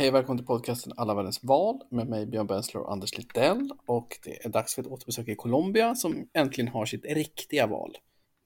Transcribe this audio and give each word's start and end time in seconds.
Hej 0.00 0.08
och 0.08 0.14
välkommen 0.14 0.38
till 0.38 0.46
podcasten 0.46 0.92
Alla 0.96 1.14
världens 1.14 1.44
val 1.44 1.80
med 1.90 2.08
mig 2.08 2.26
Björn 2.26 2.46
Bensler 2.46 2.82
och 2.82 2.92
Anders 2.92 3.18
Littell. 3.18 3.70
Och 3.86 4.18
det 4.24 4.44
är 4.44 4.48
dags 4.48 4.74
för 4.74 4.82
ett 4.82 4.88
återbesök 4.88 5.28
i 5.28 5.34
Colombia 5.34 5.94
som 5.94 6.28
äntligen 6.34 6.68
har 6.68 6.86
sitt 6.86 7.04
riktiga 7.04 7.66
val. 7.66 7.96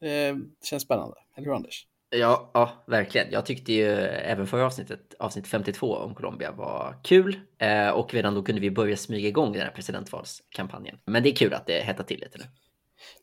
Det 0.01 0.37
känns 0.65 0.83
spännande, 0.83 1.17
eller 1.37 1.47
hur 1.47 1.55
Anders? 1.55 1.87
Ja, 2.11 2.51
ja, 2.55 2.85
verkligen. 2.87 3.27
Jag 3.31 3.47
tyckte 3.47 3.73
ju 3.73 3.87
även 4.07 4.47
förra 4.47 4.67
avsnittet, 4.67 5.15
avsnitt 5.19 5.47
52 5.47 5.97
om 5.97 6.15
Colombia 6.15 6.53
var 6.53 7.01
kul. 7.05 7.41
Eh, 7.59 7.89
och 7.89 8.15
redan 8.15 8.35
då 8.35 8.43
kunde 8.43 8.61
vi 8.61 8.71
börja 8.71 8.97
smyga 8.97 9.29
igång 9.29 9.53
den 9.53 9.63
här 9.63 9.71
presidentvalskampanjen. 9.71 10.99
Men 11.05 11.23
det 11.23 11.29
är 11.29 11.37
kul 11.37 11.55
att 11.55 11.67
det 11.67 11.81
hettar 11.81 12.05
till 12.05 12.21
lite 12.21 12.39
nu. 12.39 12.45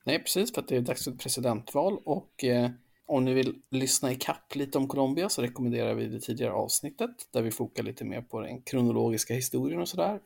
Nej, 0.03 0.19
precis, 0.19 0.53
för 0.53 0.61
att 0.61 0.67
det 0.67 0.77
är 0.77 0.81
dags 0.81 1.03
för 1.03 1.11
ett 1.11 1.19
presidentval 1.19 1.97
och 2.05 2.43
eh, 2.43 2.69
om 3.11 3.25
ni 3.25 3.33
vill 3.33 3.55
lyssna 3.69 4.11
i 4.11 4.15
kapp 4.15 4.55
lite 4.55 4.77
om 4.77 4.87
Colombia 4.87 5.29
så 5.29 5.41
rekommenderar 5.41 5.93
vi 5.93 6.07
det 6.07 6.19
tidigare 6.19 6.53
avsnittet 6.53 7.11
där 7.31 7.41
vi 7.41 7.51
fokar 7.51 7.83
lite 7.83 8.05
mer 8.05 8.21
på 8.21 8.39
den 8.39 8.61
kronologiska 8.61 9.33
historien 9.33 9.81
och 9.81 9.87
sådär. 9.87 10.19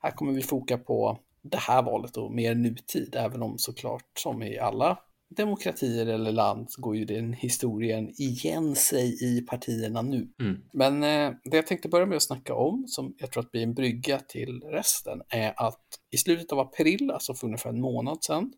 Här 0.00 0.10
kommer 0.10 0.32
vi 0.32 0.42
foka 0.42 0.78
på 0.78 1.18
det 1.42 1.58
här 1.58 1.82
valet 1.82 2.16
och 2.16 2.32
mer 2.32 2.54
nutid, 2.54 3.14
även 3.16 3.42
om 3.42 3.58
såklart 3.58 4.04
som 4.18 4.42
i 4.42 4.58
alla 4.58 4.98
demokratier 5.36 6.06
eller 6.06 6.32
land 6.32 6.70
så 6.70 6.80
går 6.80 6.96
ju 6.96 7.04
den 7.04 7.32
historien 7.32 8.08
igen 8.18 8.74
sig 8.74 9.24
i 9.24 9.40
partierna 9.40 10.02
nu. 10.02 10.28
Mm. 10.40 10.62
Men 10.72 11.02
eh, 11.02 11.36
det 11.44 11.56
jag 11.56 11.66
tänkte 11.66 11.88
börja 11.88 12.06
med 12.06 12.16
att 12.16 12.22
snacka 12.22 12.54
om, 12.54 12.84
som 12.88 13.14
jag 13.18 13.32
tror 13.32 13.42
att 13.42 13.50
blir 13.50 13.62
en 13.62 13.74
brygga 13.74 14.18
till 14.18 14.62
resten, 14.62 15.22
är 15.28 15.52
att 15.56 15.84
i 16.10 16.16
slutet 16.16 16.52
av 16.52 16.58
april, 16.58 17.10
alltså 17.10 17.34
för 17.34 17.46
ungefär 17.46 17.70
en 17.70 17.80
månad 17.80 18.24
sedan, 18.24 18.52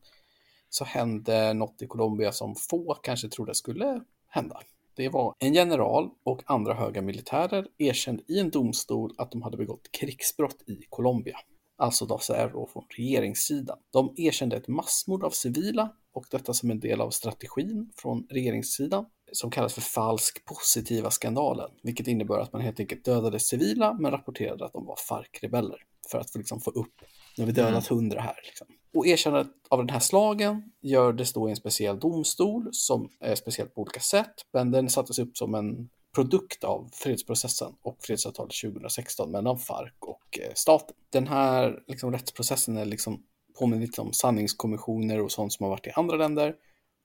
så 0.71 0.85
hände 0.85 1.55
något 1.55 1.83
i 1.83 1.87
Colombia 1.87 2.33
som 2.33 2.55
få 2.55 2.95
kanske 2.95 3.29
trodde 3.29 3.55
skulle 3.55 4.01
hända. 4.29 4.61
Det 4.97 5.09
var 5.09 5.35
en 5.39 5.55
general 5.55 6.11
och 6.25 6.43
andra 6.47 6.75
höga 6.75 7.03
militärer 7.03 7.67
erkände 7.79 8.23
i 8.29 8.39
en 8.39 8.51
domstol 8.51 9.15
att 9.19 9.33
de 9.33 9.43
hade 9.43 9.57
begått 9.57 9.93
krigsbrott 9.93 10.63
i 10.67 10.81
Colombia. 10.91 11.37
Alltså 11.79 12.07
då 12.07 12.19
Cerro 12.19 12.67
från 12.73 12.85
regeringssidan. 12.97 13.79
De 13.93 14.15
erkände 14.17 14.57
ett 14.57 14.69
massmord 14.69 15.25
av 15.25 15.31
civila 15.31 15.93
och 16.13 16.27
detta 16.31 16.55
som 16.55 16.71
en 16.71 16.81
del 16.81 17.01
av 17.01 17.11
strategin 17.11 17.93
från 17.97 18.27
regeringssidan 18.31 19.07
som 19.33 19.51
kallas 19.51 19.75
för 19.75 19.81
falsk 19.81 20.45
positiva 20.45 21.11
skandalen, 21.11 21.71
vilket 21.83 22.07
innebär 22.07 22.39
att 22.39 22.53
man 22.53 22.63
helt 22.63 22.81
enkelt 22.81 23.05
dödade 23.05 23.39
civila 23.39 23.93
men 23.93 24.11
rapporterade 24.11 24.65
att 24.65 24.73
de 24.73 24.87
var 24.87 24.97
FARC-rebeller 25.09 25.79
för 26.11 26.19
att 26.19 26.35
liksom 26.35 26.61
få 26.61 26.71
upp, 26.71 26.95
nu 27.37 27.43
har 27.43 27.47
vi 27.47 27.53
dödat 27.53 27.91
mm. 27.91 27.99
hundra 27.99 28.21
här. 28.21 28.41
Liksom. 28.45 28.67
Och 28.95 29.07
erkännandet 29.07 29.53
av 29.69 29.79
den 29.79 29.89
här 29.89 30.01
slagen 30.01 30.63
gjordes 30.81 31.33
då 31.33 31.49
i 31.49 31.51
en 31.51 31.57
speciell 31.57 32.01
domstol 32.01 32.69
som 32.73 33.11
är 33.21 33.35
speciellt 33.35 33.75
på 33.75 33.81
olika 33.81 34.01
sätt, 34.01 34.35
men 34.53 34.71
den 34.71 34.91
sattes 34.91 35.19
upp 35.19 35.37
som 35.37 35.55
en 35.55 35.89
produkt 36.15 36.65
av 36.65 36.91
fredsprocessen 36.93 37.73
och 37.83 37.97
fredsavtalet 38.01 38.53
2016 38.63 39.31
mellan 39.31 39.59
FARC 39.59 39.93
och 39.99 40.39
eh, 40.39 40.53
staten. 40.55 40.97
Den 41.11 41.27
här 41.27 41.83
liksom, 41.87 42.13
rättsprocessen 42.13 42.77
är 42.77 42.85
liksom 42.85 43.23
påminner 43.59 43.83
lite 43.83 44.01
om 44.01 44.13
sanningskommissioner 44.13 45.21
och 45.21 45.33
sånt 45.33 45.53
som 45.53 45.65
har 45.65 45.71
varit 45.71 45.87
i 45.87 45.91
andra 45.91 46.17
länder. 46.17 46.55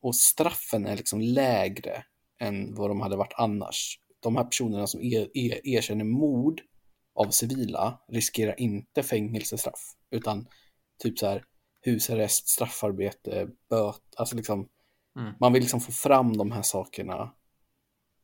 Och 0.02 0.16
straffen 0.16 0.86
är 0.86 0.98
liksom 0.98 1.22
lägre 1.22 2.04
än 2.40 2.76
vad 2.76 2.90
de 2.90 3.02
hade 3.02 3.16
varit 3.16 3.34
annars. 3.38 4.00
De 4.20 4.36
här 4.36 4.44
personerna 4.44 4.88
som 4.88 5.02
er, 5.04 5.30
er, 5.34 5.68
erkänner 5.68 6.06
mord 6.06 6.62
av 7.16 7.30
civila 7.30 8.00
riskerar 8.12 8.60
inte 8.60 9.04
fängelsestraff, 9.04 9.96
utan 10.12 10.48
typ 11.04 11.20
så 11.20 11.28
här 11.28 11.44
husarrest, 11.86 12.48
straffarbete, 12.48 13.48
böt, 13.70 14.02
alltså 14.18 14.36
liksom 14.36 14.68
mm. 15.20 15.34
man 15.40 15.54
vill 15.54 15.62
liksom 15.62 15.82
få 15.82 15.92
fram 15.92 16.38
de 16.38 16.52
här 16.52 16.62
sakerna 16.62 17.32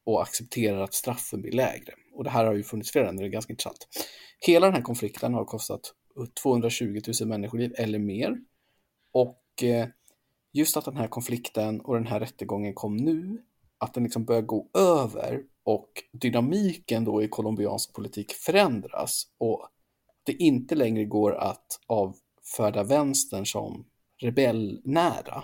och 0.04 0.22
accepterar 0.22 0.82
att 0.82 0.94
straffen 0.94 1.42
blir 1.42 1.52
lägre. 1.52 1.94
Och 2.14 2.24
det 2.24 2.30
här 2.30 2.46
har 2.46 2.54
ju 2.54 2.64
funnits 2.64 2.92
flera 2.92 3.06
länder, 3.06 3.24
det 3.24 3.30
är 3.30 3.32
ganska 3.32 3.54
intressant. 3.54 3.88
Hela 4.40 4.66
den 4.66 4.76
här 4.76 4.82
konflikten 4.82 5.34
har 5.34 5.46
kostat 5.46 5.82
220 6.42 7.02
000 7.22 7.30
människoliv 7.30 7.74
eller 7.78 8.00
mer. 8.00 8.38
Och 9.12 9.64
eh, 9.64 9.88
just 10.52 10.78
att 10.78 10.86
den 10.86 10.98
här 10.98 11.08
konflikten 11.08 11.82
och 11.82 11.94
den 11.94 12.08
här 12.08 12.20
rättegången 12.20 12.74
kom 12.74 12.98
nu, 12.98 13.42
att 13.78 13.94
den 13.94 14.04
liksom 14.04 14.26
börjar 14.26 14.42
gå 14.42 14.70
över 14.74 15.44
och 15.64 16.04
dynamiken 16.12 17.06
då 17.06 17.24
i 17.24 17.28
colombiansk 17.28 17.94
politik 17.94 18.32
förändras 18.32 19.28
och 19.38 19.68
det 20.24 20.34
inte 20.34 20.76
längre 20.76 21.06
går 21.06 21.36
att 21.36 21.80
avfärda 22.52 22.84
vänstern 22.84 23.46
som 23.46 23.86
rebellnära 24.22 25.44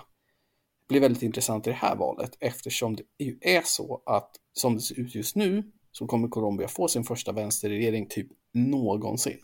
blir 0.88 1.00
väldigt 1.00 1.22
intressant 1.22 1.66
i 1.66 1.70
det 1.70 1.76
här 1.76 1.96
valet 1.96 2.36
eftersom 2.40 2.96
det 2.96 3.02
ju 3.18 3.38
är 3.40 3.62
så 3.64 4.02
att 4.06 4.30
som 4.52 4.74
det 4.74 4.80
ser 4.80 5.00
ut 5.00 5.14
just 5.14 5.36
nu 5.36 5.62
så 5.92 6.06
kommer 6.06 6.28
Colombia 6.28 6.68
få 6.68 6.88
sin 6.88 7.04
första 7.04 7.32
vänsterregering 7.32 8.06
typ 8.06 8.26
någonsin. 8.52 9.40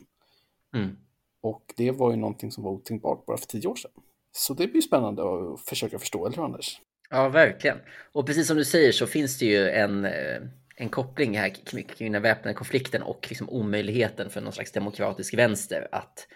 Mm. 0.75 0.97
Och 1.41 1.75
det 1.77 1.91
var 1.91 2.11
ju 2.11 2.17
någonting 2.17 2.53
som 2.53 2.65
var 2.65 2.71
otänkbart 2.71 3.27
bara 3.27 3.37
för 3.37 3.47
tio 3.47 3.69
år 3.69 3.77
sedan. 3.77 3.91
Så 4.33 4.55
det 4.55 4.67
blir 4.67 4.81
spännande 4.81 5.23
att 5.23 5.61
försöka 5.61 5.99
förstå, 5.99 6.27
eller 6.27 6.37
hur 6.37 6.45
Anders? 6.45 6.81
Ja, 7.11 7.29
verkligen. 7.29 7.79
Och 8.13 8.27
precis 8.27 8.47
som 8.47 8.57
du 8.57 8.65
säger 8.65 8.93
så 8.93 9.07
finns 9.07 9.39
det 9.39 9.47
ju 9.47 9.69
en, 9.69 10.05
eh, 10.05 10.43
en 10.77 10.89
koppling 10.89 11.39
här 11.39 11.49
kring 11.97 12.13
den 12.13 12.23
väpnade 12.23 12.55
konflikten 12.55 13.03
och 13.03 13.27
liksom 13.29 13.51
omöjligheten 13.51 14.31
för 14.31 14.41
någon 14.41 14.53
slags 14.53 14.73
demokratisk 14.73 15.35
vänster 15.35 15.89
att 15.93 16.27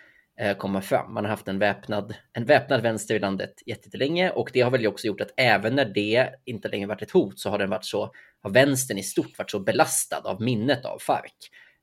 komma 0.58 0.80
fram. 0.80 1.14
Man 1.14 1.24
har 1.24 1.30
haft 1.30 1.48
en 1.48 1.58
väpnad, 1.58 2.14
en 2.32 2.44
väpnad 2.44 2.82
vänster 2.82 3.14
i 3.14 3.18
landet 3.18 3.54
jättelänge 3.66 4.30
och 4.30 4.50
det 4.52 4.60
har 4.60 4.70
väl 4.70 4.86
också 4.86 5.06
gjort 5.06 5.20
att 5.20 5.32
även 5.36 5.74
när 5.74 5.84
det 5.84 6.30
inte 6.44 6.68
längre 6.68 6.86
varit 6.86 7.02
ett 7.02 7.10
hot 7.10 7.38
så 7.38 7.50
har 7.50 7.58
den 7.58 7.70
varit 7.70 7.84
så, 7.84 8.12
har 8.40 8.50
vänstern 8.50 8.98
i 8.98 9.02
stort 9.02 9.38
varit 9.38 9.50
så 9.50 9.60
belastad 9.60 10.20
av 10.24 10.42
minnet 10.42 10.84
av 10.84 10.98
FARC. 10.98 11.32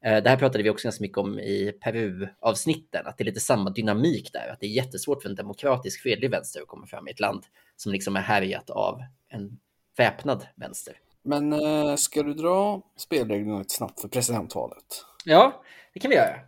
Eh, 0.05 0.23
det 0.23 0.29
här 0.29 0.37
pratade 0.37 0.63
vi 0.63 0.69
också 0.69 0.85
ganska 0.85 1.01
mycket 1.01 1.17
om 1.17 1.39
i 1.39 1.71
Peru-avsnitten, 1.83 3.07
att 3.07 3.17
det 3.17 3.23
är 3.23 3.25
lite 3.25 3.39
samma 3.39 3.69
dynamik 3.69 4.29
där, 4.33 4.49
att 4.53 4.59
det 4.59 4.65
är 4.65 4.71
jättesvårt 4.71 5.21
för 5.21 5.29
en 5.29 5.35
demokratisk 5.35 6.01
fredlig 6.01 6.31
vänster 6.31 6.61
att 6.61 6.67
komma 6.67 6.87
fram 6.87 7.07
i 7.07 7.11
ett 7.11 7.19
land 7.19 7.43
som 7.75 7.91
liksom 7.91 8.15
är 8.15 8.21
härjat 8.21 8.69
av 8.69 9.01
en 9.29 9.59
väpnad 9.97 10.47
vänster. 10.55 10.99
Men 11.23 11.53
äh, 11.53 11.95
ska 11.95 12.23
du 12.23 12.33
dra 12.33 12.81
spelreglerna 12.97 13.59
lite 13.59 13.73
snabbt 13.73 14.01
för 14.01 14.07
presidentvalet? 14.07 15.05
Ja, 15.25 15.63
det 15.93 15.99
kan 15.99 16.09
vi 16.09 16.15
göra. 16.15 16.39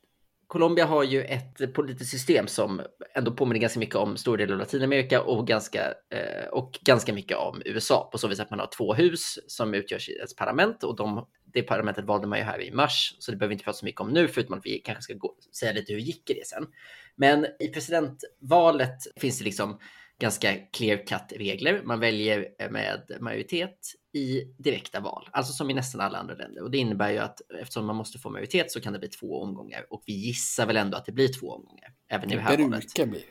Colombia 0.47 0.85
har 0.85 1.03
ju 1.03 1.24
ett 1.24 1.74
politiskt 1.74 2.12
system 2.12 2.47
som 2.47 2.81
ändå 3.16 3.31
påminner 3.31 3.59
ganska 3.59 3.80
mycket 3.80 3.96
om 3.96 4.18
stora 4.18 4.38
delar 4.38 4.53
av 4.53 4.59
Latinamerika 4.59 5.22
och 5.22 5.47
ganska, 5.47 5.81
eh, 5.88 6.47
och 6.52 6.80
ganska 6.81 7.13
mycket 7.13 7.38
om 7.38 7.62
USA 7.66 8.09
på 8.12 8.18
så 8.18 8.28
vis 8.28 8.40
att 8.40 8.50
man 8.50 8.59
har 8.59 8.69
två 8.78 8.94
hus 8.94 9.40
som 9.47 9.74
utgörs 9.74 10.09
i 10.09 10.18
ett 10.18 10.35
parlament 10.38 10.84
och 10.84 10.96
de 10.96 11.25
det 11.53 11.63
parlamentet 11.63 12.06
valde 12.06 12.28
man 12.28 12.40
ju 12.40 12.46
här 12.46 12.62
i 12.62 12.72
mars, 12.72 13.16
så 13.19 13.31
det 13.31 13.38
behöver 13.38 13.50
vi 13.50 13.53
inte 13.53 13.63
prata 13.63 13.78
så 13.78 13.85
mycket 13.85 14.02
om 14.02 14.09
nu, 14.09 14.28
förutom 14.28 14.58
att 14.58 14.66
vi 14.66 14.80
kanske 14.80 15.02
ska 15.02 15.13
gå, 15.13 15.35
säga 15.59 15.72
lite 15.72 15.94
hur 15.94 16.00
gick 16.00 16.24
det 16.28 16.47
sen. 16.47 16.68
Men 17.16 17.46
i 17.59 17.68
presidentvalet 17.68 18.97
finns 19.16 19.40
det 19.40 19.46
liksom 19.46 19.79
ganska 20.19 20.53
clear 20.53 20.97
cut 20.97 21.40
regler. 21.40 21.81
Man 21.84 22.00
väljer 22.00 22.69
med 22.72 23.18
majoritet 23.19 23.78
i 24.17 24.53
direkta 24.57 25.00
val, 25.00 25.29
alltså 25.31 25.53
som 25.53 25.69
i 25.69 25.73
nästan 25.73 26.01
alla 26.01 26.17
andra 26.17 26.35
länder. 26.35 26.63
Och 26.63 26.72
det 26.72 26.78
innebär 26.78 27.11
ju 27.11 27.17
att 27.17 27.41
eftersom 27.61 27.85
man 27.85 27.95
måste 27.95 28.19
få 28.19 28.29
majoritet 28.29 28.72
så 28.72 28.81
kan 28.81 28.94
det 28.94 29.00
bli 29.00 29.07
två 29.07 29.41
omgångar 29.41 29.85
och 29.89 30.03
vi 30.05 30.13
gissar 30.13 30.66
väl 30.66 30.78
ändå 30.78 30.97
att 30.97 31.05
det 31.05 31.11
blir 31.11 31.28
två 31.39 31.47
omgångar 31.47 31.94
även 32.09 32.31
i 32.31 32.35
det 32.35 32.41
här 32.41 32.57
valet. 32.57 32.94
Bli. 33.09 33.25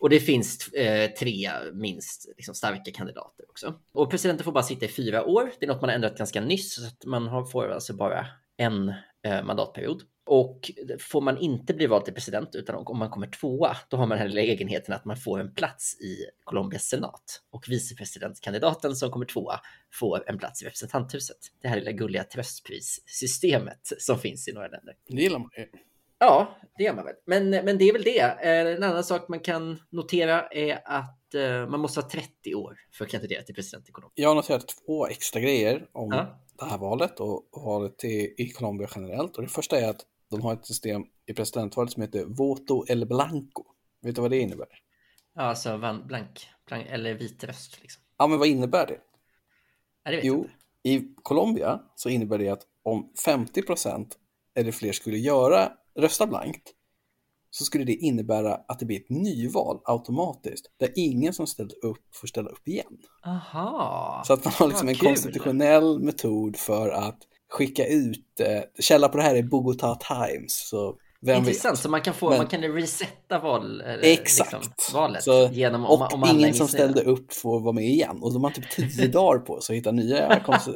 Och 0.00 0.10
det 0.10 0.20
finns 0.20 0.68
eh, 0.68 1.10
tre 1.10 1.50
minst 1.72 2.28
liksom, 2.36 2.54
starka 2.54 2.90
kandidater 2.90 3.44
också. 3.50 3.74
Och 3.92 4.10
presidenten 4.10 4.44
får 4.44 4.52
bara 4.52 4.62
sitta 4.62 4.84
i 4.84 4.88
fyra 4.88 5.24
år. 5.24 5.52
Det 5.60 5.66
är 5.66 5.68
något 5.68 5.80
man 5.80 5.90
har 5.90 5.94
ändrat 5.94 6.18
ganska 6.18 6.40
nyss, 6.40 6.74
så 6.74 6.86
att 6.86 7.04
man 7.04 7.26
har, 7.26 7.44
får 7.44 7.68
alltså 7.68 7.94
bara 7.94 8.26
en 8.56 8.88
eh, 9.26 9.42
mandatperiod. 9.42 10.02
Och 10.32 10.70
får 10.98 11.20
man 11.20 11.38
inte 11.38 11.74
bli 11.74 11.86
vald 11.86 12.04
till 12.04 12.14
president, 12.14 12.54
utan 12.54 12.74
om 12.74 12.98
man 12.98 13.10
kommer 13.10 13.26
tvåa, 13.26 13.76
då 13.88 13.96
har 13.96 14.06
man 14.06 14.18
den 14.18 14.28
här 14.28 14.34
lägenheten 14.34 14.94
att 14.94 15.04
man 15.04 15.16
får 15.16 15.40
en 15.40 15.54
plats 15.54 16.00
i 16.00 16.16
Colombias 16.44 16.82
senat. 16.82 17.42
Och 17.50 17.64
vicepresidentkandidaten 17.68 18.96
som 18.96 19.10
kommer 19.10 19.26
tvåa 19.26 19.60
får 19.92 20.30
en 20.30 20.38
plats 20.38 20.62
i 20.62 20.66
representanthuset. 20.66 21.36
Det 21.62 21.68
här 21.68 21.76
lilla 21.76 21.92
gulliga 21.92 22.24
tröstprissystemet 22.24 23.92
som 23.98 24.18
finns 24.18 24.48
i 24.48 24.52
några 24.52 24.68
länder. 24.68 24.94
Det 25.08 25.22
gillar 25.22 25.38
man. 25.38 25.50
Ja, 26.18 26.58
det 26.78 26.84
gör 26.84 26.94
man 26.94 27.04
väl. 27.04 27.14
Men, 27.24 27.50
men 27.50 27.78
det 27.78 27.88
är 27.88 27.92
väl 27.92 28.02
det. 28.02 28.20
Eh, 28.20 28.76
en 28.76 28.82
annan 28.82 29.04
sak 29.04 29.28
man 29.28 29.40
kan 29.40 29.80
notera 29.90 30.46
är 30.46 30.80
att 30.84 31.34
eh, 31.34 31.68
man 31.68 31.80
måste 31.80 32.00
ha 32.00 32.08
30 32.08 32.54
år 32.54 32.78
för 32.92 33.04
att 33.04 33.10
kandidera 33.10 33.42
till 33.42 33.54
president 33.54 33.88
i 33.88 33.92
Colombia. 33.92 34.22
Jag 34.22 34.28
har 34.28 34.34
noterat 34.34 34.74
två 34.86 35.06
extra 35.06 35.40
grejer 35.40 35.86
om 35.92 36.08
ja. 36.12 36.40
det 36.58 36.64
här 36.64 36.78
valet 36.78 37.20
och 37.20 37.48
valet 37.52 38.04
i, 38.04 38.34
i 38.38 38.50
Colombia 38.50 38.88
generellt. 38.94 39.36
Och 39.36 39.42
det 39.42 39.48
första 39.48 39.80
är 39.80 39.88
att 39.90 40.06
de 40.30 40.42
har 40.42 40.52
ett 40.52 40.66
system 40.66 41.04
i 41.26 41.34
presidentvalet 41.34 41.92
som 41.92 42.02
heter 42.02 42.24
voto 42.24 42.84
el 42.88 43.06
blanco. 43.06 43.64
Vet 44.02 44.14
du 44.14 44.22
vad 44.22 44.30
det 44.30 44.38
innebär? 44.38 44.68
Ja, 45.34 45.42
alltså 45.42 45.78
blank, 45.78 46.46
blank 46.66 46.86
eller 46.88 47.14
vit 47.14 47.44
röst. 47.44 47.82
Liksom. 47.82 48.02
Ja, 48.18 48.26
men 48.26 48.38
vad 48.38 48.48
innebär 48.48 48.86
det? 48.86 48.98
Ja, 50.04 50.10
det 50.10 50.20
jo, 50.22 50.36
inte. 50.36 50.50
i 50.82 51.14
Colombia 51.22 51.80
så 51.96 52.08
innebär 52.08 52.38
det 52.38 52.48
att 52.48 52.66
om 52.82 53.12
50 53.24 53.62
procent 53.62 54.18
eller 54.54 54.72
fler 54.72 54.92
skulle 54.92 55.18
göra 55.18 55.72
rösta 55.94 56.26
blankt 56.26 56.74
så 57.50 57.64
skulle 57.64 57.84
det 57.84 57.94
innebära 57.94 58.54
att 58.54 58.78
det 58.78 58.86
blir 58.86 59.00
ett 59.00 59.10
nyval 59.10 59.80
automatiskt 59.84 60.66
där 60.76 60.92
ingen 60.96 61.32
som 61.32 61.46
ställde 61.46 61.74
upp 61.74 62.14
får 62.14 62.28
ställa 62.28 62.50
upp 62.50 62.68
igen. 62.68 62.98
Aha. 63.26 64.22
Så 64.26 64.32
att 64.32 64.44
man 64.44 64.54
har 64.56 64.68
liksom 64.68 64.88
en 64.88 64.94
konstitutionell 64.94 66.00
metod 66.00 66.56
för 66.56 66.90
att 66.90 67.18
skicka 67.50 67.86
ut, 67.86 68.40
eh, 68.40 68.62
källa 68.80 69.08
på 69.08 69.16
det 69.16 69.22
här 69.22 69.34
är 69.34 69.42
Bogota 69.42 69.94
Times, 69.94 70.68
så 70.68 70.96
vem 71.22 71.38
Intressant, 71.38 71.72
vet. 71.74 71.82
så 71.82 71.88
man 71.88 72.00
kan, 72.00 72.14
få, 72.14 72.28
Men- 72.28 72.38
man 72.38 72.46
kan 72.46 72.62
resetta 72.62 73.38
val, 73.38 73.80
eller, 73.80 74.04
Exakt. 74.12 74.52
Liksom, 74.52 74.94
valet 75.00 75.22
Så- 75.22 75.48
genom 75.52 75.84
om, 75.86 76.02
Och 76.02 76.14
om 76.14 76.24
ingen 76.34 76.54
som 76.54 76.68
ställde 76.68 77.02
upp 77.02 77.32
får 77.32 77.60
vara 77.60 77.72
med 77.72 77.84
igen. 77.84 78.18
Och 78.22 78.32
de 78.32 78.44
har 78.44 78.50
typ 78.50 78.70
tio 78.70 79.08
dagar 79.12 79.38
på 79.38 79.60
sig 79.60 79.74
att 79.74 79.78
hitta 79.78 79.92
nya 79.92 80.40
konst... 80.40 80.68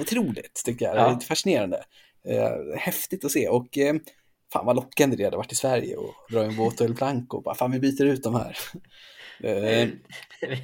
Otroligt, 0.00 0.62
tycker 0.64 0.84
jag. 0.84 0.94
Det 0.94 1.00
är 1.00 1.04
Ja. 1.04 1.12
lite 1.12 1.26
fascinerande. 1.26 1.84
Eh, 2.28 2.78
häftigt 2.78 3.24
att 3.24 3.30
se. 3.30 3.48
Och 3.48 3.78
eh, 3.78 3.94
fan 4.52 4.66
vad 4.66 4.76
lockande 4.76 5.16
det 5.16 5.24
hade 5.24 5.36
varit 5.36 5.52
i 5.52 5.56
Sverige 5.56 5.96
och 5.96 6.14
dra 6.30 6.44
en 6.44 6.56
Voto 6.56 6.84
El 6.84 6.94
Blanco. 6.94 7.40
Bara, 7.40 7.54
fan, 7.54 7.70
vi 7.70 7.78
byter 7.80 8.04
ut 8.04 8.22
de 8.22 8.34
här. 8.34 8.56
Eh, 9.44 9.88
Det 10.40 10.58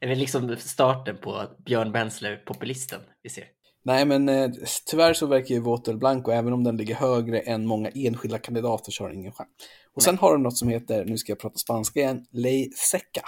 är 0.00 0.08
väl 0.08 0.18
liksom 0.18 0.56
starten 0.56 1.16
på 1.16 1.44
Björn 1.66 1.92
Bensler-populisten 1.92 3.00
vi 3.22 3.30
ser. 3.30 3.44
Nej, 3.88 4.04
men 4.04 4.28
eh, 4.28 4.50
tyvärr 4.86 5.14
så 5.14 5.26
verkar 5.26 5.54
ju 5.54 5.60
Voto 5.60 5.90
El 5.90 5.98
Blanco, 5.98 6.30
även 6.30 6.52
om 6.52 6.64
den 6.64 6.76
ligger 6.76 6.94
högre 6.94 7.40
än 7.40 7.66
många 7.66 7.90
enskilda 7.94 8.38
kandidater, 8.38 8.92
så 8.92 9.04
har 9.04 9.08
den 9.08 9.18
ingen 9.18 9.32
chans. 9.32 9.48
Och 9.94 10.02
sen 10.02 10.18
har 10.18 10.32
de 10.32 10.42
något 10.42 10.56
som 10.58 10.68
heter, 10.68 11.04
nu 11.04 11.18
ska 11.18 11.32
jag 11.32 11.38
prata 11.38 11.58
spanska 11.58 12.00
igen, 12.00 12.26
Ley 12.30 12.70
Seca. 12.70 13.22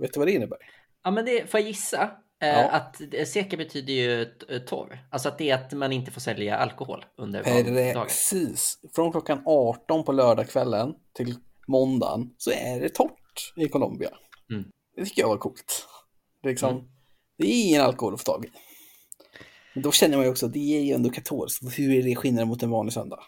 Vet 0.00 0.12
du 0.12 0.18
vad 0.20 0.28
det 0.28 0.32
innebär? 0.32 0.58
Ja, 1.04 1.10
men 1.10 1.24
det 1.24 1.50
får 1.50 1.60
jag 1.60 1.66
gissa. 1.68 2.02
eh, 2.42 2.48
Ja. 2.48 2.68
Att 2.68 3.00
det- 3.10 3.26
seka 3.26 3.56
betyder 3.56 3.92
ju 3.92 4.24
t- 4.24 4.60
torr. 4.60 4.98
Alltså 5.10 5.28
att 5.28 5.38
det 5.38 5.50
är 5.50 5.54
att 5.54 5.72
man 5.72 5.92
inte 5.92 6.10
får 6.10 6.20
sälja 6.20 6.56
alkohol 6.56 7.04
under 7.18 7.42
valdagen. 7.42 7.74
Precis. 8.06 8.78
Från 8.94 9.12
klockan 9.12 9.42
18 9.46 10.04
på 10.04 10.12
lördagskvällen 10.12 10.94
till 11.16 11.34
måndagen 11.68 12.30
så 12.38 12.50
är 12.50 12.80
det 12.80 12.88
torrt 12.88 13.52
i 13.56 13.68
Colombia. 13.68 14.10
Mm. 14.52 14.64
Det 14.96 15.04
tycker 15.04 15.22
jag 15.22 15.28
var 15.28 15.36
coolt. 15.38 15.86
Det 16.42 16.48
är, 16.48 16.50
liksom, 16.52 16.70
Mm. 16.70 16.84
det 17.38 17.46
är 17.46 17.68
ingen 17.68 17.82
alkohol 17.82 18.14
att 18.14 18.20
få 18.20 18.32
tag 18.32 18.44
i. 18.44 18.48
Men 19.76 19.82
då 19.82 19.92
känner 19.92 20.16
man 20.16 20.26
ju 20.26 20.30
också, 20.30 20.48
det 20.48 20.78
är 20.78 20.82
ju 20.82 20.92
ändå 20.92 21.10
katolskt. 21.10 21.78
Hur 21.78 21.98
är 21.98 22.02
det 22.02 22.16
skillnaden 22.16 22.48
mot 22.48 22.62
en 22.62 22.70
vanlig 22.70 22.92
söndag? 22.92 23.18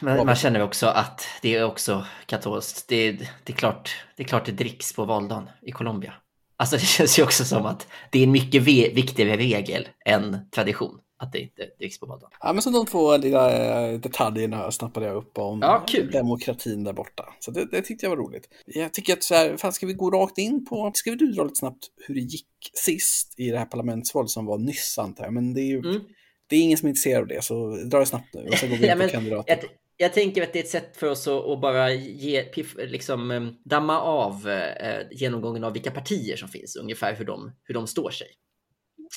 Men 0.00 0.26
man 0.26 0.36
känner 0.36 0.60
också 0.60 0.86
att 0.86 1.26
det 1.42 1.56
är 1.56 1.64
också 1.64 2.06
katolskt. 2.26 2.88
Det 2.88 2.96
är, 2.96 3.12
det, 3.44 3.52
är 3.52 3.56
klart, 3.56 4.04
det 4.16 4.22
är 4.22 4.26
klart 4.26 4.46
det 4.46 4.52
dricks 4.52 4.92
på 4.92 5.04
valdagen 5.04 5.48
i 5.62 5.72
Colombia. 5.72 6.14
Alltså 6.56 6.76
det 6.76 6.82
känns 6.82 7.18
ju 7.18 7.22
också 7.22 7.44
som 7.44 7.66
att 7.66 7.88
det 8.10 8.18
är 8.18 8.24
en 8.24 8.30
mycket 8.30 8.62
viktigare 8.62 9.36
regel 9.36 9.88
än 10.04 10.50
tradition 10.50 10.98
att 11.18 11.32
det 11.32 11.38
inte 11.40 11.66
dricks 11.78 12.00
på 12.00 12.06
valdagen. 12.06 12.32
Ja, 12.40 12.52
men 12.52 12.62
så 12.62 12.70
de 12.70 12.86
två 12.86 13.16
lilla 13.16 13.52
eh, 13.90 13.98
detaljerna 14.00 14.70
snappade 14.72 15.06
jag 15.06 15.16
upp 15.16 15.38
om 15.38 15.58
Ja, 15.62 15.84
demokratin 16.12 16.84
där 16.84 16.92
borta. 16.92 17.34
Så 17.40 17.50
det, 17.50 17.64
det 17.70 17.82
tyckte 17.82 18.06
jag 18.06 18.10
var 18.10 18.16
roligt. 18.16 18.48
Jag 18.66 18.92
tycker 18.94 19.12
att 19.12 19.22
så 19.22 19.34
här, 19.34 19.56
fan 19.56 19.72
ska 19.72 19.86
vi 19.86 19.92
gå 19.92 20.10
rakt 20.10 20.38
in 20.38 20.64
på, 20.66 20.90
ska 20.94 21.10
vi 21.10 21.16
du 21.16 21.26
dra 21.32 21.42
lite 21.44 21.56
snabbt 21.56 21.86
hur 22.06 22.14
det 22.14 22.20
gick 22.20 22.46
sist 22.74 23.34
i 23.36 23.50
det 23.50 23.58
här 23.58 23.66
parlamentsvalet 23.66 24.30
som 24.30 24.46
var 24.46 24.58
nyss 24.58 24.98
antar 24.98 25.24
jag, 25.24 25.32
men 25.32 25.54
det 25.54 25.60
är 25.60 25.66
ju 25.66 25.78
Mm. 25.78 26.00
det 26.48 26.56
är 26.56 26.60
ingen 26.60 26.78
som 26.78 26.86
är 26.86 26.90
intresserad 26.90 27.22
av 27.22 27.28
det, 27.28 27.44
så 27.44 27.76
dra 27.76 27.98
det 27.98 28.06
snabbt 28.06 28.34
nu 28.34 28.46
och 28.48 28.54
så 28.54 28.66
går 28.66 28.76
vi 28.76 28.82
in 28.82 28.88
Ja, 28.88 28.92
på 28.94 28.98
men 28.98 29.08
kandidater. 29.08 29.56
Jag, 29.60 29.70
jag 29.96 30.12
tänker 30.12 30.42
att 30.42 30.52
det 30.52 30.58
är 30.58 30.62
ett 30.62 30.68
sätt 30.70 30.96
för 30.96 31.06
oss 31.06 31.28
att, 31.28 31.60
bara 31.60 31.92
ge, 31.92 32.42
piff, 32.42 32.74
liksom, 32.78 33.30
eh, 33.30 33.42
damma 33.64 34.00
av 34.00 34.48
eh, 34.48 35.00
genomgången 35.10 35.64
av 35.64 35.72
vilka 35.72 35.90
partier 35.90 36.36
som 36.36 36.48
finns, 36.48 36.76
ungefär 36.76 37.14
hur 37.16 37.24
de, 37.24 37.52
hur 37.64 37.74
de 37.74 37.86
står 37.86 38.10
sig. 38.10 38.26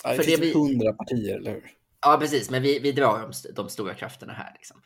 Ja, 0.04 0.10
det 0.10 0.16
för 0.16 0.24
det 0.24 0.30
finns 0.38 0.42
vi- 0.42 0.54
hundra 0.54 0.94
partier, 0.94 1.38
eller 1.38 1.52
hur? 1.52 1.64
Ja, 2.02 2.18
precis, 2.20 2.50
men 2.50 2.62
vi, 2.62 2.80
vi 2.80 2.92
drar 2.92 3.20
de, 3.20 3.54
de 3.54 3.70
stora 3.70 3.94
krafterna 3.94 4.34
här. 4.34 4.54
Liksom. 4.54 4.82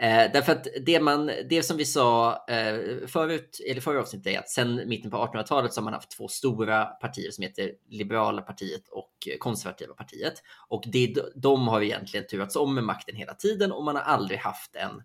Eh, 0.00 0.32
därför 0.32 0.52
att 0.52 0.66
det, 0.86 1.00
man, 1.00 1.30
det 1.48 1.62
som 1.62 1.76
vi 1.76 1.84
sa 1.84 2.32
eh, 2.48 3.06
förut, 3.06 3.60
eller 3.70 3.80
förra 3.80 4.00
avsnittet 4.00 4.26
är 4.26 4.38
att 4.38 4.48
sedan 4.48 4.88
mitten 4.88 5.10
på 5.10 5.16
1800-talet 5.16 5.72
så 5.72 5.80
har 5.80 5.84
man 5.84 5.92
haft 5.92 6.10
två 6.10 6.28
stora 6.28 6.84
partier 6.84 7.30
som 7.30 7.42
heter 7.42 7.72
Liberala 7.88 8.42
partiet 8.42 8.88
och 8.88 9.28
Konservativa 9.38 9.94
partiet. 9.94 10.34
Och 10.68 10.84
det, 10.86 11.14
de 11.34 11.68
har 11.68 11.82
egentligen 11.82 12.26
turats 12.26 12.56
om 12.56 12.74
med 12.74 12.84
makten 12.84 13.16
hela 13.16 13.34
tiden 13.34 13.72
och 13.72 13.84
man 13.84 13.96
har 13.96 14.02
aldrig 14.02 14.38
haft 14.38 14.76
en 14.76 15.02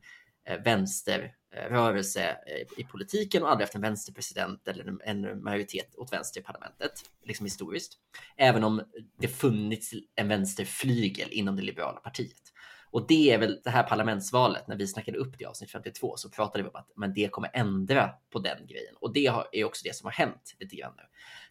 eh, 0.47 0.63
vänster 0.63 1.31
rörelse 1.51 2.37
eh, 2.47 2.79
i 2.79 2.83
politiken 2.83 3.43
och 3.43 3.51
aldrig 3.51 3.65
haft 3.65 3.75
en 3.75 3.81
vänsterpresident 3.81 4.67
eller 4.67 4.97
en 5.03 5.43
majoritet 5.43 5.95
åt 5.95 6.13
vänster 6.13 6.41
i 6.41 6.43
parlamentet, 6.43 6.91
liksom 7.23 7.45
historiskt. 7.45 7.97
Även 8.37 8.63
om 8.63 8.81
det 9.17 9.27
funnits 9.27 9.93
en 10.15 10.27
vänsterflygel 10.27 11.27
inom 11.31 11.55
det 11.55 11.61
liberala 11.61 11.99
partiet. 11.99 12.50
Och 12.91 13.07
det 13.07 13.31
är 13.31 13.37
väl 13.37 13.59
det 13.63 13.69
här 13.69 13.83
parlamentsvalet, 13.83 14.67
när 14.67 14.75
vi 14.75 14.87
snackade 14.87 15.17
upp 15.17 15.37
det 15.37 15.43
i 15.43 15.45
avsnitt 15.45 15.71
52 15.71 16.17
så 16.17 16.29
pratade 16.29 16.63
vi 16.63 16.69
om 16.69 16.75
att 16.75 16.91
men 16.95 17.13
det 17.13 17.27
kommer 17.31 17.49
ändra 17.53 18.09
på 18.29 18.39
den 18.39 18.67
grejen. 18.67 18.95
Och 18.99 19.13
det 19.13 19.25
är 19.51 19.63
också 19.63 19.81
det 19.83 19.95
som 19.95 20.05
har 20.05 20.11
hänt 20.11 20.55
lite 20.59 20.75
grann 20.75 20.93
nu. 20.97 21.03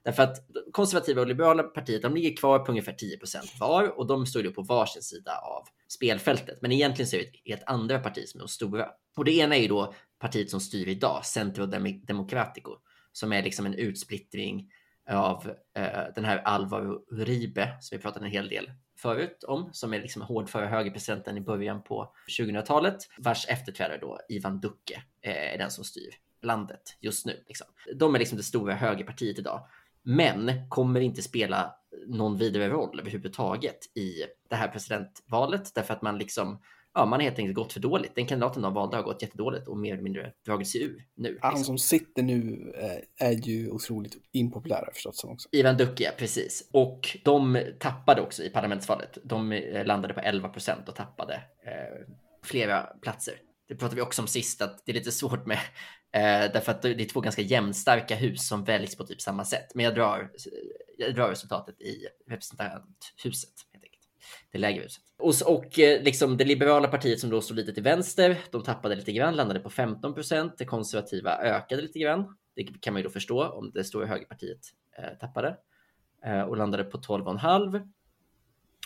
Därför 0.02 0.22
att 0.22 0.36
konservativa 0.72 1.20
och 1.20 1.26
liberala 1.26 1.62
partiet, 1.62 2.02
de 2.02 2.14
ligger 2.14 2.36
kvar 2.36 2.58
på 2.58 2.72
ungefär 2.72 2.92
10% 2.92 3.60
var 3.60 3.98
och 3.98 4.06
de 4.06 4.26
står 4.26 4.42
ju 4.42 4.50
på 4.50 4.62
varsin 4.62 5.02
sida 5.02 5.32
av 5.38 5.62
spelfältet. 5.88 6.58
Men 6.62 6.72
egentligen 6.72 7.08
så 7.08 7.16
är 7.16 7.24
det 7.44 7.52
ett 7.52 7.64
andra 7.66 7.98
parti 7.98 8.28
som 8.28 8.38
är 8.40 8.42
de 8.42 8.48
stora. 8.48 8.88
Och 9.16 9.24
det 9.24 9.32
ena 9.32 9.56
är 9.56 9.60
ju 9.60 9.68
då 9.68 9.94
partiet 10.18 10.50
som 10.50 10.60
styr 10.60 10.88
idag, 10.88 11.24
Centro 11.24 11.66
Democratico, 12.06 12.70
som 13.12 13.32
är 13.32 13.42
liksom 13.42 13.66
en 13.66 13.74
utsplittring 13.74 14.70
av 15.08 15.50
eh, 15.74 16.02
den 16.14 16.24
här 16.24 16.38
Alvaro 16.38 17.04
Uribe 17.10 17.76
som 17.80 17.96
vi 17.98 18.02
pratade 18.02 18.26
en 18.26 18.32
hel 18.32 18.48
del 18.48 18.72
förut 18.98 19.44
om, 19.44 19.70
som 19.72 19.94
är 19.94 20.00
liksom 20.00 20.22
hårdföra 20.22 20.66
högerpresidenten 20.66 21.36
i 21.36 21.40
början 21.40 21.82
på 21.82 22.12
2000-talet, 22.38 22.96
vars 23.18 23.46
efterträdare 23.48 23.98
då 23.98 24.18
Ivan 24.28 24.60
Duque 24.60 25.02
eh, 25.22 25.54
är 25.54 25.58
den 25.58 25.70
som 25.70 25.84
styr 25.84 26.14
landet 26.42 26.96
just 27.00 27.26
nu. 27.26 27.44
Liksom. 27.46 27.66
De 27.94 28.14
är 28.14 28.18
liksom 28.18 28.38
det 28.38 28.44
stora 28.44 28.74
högerpartiet 28.74 29.38
idag, 29.38 29.66
men 30.02 30.68
kommer 30.68 31.00
inte 31.00 31.22
spela 31.22 31.74
någon 32.06 32.36
vidare 32.38 32.68
roll 32.68 33.00
överhuvudtaget 33.00 33.96
i 33.96 34.24
det 34.48 34.56
här 34.56 34.68
presidentvalet 34.68 35.74
därför 35.74 35.94
att 35.94 36.02
man 36.02 36.18
liksom 36.18 36.62
Ja, 36.94 37.06
man 37.06 37.12
har 37.12 37.24
helt 37.24 37.38
enkelt 37.38 37.56
gått 37.56 37.72
för 37.72 37.80
dåligt. 37.80 38.14
Den 38.14 38.26
kandidaten 38.26 38.62
de 38.62 38.74
valde 38.74 38.96
har 38.96 39.02
gått 39.02 39.22
jättedåligt 39.22 39.68
och 39.68 39.78
mer 39.78 39.92
eller 39.92 40.02
mindre 40.02 40.32
dragit 40.46 40.68
sig 40.68 40.82
ur 40.82 41.06
nu. 41.14 41.38
Han 41.40 41.54
liksom. 41.54 41.64
som 41.64 41.78
sitter 41.78 42.22
nu 42.22 42.72
eh, 42.76 43.26
är 43.28 43.32
ju 43.32 43.70
otroligt 43.70 44.16
impopulär 44.32 44.88
förstås 44.94 45.24
också. 45.24 45.48
Ivan 45.52 45.76
Duque, 45.76 46.12
precis. 46.18 46.68
Och 46.72 47.18
de 47.24 47.62
tappade 47.80 48.20
också 48.20 48.42
i 48.42 48.50
parlamentsvalet. 48.50 49.18
De 49.24 49.52
eh, 49.52 49.86
landade 49.86 50.14
på 50.14 50.20
11 50.20 50.48
procent 50.48 50.88
och 50.88 50.94
tappade 50.94 51.34
eh, 51.34 52.06
flera 52.42 52.82
platser. 52.82 53.34
Det 53.68 53.76
pratade 53.76 53.96
vi 53.96 54.02
också 54.02 54.22
om 54.22 54.28
sist, 54.28 54.62
att 54.62 54.82
det 54.86 54.92
är 54.92 54.94
lite 54.94 55.12
svårt 55.12 55.46
med, 55.46 55.58
eh, 56.12 56.52
därför 56.52 56.72
att 56.72 56.82
det 56.82 57.02
är 57.02 57.08
två 57.08 57.20
ganska 57.20 57.42
jämnstarka 57.42 58.14
hus 58.14 58.48
som 58.48 58.64
väljs 58.64 58.96
på 58.96 59.06
typ 59.06 59.20
samma 59.20 59.44
sätt. 59.44 59.74
Men 59.74 59.84
jag 59.84 59.94
drar, 59.94 60.30
jag 60.98 61.14
drar 61.14 61.28
resultatet 61.28 61.80
i 61.80 62.06
representanthuset. 62.26 63.52
Det 64.52 64.58
lägre 64.58 64.82
huset. 64.82 65.02
Och, 65.18 65.34
och 65.46 65.78
eh, 65.78 66.02
liksom 66.02 66.36
det 66.36 66.44
liberala 66.44 66.88
partiet 66.88 67.20
som 67.20 67.30
då 67.30 67.40
stod 67.40 67.56
lite 67.56 67.72
till 67.72 67.82
vänster, 67.82 68.38
de 68.50 68.62
tappade 68.62 68.94
lite 68.94 69.12
grann, 69.12 69.36
landade 69.36 69.60
på 69.60 69.70
15 69.70 70.14
procent. 70.14 70.54
Det 70.58 70.64
konservativa 70.64 71.38
ökade 71.38 71.82
lite 71.82 71.98
grann. 71.98 72.36
Det 72.56 72.64
kan 72.80 72.92
man 72.94 73.02
ju 73.02 73.04
då 73.04 73.10
förstå 73.10 73.48
om 73.48 73.70
det 73.74 73.84
stora 73.84 74.06
högerpartiet 74.06 74.60
eh, 74.98 75.18
tappade 75.20 75.56
eh, 76.26 76.42
och 76.42 76.56
landade 76.56 76.84
på 76.84 76.98
12,5. 76.98 77.88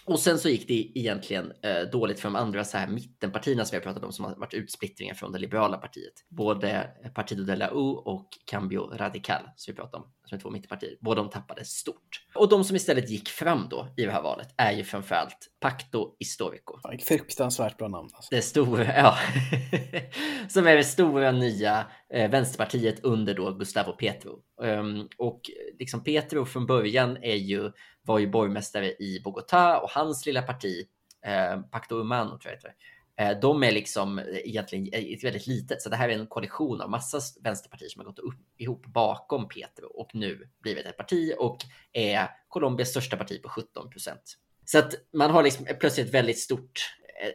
Och 0.06 0.20
sen 0.20 0.38
så 0.38 0.48
gick 0.48 0.68
det 0.68 0.98
egentligen 0.98 1.52
eh, 1.62 1.82
dåligt 1.92 2.20
för 2.20 2.28
de 2.28 2.36
andra 2.36 2.64
så 2.64 2.78
här 2.78 2.88
mittenpartierna 2.88 3.64
som 3.64 3.70
vi 3.70 3.76
har 3.76 3.82
pratat 3.82 4.04
om 4.04 4.12
som 4.12 4.24
har 4.24 4.36
varit 4.36 4.54
utsplittringar 4.54 5.14
från 5.14 5.32
det 5.32 5.38
liberala 5.38 5.76
partiet. 5.78 6.12
Både 6.28 6.90
Partido 7.14 7.44
de 7.44 7.56
la 7.56 7.68
U 7.68 7.94
och 8.04 8.28
Cambio 8.44 8.96
Radical 8.96 9.42
som 9.56 9.72
vi 9.72 9.76
pratade 9.76 10.04
om, 10.04 10.12
som 10.24 10.36
är 10.36 10.40
två 10.40 10.50
mittenpartier. 10.50 10.96
Båda 11.00 11.22
de 11.22 11.30
tappade 11.30 11.64
stort. 11.64 12.26
Och 12.34 12.48
de 12.48 12.64
som 12.64 12.76
istället 12.76 13.10
gick 13.10 13.28
fram 13.28 13.66
då 13.70 13.88
i 13.96 14.04
det 14.04 14.12
här 14.12 14.22
valet 14.22 14.48
är 14.56 14.72
ju 14.72 14.84
framförallt 14.84 15.50
Pacto 15.60 16.16
Historico. 16.18 16.80
Fan, 16.82 16.98
Fruktansvärt 16.98 17.78
bra 17.78 17.88
namn. 17.88 18.10
Alltså. 18.14 18.34
Det 18.34 18.42
stora, 18.42 18.84
ja. 18.96 19.18
som 20.48 20.66
är 20.66 20.76
det 20.76 20.84
stora 20.84 21.32
nya 21.32 21.86
eh, 22.10 22.30
vänsterpartiet 22.30 23.04
under 23.04 23.34
då 23.34 23.52
Gustavo 23.52 23.92
Petro. 23.92 24.38
Um, 24.62 25.08
och 25.18 25.40
liksom 25.78 26.04
Petro 26.04 26.44
från 26.44 26.66
början 26.66 27.16
är 27.16 27.36
ju, 27.36 27.72
var 28.02 28.18
ju 28.18 28.26
borgmästare 28.30 28.86
i 28.86 29.22
Bogotá 29.24 29.78
och 29.78 29.90
hans 29.90 30.26
lilla 30.26 30.42
parti, 30.42 30.86
eh, 31.26 31.60
Pacto 31.60 31.96
Humano 31.96 32.38
tror 32.38 32.40
jag 32.44 32.52
heter, 32.52 32.74
Eh, 33.16 33.38
de 33.40 33.62
är 33.62 33.72
liksom 33.72 34.18
eh, 34.18 34.24
egentligen 34.28 34.88
eh, 34.92 35.14
ett 35.14 35.24
väldigt 35.24 35.46
litet, 35.46 35.82
så 35.82 35.88
det 35.88 35.96
här 35.96 36.08
är 36.08 36.18
en 36.18 36.26
koalition 36.26 36.80
av 36.80 36.90
massa 36.90 37.20
vänsterpartier 37.40 37.88
som 37.88 38.00
har 38.00 38.06
gått 38.06 38.18
upp, 38.18 38.40
ihop 38.58 38.86
bakom 38.86 39.48
Petro 39.48 39.86
och 39.86 40.14
nu 40.14 40.48
blivit 40.62 40.86
ett 40.86 40.96
parti 40.96 41.32
och 41.38 41.58
är 41.92 42.28
Colombias 42.48 42.88
största 42.88 43.16
parti 43.16 43.42
på 43.42 43.48
17 43.48 43.90
procent. 43.90 44.38
Så 44.64 44.78
att 44.78 44.94
man 45.12 45.30
har 45.30 45.42
liksom 45.42 45.66
plötsligt 45.80 46.06
ett 46.06 46.14
väldigt 46.14 46.38
stort, 46.38 46.80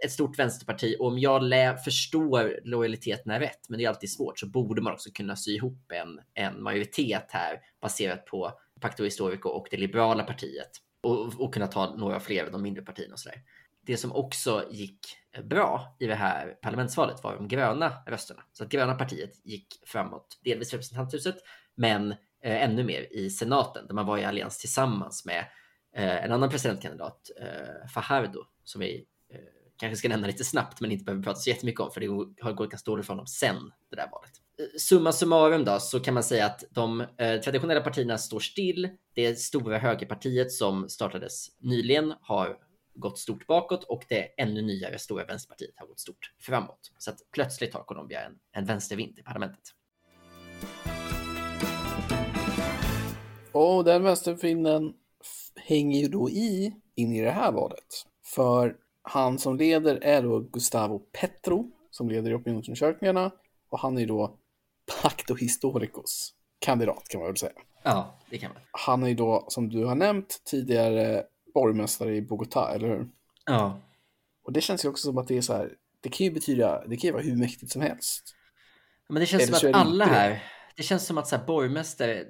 ett 0.03 0.11
stort 0.11 0.39
vänsterparti 0.39 0.95
och 0.99 1.07
om 1.07 1.19
jag 1.19 1.43
lä- 1.43 1.77
förstår 1.77 2.59
lojaliteten 2.63 3.31
är 3.31 3.39
rätt, 3.39 3.69
men 3.69 3.77
det 3.77 3.85
är 3.85 3.89
alltid 3.89 4.11
svårt, 4.11 4.39
så 4.39 4.47
borde 4.47 4.81
man 4.81 4.93
också 4.93 5.09
kunna 5.13 5.35
sy 5.35 5.55
ihop 5.55 5.91
en, 5.91 6.19
en 6.33 6.63
majoritet 6.63 7.25
här 7.29 7.59
baserat 7.81 8.25
på 8.25 8.51
Pacto 8.81 9.03
Historico 9.03 9.49
och 9.49 9.67
det 9.71 9.77
liberala 9.77 10.23
partiet 10.23 10.71
och, 11.03 11.41
och 11.41 11.53
kunna 11.53 11.67
ta 11.67 11.95
några 11.95 12.19
fler 12.19 12.45
av 12.45 12.51
de 12.51 12.61
mindre 12.61 12.83
partierna 12.83 13.13
och 13.13 13.19
sådär. 13.19 13.41
Det 13.85 13.97
som 13.97 14.11
också 14.11 14.67
gick 14.71 14.99
bra 15.43 15.95
i 15.99 16.07
det 16.07 16.15
här 16.15 16.47
parlamentsvalet 16.61 17.23
var 17.23 17.35
de 17.35 17.47
gröna 17.47 17.93
rösterna. 18.07 18.41
Så 18.53 18.63
att 18.63 18.69
gröna 18.69 18.95
partiet 18.95 19.45
gick 19.45 19.67
framåt, 19.85 20.39
delvis 20.43 20.73
i 20.73 20.75
representanthuset, 20.75 21.35
men 21.75 22.11
eh, 22.43 22.63
ännu 22.63 22.83
mer 22.83 23.13
i 23.13 23.29
senaten 23.29 23.87
där 23.87 23.93
man 23.93 24.05
var 24.05 24.17
i 24.17 24.25
allians 24.25 24.57
tillsammans 24.57 25.25
med 25.25 25.45
eh, 25.95 26.25
en 26.25 26.31
annan 26.31 26.49
presidentkandidat, 26.49 27.29
eh, 27.41 27.87
Fajardo, 27.93 28.43
som 28.63 28.81
vi 28.81 29.05
eh, 29.33 29.39
kanske 29.77 29.95
ska 29.95 30.09
nämna 30.09 30.27
lite 30.27 30.43
snabbt, 30.43 30.81
men 30.81 30.91
inte 30.91 31.05
behöver 31.05 31.23
prata 31.23 31.39
så 31.39 31.49
jättemycket 31.49 31.81
om, 31.81 31.91
för 31.91 32.01
det 32.01 32.07
har 32.41 32.53
gått 32.53 32.69
ganska 32.69 32.91
dåligt 32.91 33.05
för 33.05 33.13
honom 33.13 33.27
sen 33.27 33.71
det 33.89 33.95
där 33.95 34.09
valet. 34.11 34.31
Eh, 34.59 34.77
summa 34.77 35.11
summarum 35.11 35.65
då, 35.65 35.79
så 35.79 35.99
kan 35.99 36.13
man 36.13 36.23
säga 36.23 36.45
att 36.45 36.63
de 36.69 37.01
eh, 37.01 37.41
traditionella 37.41 37.81
partierna 37.81 38.17
står 38.17 38.39
still. 38.39 38.89
Det 39.13 39.39
stora 39.39 39.77
högerpartiet 39.77 40.51
som 40.51 40.89
startades 40.89 41.47
nyligen 41.59 42.13
har 42.21 42.57
gått 42.99 43.19
stort 43.19 43.47
bakåt 43.47 43.83
och 43.83 44.05
det 44.09 44.41
ännu 44.41 44.61
nyare 44.61 44.99
stora 44.99 45.25
vänsterpartiet 45.25 45.73
har 45.75 45.87
gått 45.87 45.99
stort 45.99 46.33
framåt. 46.39 46.91
Så 46.97 47.11
att 47.11 47.17
plötsligt 47.31 47.73
har 47.73 47.83
Colombia 47.83 48.21
en, 48.21 48.39
en 48.51 48.65
vänstervind 48.65 49.19
i 49.19 49.23
parlamentet. 49.23 49.63
Och 53.51 53.83
den 53.83 54.03
vänstervinden 54.03 54.93
hänger 55.55 56.01
ju 56.01 56.07
då 56.07 56.29
i 56.29 56.73
in 56.95 57.13
i 57.13 57.21
det 57.21 57.31
här 57.31 57.51
valet. 57.51 58.05
För 58.23 58.75
han 59.01 59.39
som 59.39 59.57
leder 59.57 59.95
är 59.95 60.23
då 60.23 60.39
Gustavo 60.39 60.99
Petro 60.99 61.71
som 61.91 62.09
leder 62.09 62.31
i 62.31 62.33
opinionsundersökningarna 62.33 63.31
och 63.69 63.79
han 63.79 63.97
är 63.97 64.05
då 64.05 64.37
Pacto 65.01 65.35
Historicos 65.35 66.33
kandidat 66.59 67.07
kan 67.09 67.19
man 67.19 67.27
väl 67.27 67.37
säga. 67.37 67.51
Ja, 67.83 68.19
det 68.29 68.37
kan 68.37 68.51
man. 68.53 68.61
Han 68.71 69.03
är 69.03 69.07
ju 69.07 69.15
då, 69.15 69.45
som 69.47 69.69
du 69.69 69.85
har 69.85 69.95
nämnt, 69.95 70.41
tidigare 70.45 71.23
borgmästare 71.53 72.15
i 72.15 72.21
Bogotá, 72.21 72.75
eller 72.75 72.87
hur? 72.87 73.09
Ja. 73.45 73.81
Och 74.43 74.53
det 74.53 74.61
känns 74.61 74.85
ju 74.85 74.89
också 74.89 75.07
som 75.07 75.17
att 75.17 75.27
det 75.27 75.37
är 75.37 75.41
så 75.41 75.53
här, 75.53 75.73
det 76.01 76.09
kan 76.09 76.25
ju 76.25 76.31
betyda, 76.31 76.87
det 76.87 76.97
kan 76.97 77.07
ju 77.07 77.11
vara 77.11 77.23
hur 77.23 77.35
mäktigt 77.35 77.71
som 77.71 77.81
helst. 77.81 78.35
Men 79.09 79.19
det 79.19 79.25
känns 79.25 79.43
eller 79.43 79.57
som 79.57 79.69
att 79.69 79.75
alla 79.75 80.05
här, 80.05 80.43
det 80.75 80.83
känns 80.83 81.05
som 81.05 81.17
att 81.17 81.27
så 81.27 81.35
här, 81.35 81.45
borgmästare, 81.45 82.25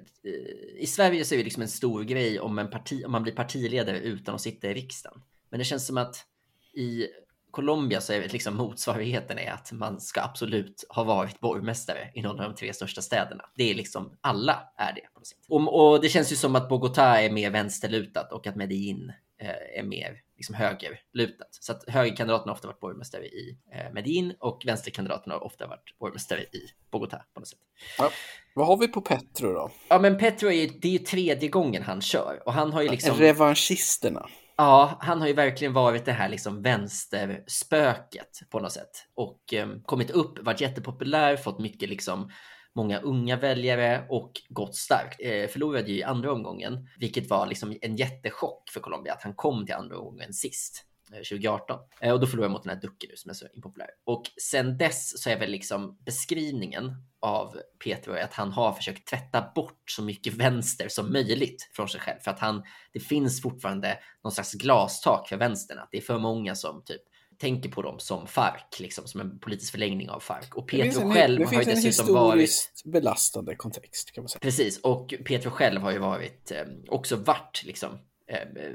i 0.78 0.86
Sverige 0.86 1.24
så 1.24 1.34
är 1.34 1.38
det 1.38 1.44
liksom 1.44 1.62
en 1.62 1.68
stor 1.68 2.02
grej 2.02 2.40
om, 2.40 2.58
en 2.58 2.70
parti, 2.70 3.04
om 3.06 3.12
man 3.12 3.22
blir 3.22 3.34
partiledare 3.34 3.98
utan 3.98 4.34
att 4.34 4.40
sitta 4.40 4.70
i 4.70 4.74
riksdagen. 4.74 5.22
Men 5.48 5.58
det 5.58 5.64
känns 5.64 5.86
som 5.86 5.98
att 5.98 6.26
i 6.74 7.06
Colombia 7.50 8.00
så 8.00 8.12
är 8.12 8.28
liksom 8.28 8.56
motsvarigheten 8.56 9.38
är 9.38 9.52
att 9.52 9.72
man 9.72 10.00
ska 10.00 10.22
absolut 10.22 10.84
ha 10.88 11.04
varit 11.04 11.40
borgmästare 11.40 12.10
i 12.14 12.22
någon 12.22 12.40
av 12.40 12.50
de 12.50 12.54
tre 12.54 12.72
största 12.72 13.02
städerna. 13.02 13.44
Det 13.56 13.70
är 13.70 13.74
liksom 13.74 14.18
alla 14.20 14.72
är 14.76 14.92
det. 14.92 15.00
På 15.14 15.20
något 15.20 15.26
sätt. 15.26 15.38
Och, 15.48 15.92
och 15.92 16.00
det 16.00 16.08
känns 16.08 16.32
ju 16.32 16.36
som 16.36 16.56
att 16.56 16.68
Bogotá 16.68 17.18
är 17.18 17.30
mer 17.30 17.50
vänsterlutat 17.50 18.32
och 18.32 18.46
att 18.46 18.56
Medellin 18.56 19.12
eh, 19.42 19.78
är 19.78 19.82
mer 19.82 20.20
liksom 20.36 20.54
högerlutat. 20.54 21.48
Så 21.50 21.72
att 21.72 21.88
högerkandidaterna 21.88 22.50
har 22.50 22.54
ofta 22.54 22.66
varit 22.66 22.80
borgmästare 22.80 23.24
i 23.24 23.58
eh, 23.72 23.92
Medellin 23.92 24.34
och 24.38 24.62
vänsterkandidaterna 24.66 25.34
har 25.34 25.44
ofta 25.44 25.66
varit 25.66 25.98
borgmästare 25.98 26.40
i 26.40 26.70
Bogotá 26.92 27.18
på 27.34 27.40
något 27.40 27.48
sätt. 27.48 27.58
Ja. 27.98 28.10
Vad 28.54 28.66
har 28.66 28.76
vi 28.76 28.88
på 28.88 29.00
Petro 29.00 29.52
då? 29.52 29.70
Ja, 29.88 29.98
men 29.98 30.18
Petro 30.18 30.48
är 30.48 30.52
ju, 30.52 30.66
det 30.66 30.88
är 30.88 30.92
ju 30.92 30.98
tredje 30.98 31.48
gången 31.48 31.82
han 31.82 32.00
kör 32.00 32.42
och 32.46 32.52
han 32.52 32.72
har 32.72 32.82
ju 32.82 32.88
liksom. 32.88 33.16
Revanschisterna. 33.16 34.28
Ja, 34.60 34.98
han 35.00 35.20
har 35.20 35.28
ju 35.28 35.32
verkligen 35.32 35.72
varit 35.72 36.04
det 36.04 36.12
här 36.12 36.28
liksom 36.28 36.62
vänsterspöket 36.62 38.40
på 38.50 38.60
något 38.60 38.72
sätt 38.72 38.90
och 39.14 39.54
eh, 39.54 39.68
kommit 39.84 40.10
upp, 40.10 40.38
varit 40.38 40.60
jättepopulär, 40.60 41.36
fått 41.36 41.58
mycket 41.58 41.88
liksom 41.88 42.30
många 42.74 42.98
unga 42.98 43.36
väljare 43.36 44.06
och 44.08 44.32
gått 44.48 44.76
starkt. 44.76 45.20
Eh, 45.20 45.48
förlorade 45.48 45.90
ju 45.90 45.98
i 45.98 46.02
andra 46.02 46.32
omgången, 46.32 46.88
vilket 46.98 47.30
var 47.30 47.46
liksom 47.46 47.76
en 47.82 47.96
jättechock 47.96 48.70
för 48.70 48.80
Colombia 48.80 49.12
att 49.12 49.22
han 49.22 49.34
kom 49.34 49.66
till 49.66 49.74
andra 49.74 49.98
omgången 49.98 50.32
sist. 50.32 50.89
2018 51.18 51.78
eh, 52.00 52.08
eh, 52.08 52.14
och 52.14 52.20
då 52.20 52.26
förlorade 52.26 52.44
jag 52.46 52.52
mot 52.52 52.62
den 52.62 52.74
här 52.74 52.80
Ducke 52.80 53.06
nu 53.10 53.16
som 53.16 53.30
är 53.30 53.34
så 53.34 53.46
impopulär. 53.54 53.90
Och 54.04 54.22
sen 54.42 54.78
dess 54.78 55.22
så 55.22 55.30
är 55.30 55.38
väl 55.38 55.50
liksom 55.50 55.98
beskrivningen 56.04 56.94
av 57.20 57.56
Petro 57.84 58.12
att 58.12 58.34
han 58.34 58.52
har 58.52 58.72
försökt 58.72 59.08
tvätta 59.08 59.52
bort 59.54 59.82
så 59.90 60.02
mycket 60.02 60.34
vänster 60.34 60.88
som 60.88 61.12
möjligt 61.12 61.70
från 61.72 61.88
sig 61.88 62.00
själv 62.00 62.18
för 62.20 62.30
att 62.30 62.40
han, 62.40 62.62
det 62.92 63.00
finns 63.00 63.42
fortfarande 63.42 63.98
någon 64.24 64.32
slags 64.32 64.52
glastak 64.52 65.28
för 65.28 65.36
vänstern, 65.36 65.78
att 65.78 65.88
det 65.90 65.98
är 65.98 66.02
för 66.02 66.18
många 66.18 66.54
som 66.54 66.82
typ 66.84 67.02
tänker 67.40 67.70
på 67.70 67.82
dem 67.82 67.98
som 67.98 68.26
FARC, 68.26 68.80
liksom 68.80 69.06
som 69.06 69.20
en 69.20 69.38
politisk 69.38 69.72
förlängning 69.72 70.10
av 70.10 70.20
FARC. 70.20 70.46
Och 70.54 70.68
Petro 70.68 71.02
en, 71.02 71.14
själv 71.14 71.46
har 71.46 71.62
ju 71.62 71.64
dessutom 71.64 72.14
varit... 72.14 72.72
belastande 72.84 73.56
kontext 73.56 74.12
kan 74.12 74.24
man 74.24 74.28
säga. 74.28 74.40
Precis, 74.40 74.80
och 74.80 75.14
Petro 75.24 75.50
själv 75.50 75.80
har 75.80 75.90
ju 75.90 75.98
varit, 75.98 76.50
eh, 76.50 76.64
också 76.88 77.16
varit 77.16 77.62
liksom 77.64 77.98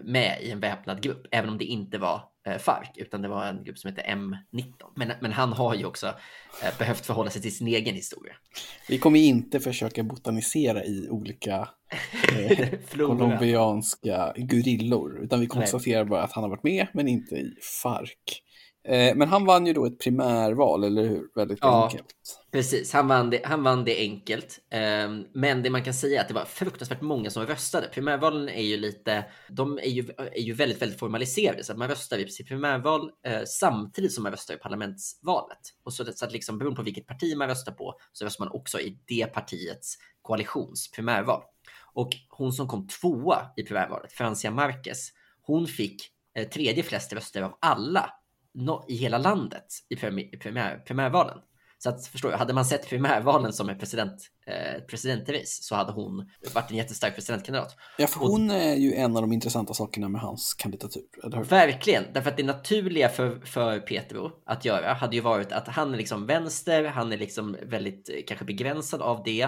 med 0.04 0.42
i 0.42 0.52
en 0.52 0.60
väpnad 0.60 1.02
grupp, 1.02 1.28
även 1.32 1.50
om 1.50 1.58
det 1.58 1.66
inte 1.66 1.98
var 1.98 2.22
eh, 2.48 2.58
FARC, 2.58 2.90
utan 2.96 3.22
det 3.22 3.28
var 3.28 3.46
en 3.46 3.64
grupp 3.64 3.78
som 3.78 3.90
hette 3.90 4.02
M19. 4.02 4.74
Men, 4.96 5.12
men 5.22 5.32
han 5.32 5.54
har 5.54 5.76
ju 5.76 5.86
också 5.86 6.08
eh, 6.64 6.78
behövt 6.80 7.06
förhålla 7.06 7.30
sig 7.30 7.42
till 7.42 7.56
sin 7.56 7.68
egen 7.68 7.96
historia. 7.96 8.34
Vi 8.88 8.98
kommer 8.98 9.20
inte 9.20 9.60
försöka 9.60 10.04
botanisera 10.04 10.84
i 10.84 11.10
olika 11.10 11.70
eh, 12.38 12.70
colombianska 12.98 14.34
gorillor, 14.38 15.24
utan 15.24 15.40
vi 15.40 15.48
konstaterar 15.48 16.04
Nej. 16.04 16.10
bara 16.10 16.24
att 16.24 16.32
han 16.32 16.44
har 16.44 16.50
varit 16.50 16.64
med, 16.64 16.88
men 16.94 17.08
inte 17.08 17.36
i 17.36 17.58
FARC. 17.84 18.12
Eh, 18.88 19.16
men 19.16 19.28
han 19.28 19.46
vann 19.46 19.66
ju 19.66 19.74
då 19.74 19.86
ett 19.86 20.00
primärval, 20.00 20.84
eller 20.84 21.04
hur? 21.04 21.28
Väldigt 21.36 21.60
ja, 21.62 21.84
enkelt. 21.84 22.16
Precis, 22.52 22.94
han 22.94 23.08
vann 23.08 23.30
det, 23.30 23.42
han 23.44 23.64
vann 23.64 23.86
det 23.86 23.98
enkelt. 23.98 24.60
Ehm, 24.70 25.26
men 25.34 25.64
det 25.64 25.70
man 25.70 25.84
kan 25.84 25.94
säga 25.94 26.20
är 26.20 26.22
att 26.22 26.28
det 26.28 26.34
var 26.34 26.46
fruktansvärt 26.46 27.02
många 27.02 27.30
som 27.30 27.46
röstade. 27.46 27.88
Primärvalen 27.88 28.50
är 28.50 28.62
ju 28.62 28.78
lite, 28.78 29.26
de 29.50 29.78
är 29.78 29.90
ju, 29.90 30.10
är 30.18 30.42
ju 30.42 30.54
väldigt, 30.54 30.82
väldigt 30.82 31.00
formaliserade. 31.00 31.64
Så 31.64 31.72
att 31.72 31.78
man 31.78 31.88
röstar 31.88 32.18
i 32.18 32.30
sitt 32.30 32.48
primärval 32.48 33.12
eh, 33.28 33.42
samtidigt 33.48 34.14
som 34.14 34.24
man 34.24 34.32
röstar 34.32 34.54
i 34.54 34.58
parlamentsvalet. 34.58 35.60
Och 35.84 35.94
så, 35.94 36.06
så 36.06 36.26
att 36.26 36.32
liksom 36.32 36.58
beroende 36.58 36.78
på 36.78 36.84
vilket 36.84 37.08
parti 37.08 37.38
man 37.38 37.48
röstar 37.48 37.72
på 37.72 37.94
så 38.12 38.26
röstar 38.26 38.46
man 38.46 38.54
också 38.54 38.80
i 38.80 39.00
det 39.08 39.26
partiets 39.26 39.98
koalitions 40.22 40.92
primärval. 40.92 41.42
Och 41.94 42.10
hon 42.30 42.54
som 42.54 42.68
kom 42.68 42.88
tvåa 42.88 43.38
i 43.58 43.64
primärvalet, 43.64 44.12
Francia 44.12 44.52
Marquez, 44.52 45.10
hon 45.42 45.68
fick 45.68 46.02
eh, 46.36 46.48
tredje 46.48 46.84
flest 46.84 47.14
röster 47.14 47.42
av 47.42 47.58
alla 47.62 48.14
no, 48.56 48.86
i 48.88 48.96
hela 48.96 49.18
landet 49.18 49.66
i 49.90 49.96
primär, 49.96 50.38
primär, 50.38 50.84
primärvalen. 50.88 51.38
Så 51.78 51.90
att 51.90 52.08
förstår 52.08 52.32
jag, 52.32 52.38
hade 52.38 52.54
man 52.54 52.66
sett 52.66 52.90
primärvalen 52.90 53.54
som 53.54 53.70
ett 53.70 53.80
president, 53.80 54.32
eh, 54.48 54.82
presidentrace 54.82 55.64
så 55.64 55.76
hade 55.76 55.92
hon 55.92 56.30
varit 56.54 56.72
en 56.72 56.78
jättestark 56.78 57.16
presidentkandidat. 57.16 57.76
Ja, 57.98 58.08
för 58.08 58.20
hon 58.20 58.52
är 58.52 58.76
ju 58.76 58.94
en 58.94 59.16
av 59.16 59.22
de 59.22 59.34
intressanta 59.34 59.74
sakerna 59.74 60.10
med 60.10 60.22
hans 60.22 60.54
kandidatur. 60.54 61.04
Eller? 61.24 61.44
Verkligen, 61.44 62.04
därför 62.14 62.30
att 62.30 62.38
det 62.38 62.44
naturliga 62.44 63.10
för, 63.10 63.40
för 63.46 63.80
Petro 63.80 64.32
att 64.46 64.66
göra 64.66 64.94
hade 64.94 65.16
ju 65.16 65.22
varit 65.22 65.52
att 65.52 65.68
han 65.68 65.94
är 65.94 65.98
liksom 65.98 66.26
vänster, 66.26 66.84
han 66.84 67.12
är 67.12 67.18
liksom 67.18 67.58
väldigt 67.64 68.10
eh, 68.10 68.16
kanske 68.28 68.46
begränsad 68.46 69.02
av 69.02 69.24
det 69.24 69.48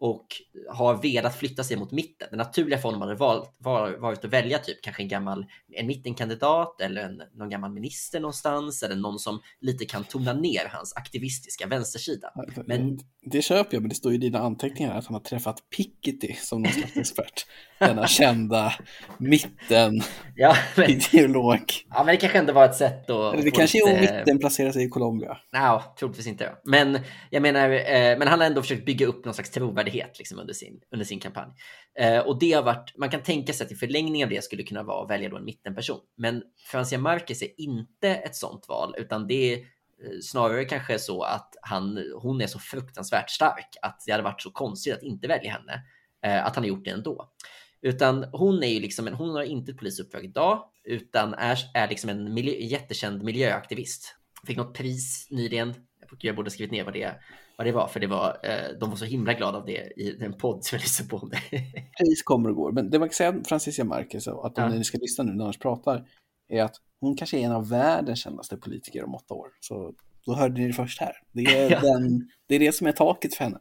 och 0.00 0.26
har 0.70 1.02
velat 1.02 1.36
flytta 1.36 1.64
sig 1.64 1.76
mot 1.76 1.92
mitten. 1.92 2.28
Det 2.30 2.36
naturliga 2.36 2.78
för 2.78 2.88
honom 2.88 3.00
hade 3.00 3.14
valt, 3.14 3.54
var, 3.58 3.90
varit 3.90 4.24
att 4.24 4.32
välja 4.32 4.58
typ 4.58 4.82
kanske 4.82 5.02
en 5.02 5.08
gammal 5.08 5.46
en 5.72 5.86
mittenkandidat 5.86 6.80
eller 6.80 7.02
en, 7.02 7.22
någon 7.34 7.50
gammal 7.50 7.70
minister 7.72 8.20
någonstans 8.20 8.82
eller 8.82 8.96
någon 8.96 9.18
som 9.18 9.40
lite 9.60 9.84
kan 9.84 10.04
tona 10.04 10.32
ner 10.32 10.68
hans 10.72 10.96
aktivistiska 10.96 11.66
vänstersida. 11.66 12.32
Men... 12.66 12.98
Det 13.22 13.42
köper 13.42 13.76
jag, 13.76 13.82
men 13.82 13.88
det 13.88 13.94
står 13.94 14.12
i 14.12 14.18
dina 14.18 14.38
anteckningar 14.38 14.98
att 14.98 15.06
han 15.06 15.14
har 15.14 15.20
träffat 15.20 15.56
Piketty 15.76 16.34
som 16.34 16.62
någon 16.62 16.72
slags 16.72 16.96
expert. 16.96 17.46
Denna 17.78 18.06
kända 18.06 18.74
mitten 19.18 20.00
ja, 20.36 20.56
men... 20.76 20.90
ideolog. 20.90 21.60
Ja, 21.90 22.04
men 22.04 22.06
det 22.06 22.16
kanske 22.16 22.38
ändå 22.38 22.52
var 22.52 22.64
ett 22.64 22.76
sätt 22.76 23.10
att... 23.10 23.34
Eller 23.34 23.44
det 23.44 23.50
kanske 23.50 23.78
lite... 23.78 23.90
är 23.90 23.94
om 23.94 24.00
mitten 24.00 24.38
placerar 24.38 24.72
sig 24.72 24.84
i 24.84 24.88
Colombia. 24.88 25.38
Nej, 25.52 25.72
no, 25.72 25.82
troligtvis 25.98 26.26
inte. 26.26 26.52
Men 26.64 26.98
jag 27.30 27.42
menar, 27.42 27.70
eh, 27.70 28.18
men 28.18 28.28
han 28.28 28.40
har 28.40 28.46
ändå 28.46 28.62
försökt 28.62 28.84
bygga 28.84 29.06
upp 29.06 29.24
någon 29.24 29.34
slags 29.34 29.50
trovärdighet 29.50 29.87
trovärdighet 29.88 30.18
liksom 30.18 30.38
under, 30.38 30.54
sin, 30.54 30.80
under 30.90 31.06
sin 31.06 31.20
kampanj. 31.20 31.52
Eh, 31.98 32.18
och 32.18 32.38
det 32.38 32.52
har 32.52 32.62
varit, 32.62 32.96
man 32.96 33.10
kan 33.10 33.22
tänka 33.22 33.52
sig 33.52 33.64
att 33.64 33.72
i 33.72 33.74
förlängningen 33.74 34.26
av 34.26 34.30
det 34.30 34.44
skulle 34.44 34.62
kunna 34.62 34.82
vara 34.82 35.04
att 35.04 35.10
välja 35.10 35.28
då 35.28 35.36
en 35.36 35.44
mittenperson. 35.44 36.00
Men 36.16 36.42
Francia 36.70 36.98
Marquez 36.98 37.42
är 37.42 37.60
inte 37.60 38.08
ett 38.08 38.36
sånt 38.36 38.68
val, 38.68 38.94
utan 38.98 39.26
det 39.26 39.54
är 39.54 39.58
eh, 39.58 40.20
snarare 40.22 40.64
kanske 40.64 40.98
så 40.98 41.22
att 41.22 41.54
han, 41.62 42.04
hon 42.22 42.40
är 42.40 42.46
så 42.46 42.58
fruktansvärt 42.58 43.30
stark 43.30 43.76
att 43.82 44.02
det 44.06 44.12
hade 44.12 44.24
varit 44.24 44.42
så 44.42 44.50
konstigt 44.50 44.94
att 44.94 45.02
inte 45.02 45.28
välja 45.28 45.52
henne, 45.52 45.82
eh, 46.24 46.46
att 46.46 46.54
han 46.54 46.64
har 46.64 46.68
gjort 46.68 46.84
det 46.84 46.90
ändå. 46.90 47.32
Utan 47.80 48.24
hon 48.32 48.62
är 48.62 48.68
ju 48.68 48.80
liksom 48.80 49.06
en, 49.06 49.14
hon 49.14 49.30
har 49.30 49.42
inte 49.42 49.72
ett 49.72 49.78
polisuppdrag 49.78 50.24
idag, 50.24 50.64
utan 50.84 51.34
är, 51.34 51.58
är 51.74 51.88
liksom 51.88 52.10
en 52.10 52.34
miljö, 52.34 52.52
jättekänd 52.52 53.22
miljöaktivist. 53.22 54.14
Fick 54.46 54.56
något 54.56 54.74
pris 54.74 55.28
nyligen. 55.30 55.74
Jag 56.20 56.36
borde 56.36 56.46
ha 56.46 56.52
skrivit 56.52 56.72
ner 56.72 56.84
vad 56.84 56.92
det 56.92 57.02
är 57.02 57.20
vad 57.58 57.66
det 57.66 57.72
var, 57.72 57.88
för 57.88 58.00
det 58.00 58.06
var, 58.06 58.38
eh, 58.42 58.78
de 58.80 58.90
var 58.90 58.96
så 58.96 59.04
himla 59.04 59.34
glada 59.34 59.58
av 59.58 59.64
det 59.64 59.92
i 59.96 60.12
den 60.12 60.32
podd 60.32 60.64
som 60.64 60.76
jag 60.76 60.82
lyssnade 60.82 61.10
på 61.10 61.16
om 61.16 61.30
det. 61.30 61.40
Pris 61.98 62.22
kommer 62.22 62.48
och 62.48 62.56
går, 62.56 62.72
men 62.72 62.90
det 62.90 62.98
man 62.98 63.08
kan 63.08 63.14
säga 63.14 63.30
om 63.30 63.44
Franciska 63.44 63.84
Marquez, 63.84 64.28
att 64.28 64.58
om 64.58 64.64
ja. 64.64 64.68
ni 64.68 64.84
ska 64.84 64.98
lyssna 64.98 65.24
nu 65.24 65.32
när 65.32 65.44
han 65.44 65.52
pratar, 65.52 66.04
är 66.48 66.62
att 66.62 66.74
hon 67.00 67.16
kanske 67.16 67.38
är 67.38 67.44
en 67.44 67.52
av 67.52 67.68
världens 67.68 68.18
kändaste 68.22 68.56
politiker 68.56 69.04
om 69.04 69.14
åtta 69.14 69.34
år. 69.34 69.48
Så 69.60 69.94
då 70.26 70.34
hörde 70.34 70.60
ni 70.60 70.66
det 70.66 70.72
först 70.72 71.00
här. 71.00 71.12
Det 71.32 71.42
är, 71.42 71.70
ja. 71.70 71.80
den, 71.80 72.30
det, 72.46 72.54
är 72.54 72.58
det 72.58 72.72
som 72.72 72.86
är 72.86 72.92
taket 72.92 73.34
för 73.34 73.44
henne. 73.44 73.58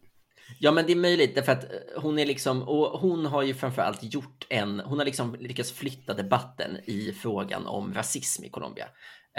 Ja, 0.60 0.72
men 0.72 0.86
det 0.86 0.92
är 0.92 0.96
möjligt 0.96 1.36
därför 1.36 1.52
att 1.52 1.64
eh, 1.64 2.02
hon 2.02 2.20
är 2.20 2.26
liksom 2.26 2.62
och 2.64 3.00
hon 3.00 3.26
har 3.26 3.44
ju 3.44 3.54
framförallt 3.54 4.14
gjort 4.14 4.48
en. 4.50 4.80
Hon 4.80 4.98
har 4.98 5.06
liksom 5.06 5.36
lyckats 5.40 5.72
flytta 5.72 6.14
debatten 6.14 6.78
i 6.86 7.14
frågan 7.22 7.68
om 7.68 7.94
rasism 7.94 8.44
i 8.44 8.50
Colombia 8.50 8.88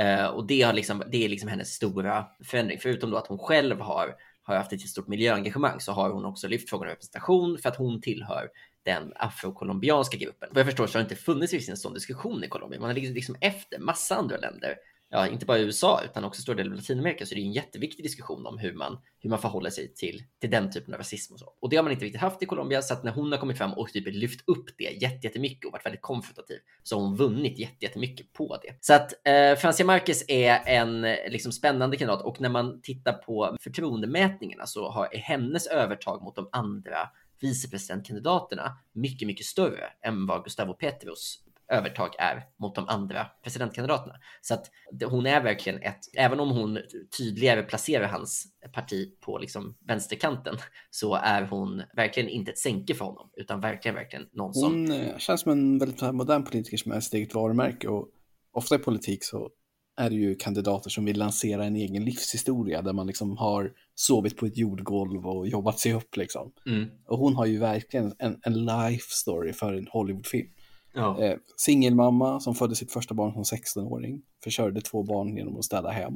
uh, 0.00 0.26
och 0.26 0.46
det 0.46 0.62
har 0.62 0.72
liksom. 0.72 1.02
Det 1.12 1.24
är 1.24 1.28
liksom 1.28 1.48
hennes 1.48 1.68
stora 1.68 2.26
förändring, 2.44 2.78
förutom 2.82 3.10
då 3.10 3.16
att 3.16 3.26
hon 3.26 3.38
själv 3.38 3.80
har 3.80 4.14
har 4.52 4.56
haft 4.56 4.72
ett 4.72 4.80
stort 4.80 5.08
miljöengagemang 5.08 5.80
så 5.80 5.92
har 5.92 6.10
hon 6.10 6.24
också 6.24 6.48
lyft 6.48 6.70
frågan 6.70 6.88
om 6.88 6.90
representation 6.90 7.58
för 7.58 7.68
att 7.68 7.76
hon 7.76 8.00
tillhör 8.00 8.48
den 8.84 9.12
afrokolombianska 9.16 10.16
gruppen. 10.16 10.48
Vad 10.52 10.60
jag 10.60 10.66
förstår 10.66 10.86
så 10.86 10.98
har 10.98 11.04
det 11.04 11.12
inte 11.12 11.22
funnits 11.24 11.68
en 11.68 11.76
sån 11.76 11.94
diskussion 11.94 12.44
i 12.44 12.48
Colombia. 12.48 12.80
Man 12.80 12.88
har 12.88 12.94
liksom, 12.94 13.14
liksom 13.14 13.36
efter 13.40 13.78
massa 13.78 14.16
andra 14.16 14.36
länder 14.36 14.76
ja, 15.10 15.26
eh, 15.26 15.32
inte 15.32 15.46
bara 15.46 15.58
i 15.58 15.62
USA 15.62 16.00
utan 16.04 16.24
också 16.24 16.42
stor 16.42 16.54
del 16.54 16.66
av 16.66 16.74
Latinamerika 16.76 17.26
så 17.26 17.34
det 17.34 17.40
är 17.40 17.44
en 17.44 17.52
jätteviktig 17.52 18.04
diskussion 18.04 18.46
om 18.46 18.58
hur 18.58 18.72
man, 18.72 18.98
hur 19.20 19.30
man 19.30 19.38
förhåller 19.38 19.70
sig 19.70 19.94
till, 19.94 20.22
till 20.40 20.50
den 20.50 20.70
typen 20.70 20.94
av 20.94 20.98
rasism 20.98 21.32
och 21.32 21.38
så. 21.38 21.54
Och 21.60 21.70
det 21.70 21.76
har 21.76 21.82
man 21.82 21.92
inte 21.92 22.04
riktigt 22.04 22.20
haft 22.20 22.42
i 22.42 22.46
Colombia 22.46 22.82
så 22.82 22.94
att 22.94 23.04
när 23.04 23.12
hon 23.12 23.32
har 23.32 23.38
kommit 23.38 23.58
fram 23.58 23.72
och 23.72 23.88
typ 23.88 24.06
lyft 24.06 24.48
upp 24.48 24.66
det 24.78 25.02
jättemycket 25.02 25.66
och 25.66 25.72
varit 25.72 25.86
väldigt 25.86 26.02
konfrontativ 26.02 26.58
så 26.82 26.96
har 26.96 27.02
hon 27.02 27.16
vunnit 27.16 27.82
jättemycket 27.82 28.32
på 28.32 28.58
det. 28.62 28.76
Så 28.80 28.94
att 28.94 29.26
eh, 29.26 29.54
Francia 29.58 29.86
Marquez 29.86 30.24
är 30.28 30.60
en 30.66 31.00
liksom 31.28 31.52
spännande 31.52 31.96
kandidat 31.96 32.22
och 32.22 32.40
när 32.40 32.48
man 32.48 32.80
tittar 32.82 33.12
på 33.12 33.56
förtroendemätningarna 33.60 34.66
så 34.66 34.90
har, 34.90 35.14
är 35.14 35.18
hennes 35.18 35.66
övertag 35.66 36.22
mot 36.22 36.36
de 36.36 36.48
andra 36.52 36.98
vicepresidentkandidaterna 37.40 38.78
mycket, 38.92 39.26
mycket 39.26 39.46
större 39.46 39.84
än 40.04 40.26
vad 40.26 40.44
Gustavo 40.44 40.74
Petros 40.74 41.44
övertag 41.68 42.10
är 42.18 42.46
mot 42.56 42.74
de 42.74 42.88
andra 42.88 43.26
presidentkandidaterna. 43.44 44.14
Så 44.40 44.54
att 44.54 44.70
hon 45.04 45.26
är 45.26 45.42
verkligen 45.42 45.82
ett, 45.82 45.98
även 46.16 46.40
om 46.40 46.50
hon 46.50 46.78
tydligare 47.18 47.62
placerar 47.62 48.08
hans 48.08 48.46
parti 48.72 49.20
på 49.20 49.38
liksom 49.38 49.76
vänsterkanten 49.80 50.56
så 50.90 51.14
är 51.14 51.42
hon 51.42 51.82
verkligen 51.96 52.28
inte 52.28 52.50
ett 52.50 52.58
sänke 52.58 52.94
för 52.94 53.04
honom 53.04 53.30
utan 53.36 53.60
verkligen, 53.60 53.94
verkligen 53.94 54.28
någon 54.32 54.54
som... 54.54 54.72
Hon 54.72 54.90
eh, 54.90 55.18
känns 55.18 55.40
som 55.40 55.52
en 55.52 55.78
väldigt 55.78 56.14
modern 56.14 56.44
politiker 56.44 56.76
som 56.76 56.92
är 56.92 57.00
sitt 57.00 57.14
eget 57.14 57.34
varumärke 57.34 57.88
och 57.88 58.08
ofta 58.52 58.74
i 58.74 58.78
politik 58.78 59.24
så 59.24 59.50
är 59.98 60.10
det 60.10 60.16
ju 60.16 60.34
kandidater 60.34 60.90
som 60.90 61.04
vill 61.04 61.18
lansera 61.18 61.64
en 61.64 61.76
egen 61.76 62.04
livshistoria 62.04 62.82
där 62.82 62.92
man 62.92 63.06
liksom 63.06 63.36
har 63.36 63.72
sovit 63.94 64.36
på 64.36 64.46
ett 64.46 64.56
jordgolv 64.56 65.26
och 65.26 65.48
jobbat 65.48 65.78
sig 65.78 65.94
upp 65.94 66.16
liksom. 66.16 66.52
Mm. 66.66 66.88
Och 67.06 67.18
hon 67.18 67.36
har 67.36 67.46
ju 67.46 67.58
verkligen 67.58 68.14
en, 68.18 68.40
en 68.42 68.64
life 68.64 69.06
story 69.08 69.52
för 69.52 69.72
en 69.72 69.86
Hollywoodfilm. 69.90 70.48
Ja. 70.94 71.22
Eh, 71.22 71.36
singelmamma 71.56 72.40
som 72.40 72.54
födde 72.54 72.76
sitt 72.76 72.92
första 72.92 73.14
barn 73.14 73.32
som 73.32 73.42
16-åring, 73.42 74.22
försörjde 74.44 74.80
två 74.80 75.02
barn 75.02 75.36
genom 75.36 75.56
att 75.56 75.64
städa 75.64 75.90
hem. 75.90 76.14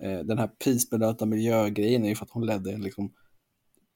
Eh, 0.00 0.18
den 0.18 0.38
här 0.38 0.50
prisbelönta 0.64 1.26
miljögrejen 1.26 2.04
är 2.04 2.08
ju 2.08 2.14
för 2.14 2.24
att 2.24 2.30
hon 2.30 2.46
ledde 2.46 2.72
en 2.72 2.82
liksom 2.82 3.12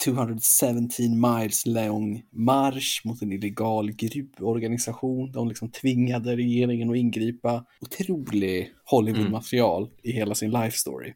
217 0.04 0.88
miles 0.98 1.66
lång 1.66 2.22
marsch 2.32 3.02
mot 3.04 3.22
en 3.22 3.32
illegal 3.32 3.92
gruvorganisation. 3.92 5.32
De 5.32 5.48
liksom 5.48 5.70
tvingade 5.70 6.36
regeringen 6.36 6.90
att 6.90 6.96
ingripa. 6.96 7.64
Otrolig 7.80 8.72
Hollywood-material 8.84 9.82
mm. 9.82 9.96
i 10.02 10.12
hela 10.12 10.34
sin 10.34 10.50
life 10.50 10.78
story. 10.78 11.14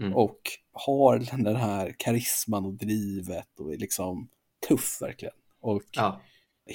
Mm. 0.00 0.14
Och 0.14 0.40
har 0.72 1.18
den 1.44 1.56
här 1.56 1.94
karisman 1.98 2.64
och 2.66 2.74
drivet 2.74 3.60
och 3.60 3.72
är 3.72 3.78
liksom 3.78 4.28
tuff 4.68 4.98
verkligen. 5.00 5.34
Och 5.60 5.82
ja. 5.92 6.20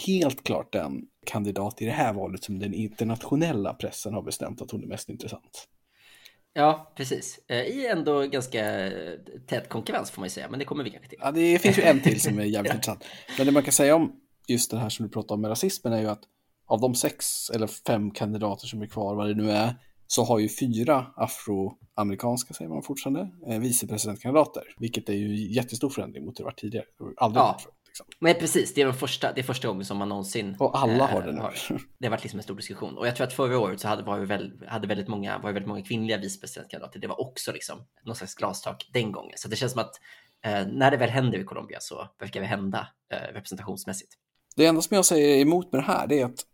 helt 0.06 0.44
klart 0.44 0.74
den 0.74 1.08
kandidat 1.26 1.82
i 1.82 1.86
det 1.86 1.92
här 1.92 2.14
valet 2.14 2.44
som 2.44 2.60
den 2.60 2.74
internationella 2.74 3.74
pressen 3.74 4.14
har 4.14 4.22
bestämt 4.22 4.62
att 4.62 4.72
hon 4.72 4.84
är 4.84 4.88
mest 4.88 5.10
intressant. 5.10 5.68
Ja, 6.54 6.94
precis. 6.96 7.40
Eh, 7.48 7.58
I 7.58 7.88
ändå 7.88 8.22
ganska 8.22 8.92
tät 9.48 9.70
konkurrens 9.70 10.12
får 10.12 10.22
man 10.22 10.26
ju 10.26 10.30
säga, 10.30 10.50
men 10.50 10.60
det 10.60 10.66
kommer 10.66 10.84
vi 10.84 10.90
kanske 10.90 11.10
till. 11.10 11.20
Ja, 11.22 11.32
det 11.32 11.60
finns 11.60 11.78
ju 11.78 11.84
en 11.84 12.02
till 12.02 12.22
som 12.22 12.40
är 12.40 12.44
jävligt 12.44 12.74
intressant. 12.74 13.06
Men 13.38 13.46
det 13.46 13.52
man 13.52 13.64
kan 13.64 13.74
säga 13.74 13.96
om 13.96 14.12
just 14.48 14.72
det 14.72 14.78
här 14.78 14.90
som 14.90 15.06
du 15.06 15.12
pratar 15.12 15.36
om 15.36 15.42
med 15.42 15.50
rasismen 15.50 15.94
är 15.94 16.02
ju 16.02 16.08
att 16.08 16.24
av 16.66 16.82
de 16.82 16.96
sex 16.96 17.50
eller 17.50 17.68
fem 17.68 18.12
kandidater 18.12 18.68
som 18.68 18.82
är 18.82 18.88
kvar, 18.88 19.16
vad 19.16 19.28
det 19.28 19.36
nu 19.36 19.52
är, 19.52 19.76
så 20.08 20.24
har 20.24 20.40
ju 20.40 20.50
fyra 20.50 21.06
afroamerikanska, 21.16 22.54
säger 22.54 22.70
man 22.70 22.84
fortfarande, 22.84 23.30
eh, 23.48 23.60
vicepresidentkandidater, 23.60 24.64
vilket 24.78 25.10
är 25.10 25.14
ju 25.14 25.54
jättestor 25.54 25.90
förändring 25.90 26.26
mot 26.26 26.38
det 26.38 26.44
var 26.44 26.52
tidigare. 26.52 26.86
Aldrig 27.18 27.42
ja. 27.42 27.60
Liksom. 27.94 28.06
Nej, 28.20 28.34
precis. 28.34 28.74
Det 28.74 28.82
är, 28.82 28.86
den 28.86 28.94
första, 28.94 29.34
det 29.34 29.42
är 29.42 29.44
första 29.44 29.68
gången 29.68 29.86
som 29.86 29.98
man 29.98 30.10
någonsin... 30.10 30.56
Och 30.60 30.78
alla 30.78 31.06
har 31.06 31.20
eh, 31.20 31.26
det 31.26 31.32
nu. 31.32 31.42
Har, 31.42 31.54
det 31.98 32.08
har 32.08 32.12
varit 32.12 32.24
liksom 32.24 32.40
en 32.40 32.44
stor 32.44 32.56
diskussion. 32.56 32.98
Och 32.98 33.08
jag 33.08 33.16
tror 33.16 33.28
att 33.28 33.34
förra 33.34 33.60
året 33.60 33.80
så 33.80 33.88
hade, 33.88 34.04
var 34.04 34.20
det 34.20 34.26
väl, 34.26 34.52
hade 34.68 34.88
väldigt, 34.88 35.08
många, 35.08 35.38
var 35.38 35.52
väldigt 35.52 35.68
många 35.68 35.82
kvinnliga 35.82 36.18
vicepresidentkandidater. 36.18 37.00
Det 37.00 37.08
var 37.08 37.22
också 37.22 37.52
liksom 37.52 37.86
någon 38.04 38.16
slags 38.16 38.36
glastak 38.36 38.90
den 38.94 39.12
gången. 39.12 39.34
Så 39.36 39.48
det 39.48 39.56
känns 39.56 39.72
som 39.72 39.82
att 39.82 39.96
eh, 40.46 40.68
när 40.68 40.92
det 40.92 40.98
väl 40.98 41.10
händer 41.10 41.40
i 41.40 41.44
Colombia 41.44 41.78
så 41.82 42.10
verkar 42.20 42.42
det 42.42 42.48
hända 42.48 42.88
eh, 43.14 43.34
representationsmässigt. 43.34 44.14
Det 44.56 44.66
enda 44.66 44.82
som 44.82 44.96
jag 44.96 45.06
säger 45.06 45.42
emot 45.42 45.72
med 45.72 45.82
det 45.82 45.86
här 45.86 46.12
är 46.12 46.26
att 46.26 46.46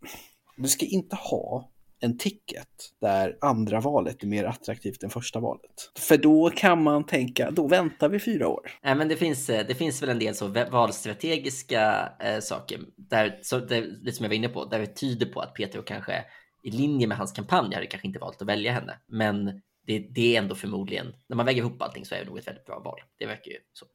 du 0.56 0.68
ska 0.68 0.86
inte 0.86 1.16
ha 1.16 1.69
en 2.00 2.18
ticket 2.18 2.68
där 3.00 3.36
andra 3.40 3.80
valet 3.80 4.22
är 4.22 4.26
mer 4.26 4.44
attraktivt 4.44 5.02
än 5.02 5.10
första 5.10 5.40
valet. 5.40 5.90
För 5.98 6.16
då 6.16 6.50
kan 6.50 6.82
man 6.82 7.06
tänka, 7.06 7.50
då 7.50 7.68
väntar 7.68 8.08
vi 8.08 8.18
fyra 8.18 8.48
år. 8.48 8.70
Nej, 8.82 8.94
men 8.94 9.08
det 9.08 9.16
finns, 9.16 9.50
eh, 9.50 9.66
det 9.66 9.74
finns 9.74 10.02
väl 10.02 10.08
en 10.08 10.18
del 10.18 10.34
så 10.34 10.48
valstrategiska 10.70 12.12
eh, 12.20 12.40
saker, 12.40 12.80
där, 12.96 13.38
så, 13.42 13.58
det, 13.58 14.04
det 14.04 14.12
som 14.12 14.24
jag 14.24 14.30
var 14.30 14.36
inne 14.36 14.48
på, 14.48 14.64
där 14.64 14.78
det 14.78 14.86
tyder 14.86 15.26
på 15.26 15.40
att 15.40 15.54
Petro 15.54 15.82
kanske 15.82 16.24
i 16.62 16.70
linje 16.70 17.06
med 17.06 17.16
hans 17.16 17.32
kampanj 17.32 17.74
hade 17.74 17.86
kanske 17.86 18.08
inte 18.08 18.18
valt 18.18 18.42
att 18.42 18.48
välja 18.48 18.72
henne. 18.72 18.98
Men 19.08 19.60
det, 19.86 19.98
det, 19.98 20.36
är 20.36 20.42
ändå 20.42 20.54
förmodligen, 20.54 21.14
när 21.28 21.36
man 21.36 21.46
väger 21.46 21.62
ihop 21.62 21.82
allting 21.82 22.04
så 22.04 22.14
är 22.14 22.18
det 22.18 22.24
nog 22.24 22.38
ett 22.38 22.46
väldigt 22.46 22.66
bra 22.66 22.80
val. 22.80 23.00
Det 23.18 23.26
verkar 23.26 23.50
ju 23.50 23.58
så. 23.72 23.86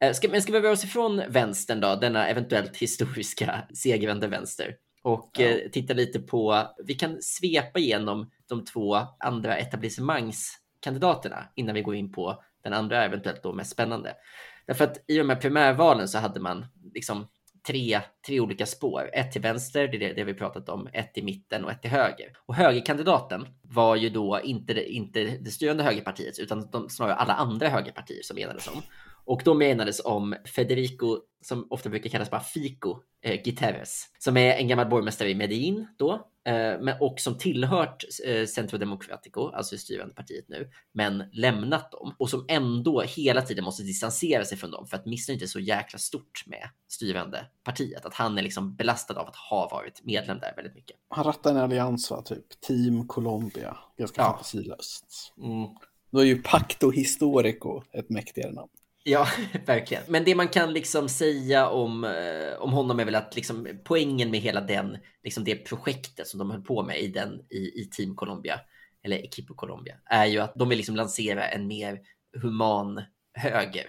Eh, 0.00 0.12
ska, 0.12 0.28
men 0.28 0.42
ska 0.42 0.52
vi 0.52 0.60
röra 0.60 0.72
oss 0.72 0.84
ifrån 0.84 1.22
vänstern 1.28 1.80
då, 1.80 1.96
denna 1.96 2.28
eventuellt 2.28 2.76
historiska 2.76 3.62
segervända 3.74 4.26
vänster? 4.26 4.76
Och 5.02 5.30
ja. 5.38 5.44
eh, 5.44 5.70
titta 5.72 5.94
lite 5.94 6.20
på, 6.20 6.66
vi 6.84 6.94
kan 6.94 7.22
svepa 7.22 7.78
igenom 7.78 8.30
de 8.48 8.64
två 8.64 8.98
andra 9.18 9.56
etablissemangskandidaterna 9.56 11.44
innan 11.54 11.74
vi 11.74 11.82
går 11.82 11.94
in 11.94 12.12
på 12.12 12.42
den 12.62 12.72
andra 12.72 13.04
eventuellt 13.04 13.42
då 13.42 13.52
mest 13.52 13.70
spännande. 13.70 14.14
Därför 14.66 14.84
att 14.84 15.04
i 15.06 15.18
de 15.18 15.28
här 15.28 15.36
primärvalen 15.36 16.08
så 16.08 16.18
hade 16.18 16.40
man 16.40 16.66
liksom 16.94 17.26
tre, 17.66 18.00
tre 18.26 18.40
olika 18.40 18.66
spår. 18.66 19.10
Ett 19.12 19.32
till 19.32 19.42
vänster, 19.42 19.88
det 19.88 19.96
är 19.96 20.00
det, 20.00 20.12
det 20.12 20.24
vi 20.24 20.34
pratat 20.34 20.68
om, 20.68 20.88
ett 20.92 21.18
i 21.18 21.22
mitten 21.22 21.64
och 21.64 21.70
ett 21.70 21.82
till 21.82 21.90
höger. 21.90 22.32
Och 22.46 22.54
högerkandidaten 22.54 23.46
var 23.62 23.96
ju 23.96 24.10
då 24.10 24.40
inte 24.44 24.74
det, 24.74 24.92
inte 24.92 25.24
det 25.24 25.50
styrande 25.50 25.82
högerpartiet 25.82 26.38
utan 26.38 26.70
de, 26.70 26.88
snarare 26.88 27.14
alla 27.14 27.32
andra 27.32 27.68
högerpartier 27.68 28.22
som 28.22 28.38
enades 28.38 28.68
om. 28.68 28.82
Och 29.24 29.42
då 29.44 29.54
menades 29.54 30.00
om 30.04 30.34
Federico, 30.44 31.18
som 31.42 31.66
ofta 31.70 31.88
brukar 31.88 32.10
kallas 32.10 32.30
bara 32.30 32.40
Fico 32.40 32.98
eh, 33.22 33.42
Guterres, 33.42 34.06
som 34.18 34.36
är 34.36 34.54
en 34.54 34.68
gammal 34.68 34.88
borgmästare 34.88 35.30
i 35.30 35.34
Medellin 35.34 35.86
då, 35.98 36.12
eh, 36.44 36.80
men, 36.80 36.94
och 37.00 37.20
som 37.20 37.38
tillhört 37.38 38.04
eh, 38.26 38.46
Centro 38.46 38.78
Democratico, 38.78 39.48
alltså 39.48 39.78
styrande 39.78 40.14
partiet 40.14 40.44
nu, 40.48 40.70
men 40.92 41.24
lämnat 41.32 41.92
dem 41.92 42.14
och 42.18 42.30
som 42.30 42.44
ändå 42.48 43.00
hela 43.00 43.42
tiden 43.42 43.64
måste 43.64 43.82
distansera 43.82 44.44
sig 44.44 44.58
från 44.58 44.70
dem 44.70 44.86
för 44.86 44.96
att 44.96 45.06
missnöjet 45.06 45.42
är 45.42 45.46
så 45.46 45.60
jäkla 45.60 45.98
stort 45.98 46.44
med 46.46 46.68
styrande 46.88 47.46
partiet, 47.64 48.06
att 48.06 48.14
han 48.14 48.38
är 48.38 48.42
liksom 48.42 48.76
belastad 48.76 49.14
av 49.20 49.28
att 49.28 49.36
ha 49.36 49.68
varit 49.68 50.04
medlem 50.04 50.38
där 50.38 50.52
väldigt 50.56 50.74
mycket. 50.74 50.96
Han 51.08 51.24
rattar 51.24 51.50
en 51.50 51.56
allians, 51.56 52.10
va? 52.10 52.22
typ 52.22 52.60
Team 52.60 53.08
Colombia, 53.08 53.76
ganska 53.98 54.22
ja. 54.22 54.30
fantasilöst. 54.30 55.32
Mm. 55.38 55.68
Då 56.10 56.18
är 56.18 56.24
ju 56.24 56.42
Pacto 56.42 56.90
Historico 56.90 57.82
ett 57.92 58.10
mäktigare 58.10 58.52
namn. 58.52 58.68
Ja, 59.04 59.28
verkligen. 59.66 60.02
Men 60.08 60.24
det 60.24 60.34
man 60.34 60.48
kan 60.48 60.72
liksom 60.72 61.08
säga 61.08 61.68
om, 61.68 62.04
eh, 62.04 62.54
om 62.58 62.72
honom 62.72 63.00
är 63.00 63.04
väl 63.04 63.14
att 63.14 63.36
liksom, 63.36 63.68
poängen 63.84 64.30
med 64.30 64.40
hela 64.40 64.60
den, 64.60 64.98
liksom 65.24 65.44
det 65.44 65.56
projektet 65.56 66.26
som 66.26 66.38
de 66.38 66.50
höll 66.50 66.62
på 66.62 66.82
med 66.82 67.00
i, 67.00 67.08
den, 67.08 67.40
i, 67.50 67.80
i 67.80 67.88
Team 67.92 68.16
Colombia, 68.16 68.60
eller 69.04 69.16
Equipo 69.16 69.54
Colombia, 69.54 69.96
är 70.04 70.26
ju 70.26 70.38
att 70.38 70.54
de 70.54 70.68
vill 70.68 70.78
liksom 70.78 70.96
lansera 70.96 71.48
en 71.48 71.66
mer 71.66 72.00
human 72.42 73.02
höger 73.34 73.86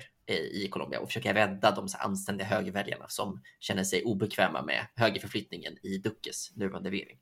i 0.51 0.67
Colombia 0.67 0.99
och 0.99 1.07
försöka 1.07 1.33
rädda 1.33 1.71
de 1.71 1.89
så 1.89 1.97
anständiga 1.97 2.47
högerväljarna 2.47 3.05
som 3.07 3.41
känner 3.59 3.83
sig 3.83 4.03
obekväma 4.03 4.61
med 4.61 4.87
högerförflyttningen 4.95 5.77
i 5.83 5.97
Duckes 5.97 6.55
nuvarande 6.55 6.91
regering. 6.91 7.17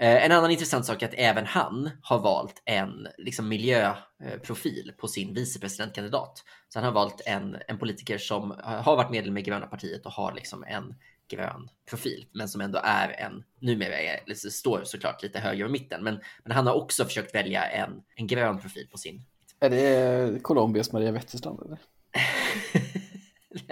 Eh, 0.00 0.24
en 0.24 0.32
annan 0.32 0.50
intressant 0.50 0.86
sak 0.86 1.02
är 1.02 1.06
att 1.06 1.14
även 1.16 1.46
han 1.46 1.90
har 2.02 2.18
valt 2.18 2.62
en 2.64 3.08
liksom, 3.18 3.48
miljöprofil 3.48 4.92
på 4.98 5.08
sin 5.08 5.34
vicepresidentkandidat. 5.34 6.44
Så 6.68 6.78
han 6.78 6.84
har 6.84 6.92
valt 6.92 7.22
en, 7.26 7.56
en 7.68 7.78
politiker 7.78 8.18
som 8.18 8.54
har 8.62 8.96
varit 8.96 9.10
medlem 9.10 9.38
i 9.38 9.42
Gröna 9.42 9.66
partiet 9.66 10.06
och 10.06 10.12
har 10.12 10.32
liksom 10.32 10.64
en 10.64 10.94
grön 11.28 11.68
profil, 11.90 12.26
men 12.32 12.48
som 12.48 12.60
ändå 12.60 12.80
är 12.84 13.08
en, 13.08 13.44
numera 13.60 13.98
är, 13.98 14.20
liksom, 14.26 14.50
står 14.50 14.82
såklart 14.84 15.22
lite 15.22 15.38
höger 15.38 15.64
om 15.64 15.72
mitten, 15.72 16.04
men, 16.04 16.20
men 16.44 16.52
han 16.52 16.66
har 16.66 16.74
också 16.74 17.04
försökt 17.04 17.34
välja 17.34 17.64
en, 17.64 18.02
en 18.16 18.26
grön 18.26 18.58
profil 18.58 18.88
på 18.90 18.98
sin. 18.98 19.22
Är 19.60 19.70
det 19.70 20.42
Colombias 20.42 20.92
Maria 20.92 21.12
Wetterstrand 21.12 21.60
eller? 21.60 21.78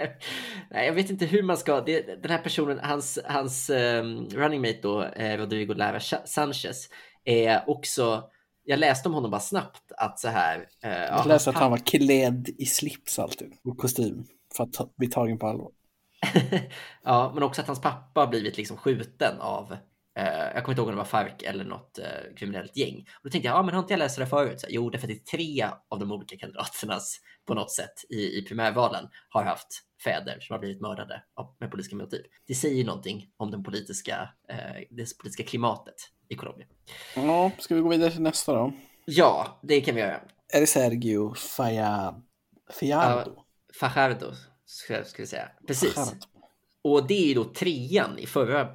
Nej, 0.71 0.85
jag 0.85 0.93
vet 0.93 1.09
inte 1.09 1.25
hur 1.25 1.43
man 1.43 1.57
ska. 1.57 1.81
Det, 1.81 2.21
den 2.21 2.31
här 2.31 2.37
personen, 2.37 2.79
hans, 2.83 3.19
hans 3.25 3.69
um, 3.69 4.29
running 4.29 4.61
mate 4.61 4.79
då, 4.81 5.03
eh, 5.03 5.37
Rodrigo 5.37 5.73
Lara 5.73 5.99
Sanchez, 6.25 6.89
är 7.23 7.69
också. 7.69 8.23
Jag 8.67 8.79
läste 8.79 9.09
om 9.09 9.15
honom 9.15 9.31
bara 9.31 9.41
snabbt 9.41 9.91
att 9.97 10.19
så 10.19 10.27
här. 10.27 10.67
Eh, 10.83 10.91
jag 10.91 11.27
läste 11.27 11.49
att 11.49 11.55
han 11.55 11.71
var 11.71 11.77
klädd 11.77 12.49
i 12.57 12.65
slips 12.65 13.19
alltid 13.19 13.53
och 13.63 13.77
kostym 13.77 14.25
för 14.57 14.63
att 14.63 14.95
bli 14.95 15.07
tagen 15.07 15.39
på 15.39 15.47
allvar. 15.47 15.71
ja, 17.03 17.31
men 17.33 17.43
också 17.43 17.61
att 17.61 17.67
hans 17.67 17.81
pappa 17.81 18.19
har 18.19 18.27
blivit 18.27 18.57
liksom 18.57 18.77
skjuten 18.77 19.39
av 19.39 19.77
jag 20.23 20.63
kommer 20.63 20.69
inte 20.69 20.81
ihåg 20.81 20.87
om 20.87 20.95
det 20.95 20.97
var 20.97 21.05
Farc 21.05 21.43
eller 21.43 21.63
något 21.63 21.99
eh, 21.99 22.35
kriminellt 22.37 22.77
gäng. 22.77 22.99
Och 22.99 23.23
då 23.23 23.29
tänkte 23.29 23.47
jag, 23.47 23.57
ja 23.57 23.63
men 23.63 23.73
har 23.73 23.81
inte 23.81 23.93
jag 23.93 23.99
läst 23.99 24.17
det 24.17 24.27
förut? 24.27 24.61
Så, 24.61 24.67
jo, 24.69 24.89
därför 24.89 25.07
att 25.07 25.13
det 25.13 25.33
är 25.33 25.37
tre 25.37 25.67
av 25.89 25.99
de 25.99 26.11
olika 26.11 26.37
kandidaternas 26.37 27.19
på 27.45 27.53
något 27.53 27.71
sätt 27.71 27.93
i, 28.09 28.37
i 28.37 28.45
primärvalen 28.47 29.07
har 29.29 29.43
haft 29.43 29.67
fäder 30.03 30.39
som 30.39 30.53
har 30.53 30.59
blivit 30.59 30.81
mördade 30.81 31.23
av, 31.35 31.55
med 31.59 31.71
politiska 31.71 31.95
motiv. 31.95 32.21
Det 32.47 32.55
säger 32.55 32.85
någonting 32.85 33.29
om 33.37 33.51
den 33.51 33.63
politiska, 33.63 34.29
eh, 34.49 34.57
det 34.89 35.17
politiska 35.17 35.43
klimatet 35.43 35.95
i 36.29 36.35
Colombia. 36.35 36.67
Ja, 37.15 37.51
ska 37.59 37.75
vi 37.75 37.81
gå 37.81 37.89
vidare 37.89 38.11
till 38.11 38.21
nästa 38.21 38.53
då? 38.53 38.73
Ja, 39.05 39.59
det 39.63 39.81
kan 39.81 39.95
vi 39.95 40.01
göra. 40.01 40.21
Är 40.53 40.61
det 40.61 40.67
Sergio? 40.67 41.33
Ja, 42.81 43.25
Fajardo, 43.79 44.31
ska 44.65 44.93
jag 44.93 45.07
skulle 45.07 45.27
säga. 45.27 45.49
Precis. 45.67 45.95
Och 46.87 47.07
det 47.07 47.13
är 47.13 47.27
ju 47.27 47.33
då 47.33 47.43
trean 47.43 48.19
i 48.19 48.25
förra... 48.25 48.67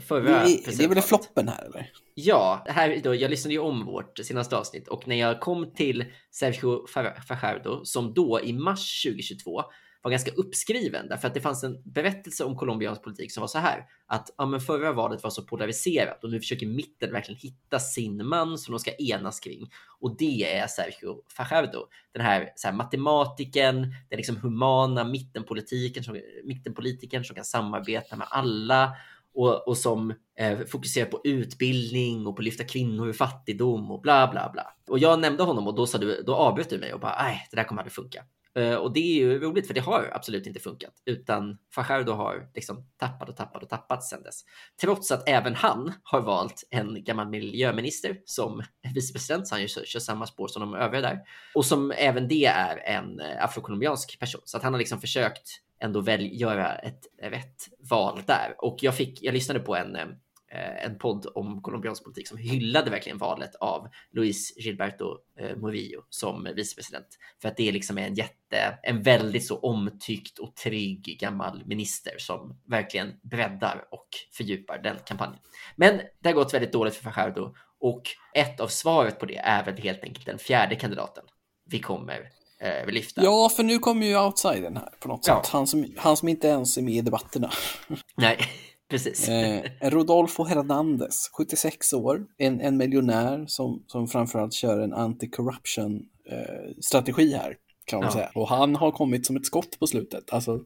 förra 0.00 0.22
det, 0.22 0.52
är, 0.52 0.76
det 0.78 0.84
är 0.84 0.88
väl 0.88 1.02
floppen 1.02 1.48
här 1.48 1.64
eller? 1.64 1.90
Ja, 2.14 2.64
här 2.66 3.00
då, 3.04 3.14
jag 3.14 3.30
lyssnade 3.30 3.54
ju 3.54 3.60
om 3.60 3.86
vårt 3.86 4.18
senaste 4.18 4.56
avsnitt 4.56 4.88
och 4.88 5.08
när 5.08 5.16
jag 5.16 5.40
kom 5.40 5.74
till 5.74 6.04
Sergio 6.30 6.86
Fajardo 7.28 7.84
som 7.84 8.14
då 8.14 8.40
i 8.40 8.52
mars 8.52 9.04
2022 9.04 9.62
var 10.08 10.10
ganska 10.10 10.30
uppskriven 10.30 11.08
därför 11.08 11.28
att 11.28 11.34
det 11.34 11.40
fanns 11.40 11.64
en 11.64 11.82
berättelse 11.84 12.44
om 12.44 12.56
colombiansk 12.56 13.02
politik 13.02 13.32
som 13.32 13.40
var 13.40 13.48
så 13.48 13.58
här 13.58 13.84
att 14.06 14.34
ja, 14.38 14.46
men 14.46 14.60
förra 14.60 14.92
valet 14.92 15.22
var 15.22 15.30
så 15.30 15.42
polariserat 15.42 16.24
och 16.24 16.30
nu 16.30 16.40
försöker 16.40 16.66
mitten 16.66 17.12
verkligen 17.12 17.40
hitta 17.40 17.78
sin 17.78 18.26
man 18.26 18.58
som 18.58 18.72
de 18.72 18.78
ska 18.78 18.90
enas 18.90 19.40
kring 19.40 19.70
och 20.00 20.16
det 20.16 20.56
är 20.58 20.66
Sergio 20.66 21.22
Fajardo. 21.36 21.86
Den 22.12 22.22
här, 22.22 22.52
så 22.56 22.68
här 22.68 22.74
matematiken, 22.74 23.76
den 24.08 24.16
liksom 24.16 24.36
humana 24.36 25.04
mittenpolitiken 25.04 26.04
som, 26.04 26.20
mittenpolitiken 26.44 27.24
som 27.24 27.34
kan 27.36 27.44
samarbeta 27.44 28.16
med 28.16 28.26
alla 28.30 28.96
och, 29.38 29.68
och 29.68 29.76
som 29.76 30.14
eh, 30.38 30.58
fokuserar 30.66 31.06
på 31.06 31.20
utbildning 31.24 32.26
och 32.26 32.36
på 32.36 32.40
att 32.40 32.44
lyfta 32.44 32.64
kvinnor 32.64 33.08
ur 33.08 33.12
fattigdom 33.12 33.90
och 33.90 34.00
bla 34.00 34.28
bla 34.30 34.50
bla. 34.52 34.72
Och 34.88 34.98
jag 34.98 35.20
nämnde 35.20 35.42
honom 35.42 35.66
och 35.66 35.74
då, 35.74 35.86
sa 35.86 35.98
du, 35.98 36.22
då 36.26 36.34
avbröt 36.34 36.70
du 36.70 36.78
mig 36.78 36.94
och 36.94 37.00
bara 37.00 37.22
nej, 37.22 37.46
det 37.50 37.56
där 37.56 37.64
kommer 37.64 37.82
aldrig 37.82 37.92
funka. 37.92 38.24
Eh, 38.54 38.74
och 38.74 38.92
det 38.92 39.00
är 39.00 39.14
ju 39.14 39.38
roligt 39.38 39.66
för 39.66 39.74
det 39.74 39.80
har 39.80 40.10
absolut 40.14 40.46
inte 40.46 40.60
funkat 40.60 40.92
utan 41.04 41.58
Fajardo 41.74 42.12
har 42.12 42.50
liksom 42.54 42.86
tappat 42.96 43.28
och 43.28 43.36
tappat 43.36 43.62
och 43.62 43.68
tappat 43.68 44.04
sedan 44.04 44.22
dess. 44.22 44.44
Trots 44.80 45.12
att 45.12 45.28
även 45.28 45.54
han 45.54 45.92
har 46.02 46.20
valt 46.20 46.64
en 46.70 47.04
gammal 47.04 47.28
miljöminister 47.28 48.20
som 48.24 48.62
vicepresident 48.94 49.48
så 49.48 49.54
han 49.54 49.68
kör, 49.68 49.84
kör 49.84 50.00
samma 50.00 50.26
spår 50.26 50.48
som 50.48 50.60
de 50.60 50.74
övriga 50.74 51.02
där 51.02 51.20
och 51.54 51.64
som 51.64 51.90
även 51.90 52.28
det 52.28 52.44
är 52.44 52.76
en 52.76 53.20
eh, 53.20 53.44
afrokolombiansk 53.44 54.18
person 54.18 54.42
så 54.44 54.56
att 54.56 54.62
han 54.62 54.72
har 54.72 54.78
liksom 54.78 55.00
försökt 55.00 55.48
ändå 55.80 56.00
väl 56.00 56.40
göra 56.40 56.74
ett 56.74 57.06
rätt 57.22 57.68
val 57.90 58.22
där 58.26 58.54
och 58.58 58.78
jag 58.82 58.94
fick. 58.94 59.22
Jag 59.22 59.32
lyssnade 59.34 59.60
på 59.60 59.76
en 59.76 59.96
eh, 59.96 60.84
en 60.84 60.98
podd 60.98 61.26
om 61.34 61.62
colombiansk 61.62 62.04
politik 62.04 62.28
som 62.28 62.38
hyllade 62.38 62.90
verkligen 62.90 63.18
valet 63.18 63.54
av 63.54 63.88
Luis 64.10 64.56
Gilberto 64.56 65.18
eh, 65.38 65.56
Murillo 65.56 66.02
som 66.10 66.48
vicepresident. 66.56 67.06
För 67.42 67.48
att 67.48 67.56
det 67.56 67.72
liksom 67.72 67.98
är 67.98 68.06
en 68.06 68.14
jätte, 68.14 68.78
en 68.82 69.02
väldigt 69.02 69.46
så 69.46 69.58
omtyckt 69.58 70.38
och 70.38 70.56
trygg 70.56 71.16
gammal 71.20 71.62
minister 71.66 72.14
som 72.18 72.60
verkligen 72.66 73.12
breddar 73.22 73.84
och 73.90 74.08
fördjupar 74.32 74.78
den 74.78 74.96
kampanjen. 75.06 75.40
Men 75.76 76.00
det 76.20 76.28
har 76.28 76.34
gått 76.34 76.54
väldigt 76.54 76.72
dåligt 76.72 76.94
för 76.94 77.10
Fajardo 77.10 77.54
och 77.80 78.02
ett 78.34 78.60
av 78.60 78.68
svaret 78.68 79.18
på 79.18 79.26
det 79.26 79.36
är 79.36 79.64
väl 79.64 79.76
helt 79.76 80.04
enkelt 80.04 80.26
den 80.26 80.38
fjärde 80.38 80.76
kandidaten 80.76 81.24
vi 81.70 81.78
kommer 81.80 82.30
eh, 82.60 82.92
lyfta. 82.92 83.24
Ja, 83.24 83.48
för 83.48 83.62
nu 83.62 83.78
kommer 83.78 84.06
ju 84.06 84.18
outsidern 84.18 84.76
här 84.76 84.90
på 85.00 85.08
något 85.08 85.26
ja. 85.26 85.42
sätt. 85.42 85.52
Han 85.52 85.66
som, 85.66 85.86
han 85.96 86.16
som 86.16 86.28
inte 86.28 86.48
ens 86.48 86.78
är 86.78 86.82
med 86.82 86.94
i 86.94 87.00
debatterna. 87.00 87.50
Nej. 88.16 88.38
Precis. 88.90 89.28
Eh, 89.28 89.62
Rodolfo 89.80 90.44
Hernandez, 90.44 91.30
76 91.32 91.92
år, 91.92 92.26
en, 92.38 92.60
en 92.60 92.76
miljonär 92.76 93.44
som, 93.46 93.84
som 93.86 94.08
framförallt 94.08 94.52
kör 94.52 94.78
en 94.78 94.94
anti-corruption 94.94 96.02
eh, 96.30 96.74
strategi 96.80 97.32
här, 97.32 97.56
kan 97.84 97.98
man 97.98 98.06
ja. 98.06 98.12
säga. 98.12 98.30
Och 98.34 98.48
han 98.48 98.76
har 98.76 98.90
kommit 98.90 99.26
som 99.26 99.36
ett 99.36 99.46
skott 99.46 99.78
på 99.78 99.86
slutet, 99.86 100.32
alltså 100.32 100.60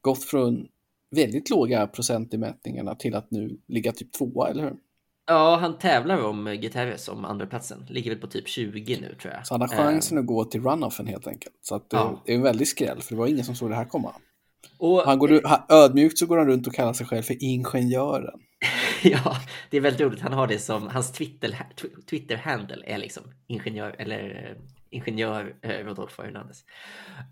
gått 0.00 0.24
från 0.24 0.66
väldigt 1.10 1.50
låga 1.50 1.86
procent 1.86 2.34
i 2.34 2.38
mätningarna 2.38 2.94
till 2.94 3.14
att 3.14 3.30
nu 3.30 3.60
ligga 3.68 3.92
typ 3.92 4.12
tvåa, 4.12 4.48
eller 4.48 4.62
hur? 4.62 4.76
Ja, 5.26 5.56
han 5.56 5.78
tävlar 5.78 6.24
om 6.24 6.58
Guterres 6.60 7.08
om 7.08 7.24
andra 7.24 7.46
platsen. 7.46 7.86
Ligger 7.88 8.10
väl 8.10 8.20
på 8.20 8.26
typ 8.26 8.48
20 8.48 8.96
nu 9.00 9.14
tror 9.22 9.34
jag. 9.34 9.46
Så 9.46 9.54
han 9.54 9.60
har 9.60 9.68
chansen 9.68 10.18
uh, 10.18 10.22
att 10.22 10.26
gå 10.26 10.44
till 10.44 10.62
runoffen 10.62 11.06
helt 11.06 11.26
enkelt. 11.26 11.54
Så 11.62 11.74
att, 11.74 11.86
ja. 11.90 12.22
det 12.26 12.32
är 12.32 12.36
en 12.36 12.42
väldigt 12.42 12.68
skräll, 12.68 13.02
för 13.02 13.14
det 13.14 13.18
var 13.18 13.26
ingen 13.26 13.44
som 13.44 13.54
såg 13.54 13.70
det 13.70 13.76
här 13.76 13.84
komma. 13.84 14.14
Och, 14.78 15.02
han 15.02 15.18
går, 15.18 15.40
han, 15.44 15.60
ödmjukt 15.68 16.18
så 16.18 16.26
går 16.26 16.38
han 16.38 16.46
runt 16.46 16.66
och 16.66 16.74
kallar 16.74 16.92
sig 16.92 17.06
själv 17.06 17.22
för 17.22 17.44
ingenjören. 17.44 18.40
ja, 19.02 19.36
det 19.70 19.76
är 19.76 19.80
väldigt 19.80 20.00
roligt. 20.00 20.20
Han 20.20 20.32
har 20.32 20.46
det 20.46 20.58
som 20.58 20.88
hans 20.88 21.12
Twitter, 21.12 21.58
Twitter-handle 22.10 22.82
är 22.86 22.98
liksom 22.98 23.22
ingenjör 23.46 23.96
eller 23.98 24.50
eh, 24.50 24.56
ingenjör 24.90 25.54
eh, 25.62 25.84
Rodolfo 25.84 26.22
Hernandez. 26.22 26.64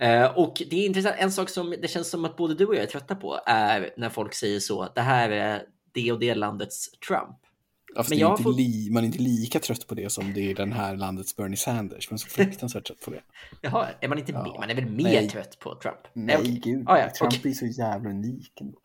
Eh, 0.00 0.38
och 0.38 0.62
det 0.70 0.76
är 0.76 0.86
intressant. 0.86 1.16
En 1.18 1.32
sak 1.32 1.48
som 1.48 1.74
det 1.82 1.88
känns 1.88 2.10
som 2.10 2.24
att 2.24 2.36
både 2.36 2.54
du 2.54 2.66
och 2.66 2.74
jag 2.74 2.82
är 2.82 2.86
trötta 2.86 3.14
på 3.14 3.40
är 3.46 3.94
när 3.96 4.08
folk 4.08 4.34
säger 4.34 4.60
så. 4.60 4.88
Det 4.94 5.00
här 5.00 5.30
är 5.30 5.62
det 5.94 6.12
och 6.12 6.18
det 6.18 6.34
landets 6.34 6.90
Trump. 7.08 7.36
Ja, 7.94 8.04
men 8.08 8.18
jag 8.18 8.42
får... 8.42 8.52
li, 8.52 8.88
man 8.90 9.02
är 9.02 9.06
inte 9.06 9.18
lika 9.18 9.58
trött 9.58 9.86
på 9.86 9.94
det 9.94 10.12
som 10.12 10.32
det 10.34 10.50
är 10.50 10.54
den 10.54 10.72
här 10.72 10.96
landets 10.96 11.36
Bernie 11.36 11.56
Sanders. 11.56 12.10
Man 12.10 12.14
är 12.14 12.18
så 12.18 12.28
fruktansvärt 12.30 12.86
trött 12.86 13.00
på 13.00 13.10
det. 13.10 13.20
Jaha, 13.60 13.88
är 14.00 14.08
man 14.08 14.18
inte 14.18 14.32
ja. 14.32 14.56
Man 14.58 14.70
är 14.70 14.74
väl 14.74 14.90
mer 14.90 15.04
Nej. 15.04 15.28
trött 15.28 15.58
på 15.58 15.74
Trump? 15.74 15.98
Nej, 16.12 16.36
okay. 16.36 16.52
gud. 16.52 16.84
Ah, 16.86 16.98
ja. 16.98 17.10
Trump 17.10 17.32
okay. 17.32 17.50
är 17.50 17.54
så 17.54 17.66
jävla 17.66 18.10
unik 18.10 18.60
ändå. 18.60 18.78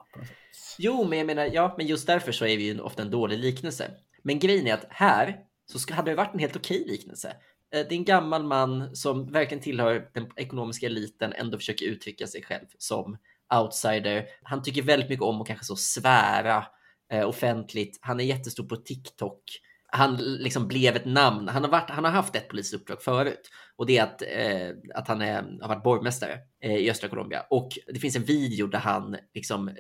Jo, 0.78 1.08
men 1.10 1.18
jag 1.18 1.28
menar, 1.28 1.50
ja, 1.54 1.76
men 1.78 1.88
just 1.88 2.08
därför 2.08 2.32
så 2.32 2.46
är 2.46 2.58
vi 2.58 2.64
ju 2.64 2.80
ofta 2.80 3.02
en 3.02 3.12
dålig 3.12 3.40
liknelse. 3.40 3.92
Men 4.24 4.40
grejen 4.40 4.68
är 4.68 4.74
att 4.74 4.86
här 4.90 5.38
så 5.66 5.94
hade 5.94 6.12
det 6.12 6.16
varit 6.16 6.34
en 6.34 6.40
helt 6.40 6.56
okej 6.56 6.86
liknelse. 6.88 7.28
Eh, 7.74 7.86
det 7.90 7.96
är 7.96 7.98
en 7.98 8.06
gammal 8.06 8.44
man 8.44 8.96
som 8.96 9.32
verkligen 9.32 9.64
tillhör 9.64 10.10
den 10.14 10.28
ekonomiska 10.36 10.86
eliten, 10.86 11.34
ändå 11.34 11.58
försöker 11.58 11.86
uttrycka 11.86 12.28
sig 12.28 12.44
själv 12.44 12.66
som 12.78 13.18
outsider. 13.54 14.26
Han 14.44 14.64
tycker 14.64 14.82
väldigt 14.82 15.10
mycket 15.10 15.24
om 15.24 15.42
att 15.42 15.48
kanske 15.48 15.66
så 15.66 15.76
svära 15.76 16.66
Eh, 17.12 17.28
offentligt. 17.28 18.00
Han 18.02 18.20
är 18.20 18.24
jättestor 18.24 18.64
på 18.64 18.76
TikTok. 18.76 19.44
Han 19.88 20.16
liksom 20.16 20.68
blev 20.68 20.96
ett 20.96 21.06
namn. 21.06 21.48
Han 21.48 21.64
har, 21.64 21.72
varit, 21.72 21.90
han 21.90 22.04
har 22.04 22.12
haft 22.12 22.36
ett 22.36 22.48
politiskt 22.48 22.74
uppdrag 22.74 23.02
förut 23.02 23.50
och 23.76 23.86
det 23.86 23.98
är 23.98 24.04
att, 24.04 24.22
eh, 24.22 25.00
att 25.00 25.08
han 25.08 25.22
är, 25.22 25.62
har 25.62 25.68
varit 25.68 25.84
borgmästare 25.84 26.40
eh, 26.62 26.76
i 26.76 26.92
östra 26.92 27.10
Colombia. 27.10 27.46
Och 27.50 27.70
det 27.88 28.00
finns 28.00 28.16
en 28.16 28.24
video 28.24 28.68
där 28.68 28.80
han 28.80 29.18
liksom, 29.34 29.68
eh, 29.68 29.74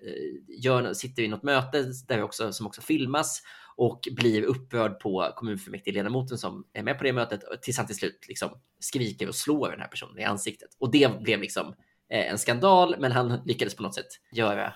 gör, 0.47 0.93
sitter 0.93 1.23
i 1.23 1.27
något 1.27 1.43
möte 1.43 1.85
där 2.07 2.23
också, 2.23 2.53
som 2.53 2.67
också 2.67 2.81
filmas 2.81 3.41
och 3.75 4.07
blir 4.11 4.43
upprörd 4.43 4.99
på 4.99 5.33
kommunfullmäktigeledamoten 5.35 6.37
som 6.37 6.65
är 6.73 6.83
med 6.83 6.97
på 6.97 7.03
det 7.03 7.13
mötet 7.13 7.41
tills 7.61 7.77
han 7.77 7.87
till 7.87 7.95
slut 7.95 8.25
liksom 8.27 8.49
skriker 8.79 9.27
och 9.27 9.35
slår 9.35 9.71
den 9.71 9.79
här 9.79 9.87
personen 9.87 10.19
i 10.19 10.23
ansiktet. 10.23 10.69
Och 10.79 10.91
det 10.91 11.21
blev 11.21 11.41
liksom 11.41 11.67
eh, 12.09 12.31
en 12.31 12.37
skandal, 12.37 12.95
men 12.99 13.11
han 13.11 13.41
lyckades 13.45 13.75
på 13.75 13.83
något 13.83 13.95
sätt 13.95 14.07
göra 14.31 14.73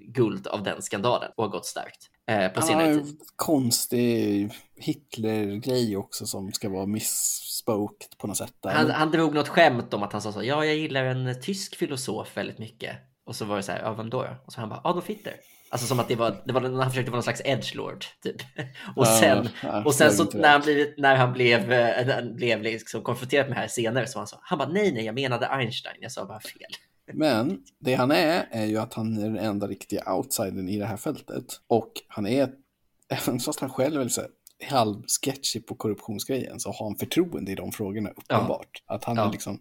guld 0.00 0.46
av 0.46 0.62
den 0.62 0.82
skandalen 0.82 1.30
och 1.36 1.44
har 1.44 1.50
gått 1.50 1.66
starkt 1.66 2.10
eh, 2.28 2.48
på 2.48 2.62
senare 2.62 2.94
tid. 2.94 3.18
Konstig 3.36 4.52
Hitler-grej 4.76 5.96
också 5.96 6.26
som 6.26 6.52
ska 6.52 6.68
vara 6.68 6.86
missspoked 6.86 8.18
på 8.18 8.26
något 8.26 8.36
sätt. 8.36 8.54
Han, 8.62 8.90
han 8.90 9.10
drog 9.10 9.34
något 9.34 9.48
skämt 9.48 9.94
om 9.94 10.02
att 10.02 10.12
han 10.12 10.22
sa 10.22 10.32
så, 10.32 10.44
ja 10.44 10.64
jag 10.64 10.76
gillar 10.76 11.04
en 11.04 11.40
tysk 11.40 11.76
filosof 11.76 12.36
väldigt 12.36 12.58
mycket. 12.58 12.96
Och 13.26 13.36
så 13.36 13.44
var 13.44 13.56
det 13.56 13.62
så 13.62 13.72
här, 13.72 13.82
ja 13.82 13.94
vem 13.94 14.10
då? 14.10 14.26
Och 14.46 14.52
så 14.52 14.60
han 14.60 14.68
bara, 14.68 14.80
Adolf 14.84 15.06
Hitler. 15.06 15.34
Alltså 15.70 15.86
som 15.86 16.00
att 16.00 16.08
det 16.08 16.16
var, 16.16 16.42
det 16.44 16.52
var 16.52 16.60
han 16.60 16.90
försökte 16.90 17.10
vara 17.10 17.16
någon 17.16 17.22
slags 17.22 17.42
edgelord 17.44 18.04
typ. 18.22 18.36
Och 18.96 19.06
sen, 19.06 19.48
ja, 19.62 19.84
och 19.84 19.94
sen 19.94 20.12
så 20.12 20.24
när 20.34 20.48
han, 20.48 20.60
blivit, 20.60 20.98
när 20.98 21.16
han 21.16 21.32
blev, 21.32 21.68
när 21.68 22.14
han 22.14 22.34
blev 22.34 22.62
liksom 22.62 23.02
konfronterad 23.02 23.48
med 23.48 23.56
det 23.56 23.60
här 23.60 23.68
senare 23.68 24.06
så 24.06 24.18
var 24.18 24.20
han 24.20 24.26
så, 24.26 24.38
han 24.42 24.58
bara 24.58 24.68
nej 24.68 24.92
nej 24.92 25.04
jag 25.04 25.14
menade 25.14 25.46
Einstein, 25.46 25.96
jag 26.00 26.12
sa 26.12 26.24
bara 26.24 26.40
fel. 26.40 26.70
Men 27.14 27.62
det 27.78 27.94
han 27.94 28.10
är, 28.10 28.48
är 28.50 28.64
ju 28.66 28.76
att 28.76 28.94
han 28.94 29.18
är 29.18 29.22
den 29.22 29.38
enda 29.38 29.66
riktiga 29.66 30.14
outsidern 30.14 30.68
i 30.68 30.78
det 30.78 30.86
här 30.86 30.96
fältet. 30.96 31.60
Och 31.66 31.92
han 32.08 32.26
är, 32.26 32.52
även 33.08 33.40
fast 33.40 33.60
han 33.60 33.70
själv 33.70 34.00
är 34.00 34.08
så 34.08 34.22
halvsketchig 34.68 35.66
på 35.66 35.74
korruptionsgrejen, 35.74 36.60
så 36.60 36.72
har 36.72 36.86
han 36.86 36.96
förtroende 36.96 37.52
i 37.52 37.54
de 37.54 37.72
frågorna 37.72 38.10
uppenbart. 38.10 38.82
Ja. 38.86 38.94
Att 38.94 39.04
han 39.04 39.16
ja. 39.16 39.28
är 39.28 39.32
liksom 39.32 39.60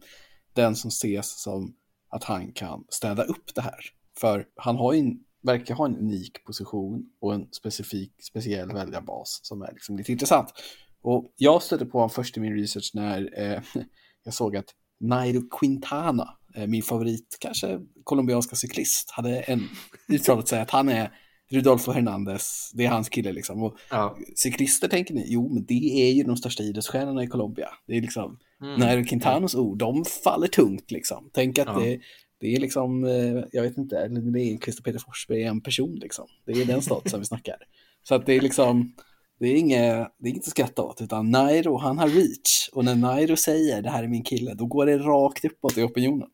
den 0.54 0.76
som 0.76 0.88
ses 0.88 1.42
som 1.42 1.76
att 2.10 2.24
han 2.24 2.52
kan 2.52 2.86
städa 2.90 3.24
upp 3.24 3.56
det 3.56 3.62
här. 3.62 3.80
För 4.20 4.46
han 4.56 4.76
har 4.76 4.94
ju, 4.94 5.14
verkar 5.44 5.76
ha 5.76 5.86
en 5.86 5.98
unik 5.98 6.46
position 6.46 7.06
och 7.22 7.34
en 7.34 7.48
specifik, 7.52 8.14
speciell 8.24 8.74
väljarbas 8.74 9.40
som 9.44 9.62
är 9.62 9.72
liksom 9.72 9.98
lite 9.98 10.12
intressant. 10.12 10.54
Och 11.02 11.34
jag 11.38 11.64
stötte 11.64 11.86
på 11.86 11.98
honom 11.98 12.10
först 12.10 12.38
i 12.38 12.40
min 12.40 12.56
research 12.56 12.92
när 12.94 13.40
eh, 13.40 13.62
jag 14.24 14.34
såg 14.34 14.56
att 14.56 14.76
Nairo 15.00 15.50
Quintana 15.60 16.38
min 16.68 16.84
favorit, 16.84 17.38
kanske 17.40 17.80
colombianska 18.04 18.56
cyklist, 18.56 19.12
hade 19.12 19.40
en 19.40 19.70
uttalat 20.10 20.48
sig 20.48 20.60
att 20.60 20.72
han 20.72 20.90
är 20.90 21.12
Rudolfo 21.52 21.92
Hernandez, 21.92 22.72
det 22.74 22.86
är 22.86 22.90
hans 22.90 23.10
kille 23.10 23.32
liksom. 23.32 23.64
Och 23.64 23.78
ja. 23.90 24.18
Cyklister 24.36 24.88
tänker 24.88 25.14
ni, 25.14 25.26
jo 25.28 25.54
men 25.54 25.66
det 25.66 26.10
är 26.10 26.14
ju 26.14 26.24
de 26.24 26.38
största 26.38 26.64
idrottsstjärnorna 26.64 27.24
i 27.24 27.28
Colombia. 27.28 27.70
Det 27.88 27.98
är 27.98 28.02
liksom, 28.02 28.40
mm. 28.62 28.80
när 28.80 29.04
Quintanos 29.04 29.56
ord, 29.56 29.78
de 29.78 30.06
faller 30.24 30.48
tungt 30.48 30.92
liksom. 30.92 31.30
Tänk 31.34 31.60
att 31.60 31.68
ja. 31.68 31.80
det, 31.80 32.00
det 32.40 32.56
är 32.56 32.60
liksom, 32.60 33.04
eh, 33.04 33.44
jag 33.52 33.64
vet 33.64 33.78
inte, 33.78 34.08
det 34.08 34.42
är 34.42 34.58
Christer 34.58 34.84
Peter 34.84 35.00
Forsberg 35.00 35.44
en 35.44 35.62
person 35.62 35.96
liksom. 36.02 36.28
Det 36.46 36.52
är 36.52 36.66
den 36.66 36.82
statusen 36.82 37.20
vi 37.20 37.26
snackar. 37.26 37.56
Så 38.04 38.16
att 38.16 38.26
det 38.26 38.34
är 38.34 38.42
liksom, 38.42 38.94
det 39.40 39.48
är 39.48 39.56
inget, 39.56 40.08
det 40.18 40.28
är 40.28 40.32
inget 40.32 40.44
att 40.44 40.50
skratta 40.50 40.82
åt, 40.82 41.02
utan 41.02 41.32
Nairo, 41.32 41.78
han 41.78 41.98
har 41.98 42.08
reach. 42.08 42.70
Och 42.74 42.86
när 42.86 42.96
Nairo 42.96 43.36
säger 43.36 43.82
det 43.82 43.90
här 43.90 44.04
är 44.04 44.08
min 44.08 44.24
kille, 44.24 44.54
då 44.54 44.66
går 44.66 44.86
det 44.86 44.98
rakt 44.98 45.46
uppåt 45.46 45.78
i 45.78 45.84
opinionen. 45.84 46.30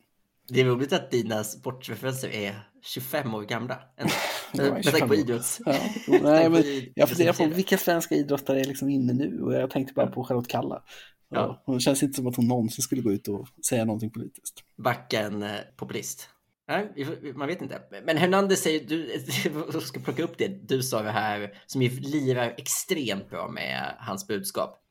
Det 0.50 0.62
är 0.62 0.66
roligt 0.66 0.94
att 0.94 1.12
dina 1.12 1.44
sportreferenser 1.44 2.30
är 2.30 2.70
25 2.82 3.34
år 3.34 3.44
gamla. 3.44 3.80
Med 4.54 4.84
tanke 4.84 5.08
på 5.08 5.16
idrotts... 5.16 5.62
Ja, 5.66 5.74
nej, 6.08 6.50
men 6.50 6.64
jag 6.96 7.10
funderar 7.10 7.34
på 7.34 7.46
vilka 7.46 7.78
svenska 7.78 8.16
idrottare 8.16 8.60
är 8.60 8.66
liksom 8.66 8.90
inne 8.90 9.14
nu 9.14 9.42
och 9.42 9.54
jag 9.54 9.70
tänkte 9.70 9.94
bara 9.94 10.08
på 10.08 10.24
Charlotte 10.24 10.48
Kalla. 10.48 10.84
Ja. 11.30 11.64
Hon 11.66 11.80
känns 11.80 12.04
inte 12.04 12.16
som 12.16 12.28
att 12.28 12.36
hon 12.36 12.48
någonsin 12.48 12.84
skulle 12.84 13.02
gå 13.02 13.12
ut 13.12 13.28
och 13.28 13.48
säga 13.68 13.86
någonting 13.86 14.10
politiskt. 14.10 14.64
Backa 14.78 15.20
en 15.22 15.44
eh, 15.44 15.56
populist. 15.76 16.30
Nej, 16.68 17.08
man 17.36 17.48
vet 17.48 17.62
inte. 17.62 17.82
Men 18.06 18.18
Hernandez 18.18 18.62
säger, 18.62 18.88
du, 18.88 19.12
du 19.72 19.82
ska 19.82 20.00
plocka 20.00 20.24
upp 20.24 20.38
det 20.38 20.48
du 20.48 20.84
sa 20.84 21.02
det 21.02 21.12
här, 21.12 21.54
som 21.66 21.82
ju 21.82 21.90
lirar 21.90 22.54
extremt 22.58 23.30
bra 23.30 23.48
med 23.48 23.96
hans 24.00 24.28
budskap. 24.28 24.84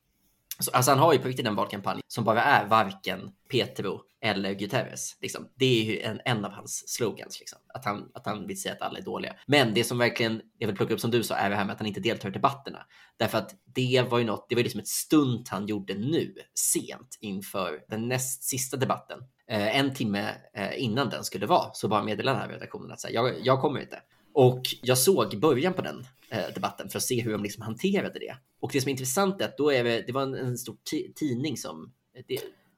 Så, 0.59 0.71
alltså 0.71 0.91
han 0.91 1.01
har 1.01 1.13
ju 1.13 1.19
på 1.19 1.29
riktigt 1.29 1.47
en 1.47 1.55
valkampanj 1.55 2.01
som 2.09 2.25
bara 2.25 2.43
är 2.43 2.67
varken 2.67 3.31
Petro 3.51 4.01
eller 4.23 4.53
Guterres. 4.53 5.17
Liksom. 5.21 5.49
Det 5.55 5.81
är 5.81 5.85
ju 5.85 6.01
en, 6.01 6.21
en 6.25 6.45
av 6.45 6.51
hans 6.51 6.89
slogans, 6.89 7.41
liksom. 7.41 7.59
att, 7.75 7.85
han, 7.85 8.11
att 8.15 8.27
han 8.27 8.47
vill 8.47 8.61
säga 8.61 8.75
att 8.75 8.83
alla 8.83 8.99
är 8.99 9.03
dåliga. 9.03 9.37
Men 9.47 9.75
det 9.75 9.85
som 9.85 9.99
verkligen 9.99 10.43
jag 10.59 10.67
vill 10.67 10.77
plocka 10.77 10.95
upp 10.95 11.01
som 11.01 11.11
du 11.11 11.23
sa 11.23 11.35
är 11.35 11.51
det 11.51 11.57
här 11.57 11.65
med 11.65 11.73
att 11.73 11.79
han 11.79 11.87
inte 11.87 12.01
deltar 12.01 12.29
i 12.29 12.33
debatterna. 12.33 12.79
Därför 13.17 13.39
att 13.39 13.55
det 13.65 14.07
var 14.11 14.19
ju 14.19 14.25
något, 14.25 14.47
det 14.49 14.55
var 14.55 14.63
liksom 14.63 14.81
ett 14.81 14.89
stunt 14.89 15.49
han 15.49 15.67
gjorde 15.67 15.95
nu, 15.95 16.35
sent 16.55 17.19
inför 17.21 17.81
den 17.89 18.09
näst 18.09 18.43
sista 18.43 18.77
debatten. 18.77 19.19
Eh, 19.51 19.79
en 19.79 19.95
timme 19.95 20.35
eh, 20.55 20.83
innan 20.83 21.09
den 21.09 21.25
skulle 21.25 21.47
vara 21.47 21.71
så 21.73 21.89
bara 21.89 22.03
meddelade 22.03 22.39
den 22.39 22.49
här 22.49 22.55
redaktionen 22.55 22.93
att 22.93 23.01
så 23.01 23.07
här, 23.07 23.15
jag, 23.15 23.35
jag 23.43 23.61
kommer 23.61 23.81
inte. 23.81 24.01
Och 24.37 24.63
jag 24.83 24.99
såg 24.99 25.41
början 25.41 25.75
på 25.75 25.83
den 25.83 26.07
eh, 26.31 26.55
debatten 26.55 26.89
för 26.89 26.99
att 26.99 27.03
se 27.03 27.23
hur 27.23 27.33
de 27.33 27.43
liksom 27.43 27.63
hanterade 27.63 28.19
det. 28.19 28.37
Och 28.61 28.71
det 28.73 28.81
som 28.81 28.89
är 28.89 28.91
intressant 28.91 29.41
är 29.41 29.45
att 29.45 29.57
då 29.57 29.73
är 29.73 29.85
det, 29.85 30.05
det 30.07 30.13
var 30.13 30.23
en, 30.23 30.35
en 30.35 30.59
stor 30.59 30.77
tidning 31.15 31.57
som 31.57 31.93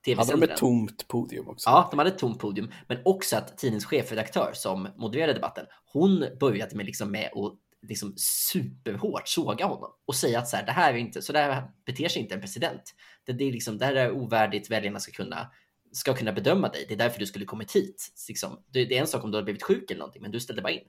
det, 0.05 0.14
hade 0.14 0.33
de 0.33 0.42
ett 0.42 0.57
tomt 0.57 1.09
podium 1.09 1.49
också? 1.49 1.71
Ja, 1.71 1.88
de 1.90 1.99
hade 1.99 2.11
ett 2.11 2.18
tomt 2.18 2.38
podium, 2.38 2.73
men 2.88 2.99
också 3.05 3.37
att 3.37 3.59
tidningens 3.59 3.85
chefredaktör 3.85 4.53
som 4.55 4.88
modererade 4.97 5.33
debatten, 5.33 5.66
hon 5.92 6.27
började 6.40 6.77
med 6.77 6.87
liksom 6.87 7.11
med 7.11 7.27
att 7.27 7.59
liksom 7.88 8.14
superhårt 8.16 9.29
såga 9.29 9.66
honom 9.66 9.90
och 10.07 10.14
säga 10.14 10.38
att 10.38 10.49
så 10.49 10.57
här, 10.57 10.66
det 10.66 10.73
här 10.73 10.94
är 10.94 10.99
inte 10.99 11.23
så 11.23 11.33
där 11.33 11.62
beter 11.87 12.09
sig 12.09 12.23
inte 12.23 12.35
en 12.35 12.40
president. 12.40 12.94
Det, 13.25 13.33
det 13.33 13.44
är 13.44 13.53
liksom 13.53 13.79
det 13.79 13.85
här 13.85 13.94
är 13.94 14.11
ovärdigt. 14.11 14.71
Väljarna 14.71 15.01
ska 15.01 15.12
kunna 15.12 15.51
ska 15.92 16.14
kunna 16.14 16.33
bedöma 16.33 16.68
dig. 16.68 16.85
Det 16.88 16.94
är 16.94 16.99
därför 16.99 17.18
du 17.18 17.27
skulle 17.27 17.44
kommit 17.44 17.77
hit. 17.77 18.09
Liksom. 18.29 18.62
Det 18.71 18.81
är 18.81 18.92
en 18.92 19.07
sak 19.07 19.25
om 19.25 19.31
du 19.31 19.37
har 19.38 19.42
blivit 19.42 19.62
sjuk 19.62 19.90
eller 19.90 19.99
någonting, 19.99 20.23
men 20.23 20.31
du 20.31 20.40
ställde 20.40 20.62
bara 20.62 20.73
in. 20.73 20.85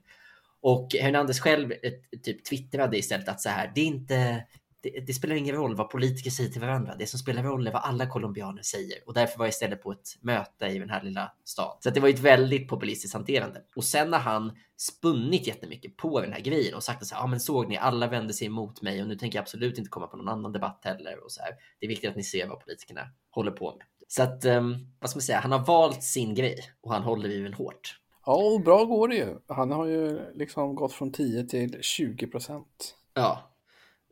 Och 0.62 0.94
Hernandez 1.00 1.40
själv 1.40 1.72
eh, 1.72 1.92
typ 2.22 2.44
twittrade 2.44 2.98
istället 2.98 3.28
att 3.28 3.40
så 3.40 3.48
här, 3.48 3.72
det 3.74 3.80
är 3.80 3.86
inte, 3.86 4.46
det, 4.80 5.00
det, 5.06 5.12
spelar 5.12 5.34
ingen 5.34 5.54
roll 5.54 5.76
vad 5.76 5.90
politiker 5.90 6.30
säger 6.30 6.50
till 6.50 6.60
varandra. 6.60 6.96
Det 6.98 7.06
som 7.06 7.18
spelar 7.18 7.42
roll 7.42 7.66
är 7.66 7.72
vad 7.72 7.82
alla 7.82 8.06
colombianer 8.06 8.62
säger. 8.62 8.98
Och 9.06 9.14
därför 9.14 9.38
var 9.38 9.46
jag 9.46 9.50
istället 9.50 9.82
på 9.82 9.92
ett 9.92 10.08
möte 10.20 10.66
i 10.66 10.78
den 10.78 10.90
här 10.90 11.02
lilla 11.02 11.32
staden. 11.44 11.76
Så 11.80 11.90
det 11.90 12.00
var 12.00 12.08
ett 12.08 12.18
väldigt 12.18 12.68
populistiskt 12.68 13.14
hanterande. 13.14 13.62
Och 13.76 13.84
sen 13.84 14.12
har 14.12 14.20
han 14.20 14.52
spunnit 14.76 15.46
jättemycket 15.46 15.96
på 15.96 16.20
den 16.20 16.32
här 16.32 16.40
grejen 16.40 16.74
och 16.74 16.82
sagt 16.82 17.06
så 17.06 17.14
här, 17.14 17.22
ah, 17.22 17.26
men 17.26 17.40
såg 17.40 17.68
ni, 17.68 17.76
alla 17.76 18.06
vände 18.06 18.32
sig 18.32 18.46
emot 18.46 18.82
mig 18.82 19.02
och 19.02 19.08
nu 19.08 19.14
tänker 19.14 19.38
jag 19.38 19.42
absolut 19.42 19.78
inte 19.78 19.90
komma 19.90 20.06
på 20.06 20.16
någon 20.16 20.28
annan 20.28 20.52
debatt 20.52 20.80
heller. 20.84 21.24
Och 21.24 21.32
så 21.32 21.42
här. 21.42 21.52
Det 21.80 21.86
är 21.86 21.88
viktigt 21.88 22.10
att 22.10 22.16
ni 22.16 22.24
ser 22.24 22.46
vad 22.46 22.60
politikerna 22.60 23.08
håller 23.30 23.50
på 23.50 23.76
med. 23.76 23.86
Så 24.08 24.22
att, 24.22 24.44
um, 24.44 24.92
vad 25.00 25.10
ska 25.10 25.16
man 25.16 25.22
säga, 25.22 25.40
han 25.40 25.52
har 25.52 25.66
valt 25.66 26.02
sin 26.02 26.34
grej 26.34 26.58
och 26.80 26.92
han 26.92 27.02
håller 27.02 27.28
i 27.28 27.38
den 27.38 27.54
hårt. 27.54 28.00
Ja, 28.30 28.36
och 28.36 28.60
bra 28.60 28.84
går 28.84 29.08
det 29.08 29.14
ju. 29.14 29.36
Han 29.46 29.70
har 29.70 29.86
ju 29.86 30.20
liksom 30.34 30.74
gått 30.74 30.92
från 30.92 31.12
10 31.12 31.44
till 31.44 31.78
20 31.80 32.26
procent. 32.26 32.94
Ja, 33.14 33.56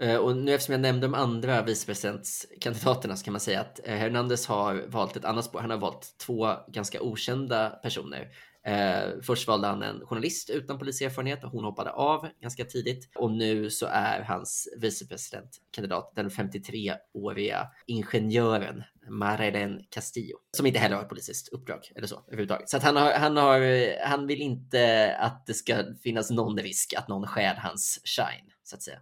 eh, 0.02 0.16
och 0.16 0.37
nu 0.37 0.54
eftersom 0.54 0.72
jag 0.72 0.81
nämnde 0.81 1.07
de 1.07 1.14
andra 1.14 1.62
vicepresidentskandidaterna 1.62 3.16
så 3.16 3.24
kan 3.24 3.33
man 3.33 3.40
säga 3.40 3.61
att 3.61 3.81
eh, 3.85 3.94
Hernandez 3.94 4.46
har 4.46 4.85
valt 4.88 5.16
ett 5.16 5.24
annat 5.24 5.44
spår. 5.44 5.61
Han 5.61 5.70
har 5.70 5.78
valt 5.78 6.14
två 6.26 6.48
ganska 6.68 7.00
okända 7.00 7.70
personer. 7.70 8.28
Eh, 8.66 9.20
först 9.22 9.48
valde 9.48 9.66
han 9.66 9.83
en 9.83 10.07
journalist 10.07 10.50
utan 10.50 10.78
poliserfarenhet 10.78 11.44
och 11.44 11.50
hon 11.50 11.64
hoppade 11.64 11.90
av 11.90 12.28
ganska 12.40 12.64
tidigt. 12.64 13.11
Och 13.14 13.31
nu 13.31 13.70
så 13.70 13.87
är 13.87 14.22
hans 14.22 14.68
vicepresidentkandidat 14.81 16.12
den 16.16 16.31
53-åriga 16.31 17.68
ingenjören 17.87 18.83
Marelen 19.09 19.81
Castillo, 19.90 20.37
som 20.57 20.66
inte 20.66 20.79
heller 20.79 20.97
har 20.97 21.03
ett 21.03 21.09
politiskt 21.09 21.49
uppdrag 21.49 21.81
eller 21.97 22.07
så 22.07 22.23
överhuvudtaget. 22.27 22.71
Så 22.71 22.77
att 22.77 22.83
han, 22.83 22.97
har, 22.97 23.12
han, 23.12 23.37
har, 23.37 23.61
han 24.09 24.27
vill 24.27 24.40
inte 24.40 25.14
att 25.21 25.47
det 25.47 25.55
ska 25.55 25.85
finnas 26.03 26.31
någon 26.31 26.59
risk 26.59 26.94
att 26.94 27.09
någon 27.09 27.27
stjäl 27.27 27.57
hans 27.57 28.01
shine, 28.05 28.51
så 28.62 28.77
att 28.77 28.83
säga. 28.83 28.99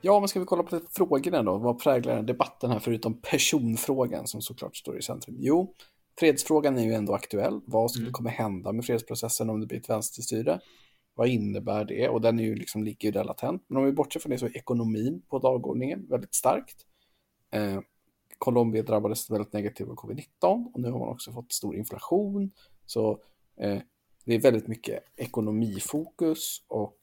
Ja, 0.00 0.20
men 0.20 0.28
ska 0.28 0.40
vi 0.40 0.46
kolla 0.46 0.62
på 0.62 0.80
frågorna 0.90 1.42
då? 1.42 1.58
Vad 1.58 1.82
präglar 1.82 2.22
debatten 2.22 2.70
här 2.70 2.78
förutom 2.78 3.20
personfrågan 3.20 4.26
som 4.26 4.42
såklart 4.42 4.76
står 4.76 4.98
i 4.98 5.02
centrum? 5.02 5.36
Jo, 5.38 5.74
fredsfrågan 6.18 6.78
är 6.78 6.84
ju 6.84 6.94
ändå 6.94 7.14
aktuell. 7.14 7.60
Vad 7.66 7.90
skulle 7.90 8.04
mm. 8.04 8.12
komma 8.12 8.30
hända 8.30 8.72
med 8.72 8.84
fredsprocessen 8.84 9.50
om 9.50 9.60
det 9.60 9.66
blir 9.66 9.78
ett 9.78 9.90
vänsterstyre? 9.90 10.60
Vad 11.14 11.28
innebär 11.28 11.84
det? 11.84 12.08
Och 12.08 12.20
den 12.20 12.40
är 12.40 12.44
ju 12.44 12.54
liksom, 12.54 12.84
ligger 12.84 13.08
ju 13.08 13.12
där 13.12 13.24
latent. 13.24 13.64
Men 13.68 13.78
om 13.78 13.84
vi 13.84 13.92
bortser 13.92 14.20
från 14.20 14.30
det 14.30 14.38
så 14.38 14.46
är 14.46 14.56
ekonomin 14.56 15.22
på 15.28 15.38
dagordningen 15.38 16.06
väldigt 16.08 16.34
starkt. 16.34 16.86
Eh, 17.50 17.80
Colombia 18.38 18.82
drabbades 18.82 19.30
väldigt 19.30 19.52
negativt 19.52 19.88
av 19.88 19.94
covid-19 19.94 20.72
och 20.74 20.80
nu 20.80 20.90
har 20.90 20.98
man 20.98 21.08
också 21.08 21.32
fått 21.32 21.52
stor 21.52 21.76
inflation. 21.76 22.50
Så 22.86 23.10
eh, 23.60 23.78
det 24.24 24.34
är 24.34 24.40
väldigt 24.40 24.66
mycket 24.66 25.04
ekonomifokus 25.16 26.64
och 26.68 26.98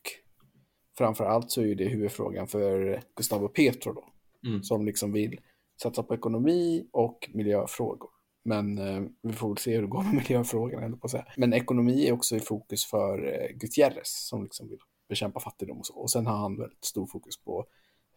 framför 0.98 1.26
allt 1.26 1.52
så 1.52 1.62
är 1.62 1.76
det 1.76 1.86
huvudfrågan 1.86 2.48
för 2.48 3.04
Gustavo 3.16 3.48
Petro 3.48 3.94
då, 3.94 4.06
mm. 4.50 4.64
som 4.64 4.86
liksom 4.86 5.12
vill 5.12 5.40
satsa 5.82 6.04
på 6.04 6.16
ekonomi 6.16 6.88
och 6.92 7.30
miljöfrågor. 7.34 8.10
Men 8.44 8.78
eh, 8.78 9.02
vi 9.22 9.34
får 9.34 9.50
väl 9.50 9.58
se 9.58 9.76
hur 9.76 9.82
det 9.82 9.88
går 9.88 10.04
med 10.04 10.14
miljöfrågorna. 10.30 10.86
Ändå 10.86 10.98
på 10.98 11.06
att 11.06 11.12
säga. 11.12 11.26
Men 11.38 11.54
ekonomi 11.54 12.08
är 12.08 12.12
också 12.12 12.36
i 12.36 12.40
fokus 12.40 12.86
för 12.86 13.34
eh, 13.34 13.58
Gutierrez 13.58 14.28
som 14.28 14.44
liksom 14.44 14.70
vill 14.70 14.80
bekämpa 15.10 15.40
fattigdom 15.40 15.80
och 15.80 15.86
så. 15.86 15.94
Och 15.94 16.12
sen 16.12 16.28
har 16.28 16.38
han 16.38 16.58
väldigt 16.58 16.86
stor 16.86 17.08
fokus 17.08 17.38
på 17.38 17.66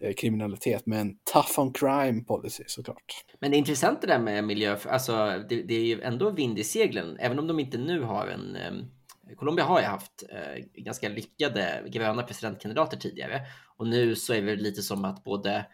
eh, 0.00 0.14
kriminalitet 0.14 0.86
med 0.86 1.00
en 1.00 1.18
tough 1.32 1.60
on 1.60 1.72
crime 1.72 2.24
policy 2.24 2.64
såklart. 2.66 3.24
Men 3.40 3.50
det 3.50 3.56
är 3.56 3.58
intressant 3.58 4.00
det 4.00 4.06
där 4.06 4.18
med 4.18 4.44
miljö, 4.44 4.78
alltså 4.88 5.14
det, 5.48 5.62
det 5.62 5.74
är 5.74 5.84
ju 5.84 6.02
ändå 6.02 6.30
vind 6.30 6.58
i 6.58 6.64
seglen, 6.64 7.16
även 7.20 7.38
om 7.38 7.46
de 7.46 7.60
inte 7.60 7.78
nu 7.78 8.02
har 8.02 8.26
en 8.26 8.56
eh, 8.56 8.72
Colombia 9.36 9.64
har 9.64 9.80
ju 9.80 9.86
haft 9.86 10.24
eh, 10.30 10.64
ganska 10.74 11.08
lyckade 11.08 11.84
gröna 11.86 12.22
presidentkandidater 12.22 12.96
tidigare 12.96 13.40
och 13.76 13.86
nu 13.86 14.14
så 14.14 14.34
är 14.34 14.42
det 14.42 14.56
lite 14.56 14.82
som 14.82 15.04
att 15.04 15.24
både 15.24 15.66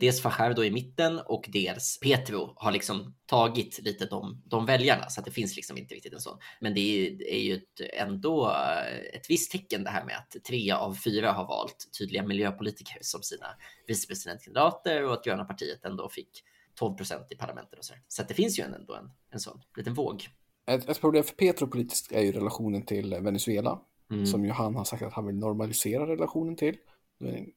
dels 0.00 0.22
Fajardo 0.22 0.64
i 0.64 0.70
mitten 0.70 1.18
och 1.18 1.44
dels 1.48 1.98
Petro 2.00 2.52
har 2.56 2.72
liksom 2.72 3.14
tagit 3.26 3.80
lite 3.82 4.06
de, 4.06 4.42
de 4.44 4.66
väljarna 4.66 5.08
så 5.08 5.20
att 5.20 5.24
det 5.24 5.32
finns 5.32 5.56
liksom 5.56 5.78
inte 5.78 5.94
riktigt 5.94 6.12
en 6.12 6.20
sån. 6.20 6.38
Men 6.60 6.74
det 6.74 6.80
är, 6.80 7.28
är 7.28 7.38
ju 7.38 7.54
ett, 7.54 7.80
ändå 7.98 8.50
eh, 8.50 9.16
ett 9.16 9.30
visst 9.30 9.52
tecken 9.52 9.84
det 9.84 9.90
här 9.90 10.04
med 10.04 10.16
att 10.16 10.44
tre 10.44 10.70
av 10.70 10.94
fyra 10.94 11.32
har 11.32 11.46
valt 11.46 11.88
tydliga 11.98 12.22
miljöpolitiker 12.22 12.98
som 13.00 13.22
sina 13.22 13.46
vicepresidentkandidater 13.86 15.04
och 15.04 15.12
att 15.12 15.24
gröna 15.24 15.44
partiet 15.44 15.84
ändå 15.84 16.08
fick 16.08 16.30
12 16.74 16.94
procent 16.94 17.26
i 17.30 17.36
parlamentet 17.36 17.78
och 17.78 17.84
så. 17.84 17.94
Så 18.08 18.22
att 18.22 18.28
det 18.28 18.34
finns 18.34 18.58
ju 18.58 18.62
ändå 18.62 18.94
en, 18.94 19.10
en 19.30 19.40
sån 19.40 19.60
liten 19.76 19.94
våg. 19.94 20.28
Ett, 20.66 20.88
ett 20.88 21.00
problem 21.00 21.24
för 21.24 21.34
Petro 21.34 21.66
politiskt 21.66 22.12
är 22.12 22.20
ju 22.20 22.32
relationen 22.32 22.82
till 22.82 23.14
Venezuela. 23.14 23.80
Mm. 24.10 24.26
Som 24.26 24.44
ju 24.44 24.50
han 24.50 24.74
har 24.74 24.84
sagt 24.84 25.02
att 25.02 25.12
han 25.12 25.26
vill 25.26 25.36
normalisera 25.36 26.06
relationen 26.06 26.56
till. 26.56 26.76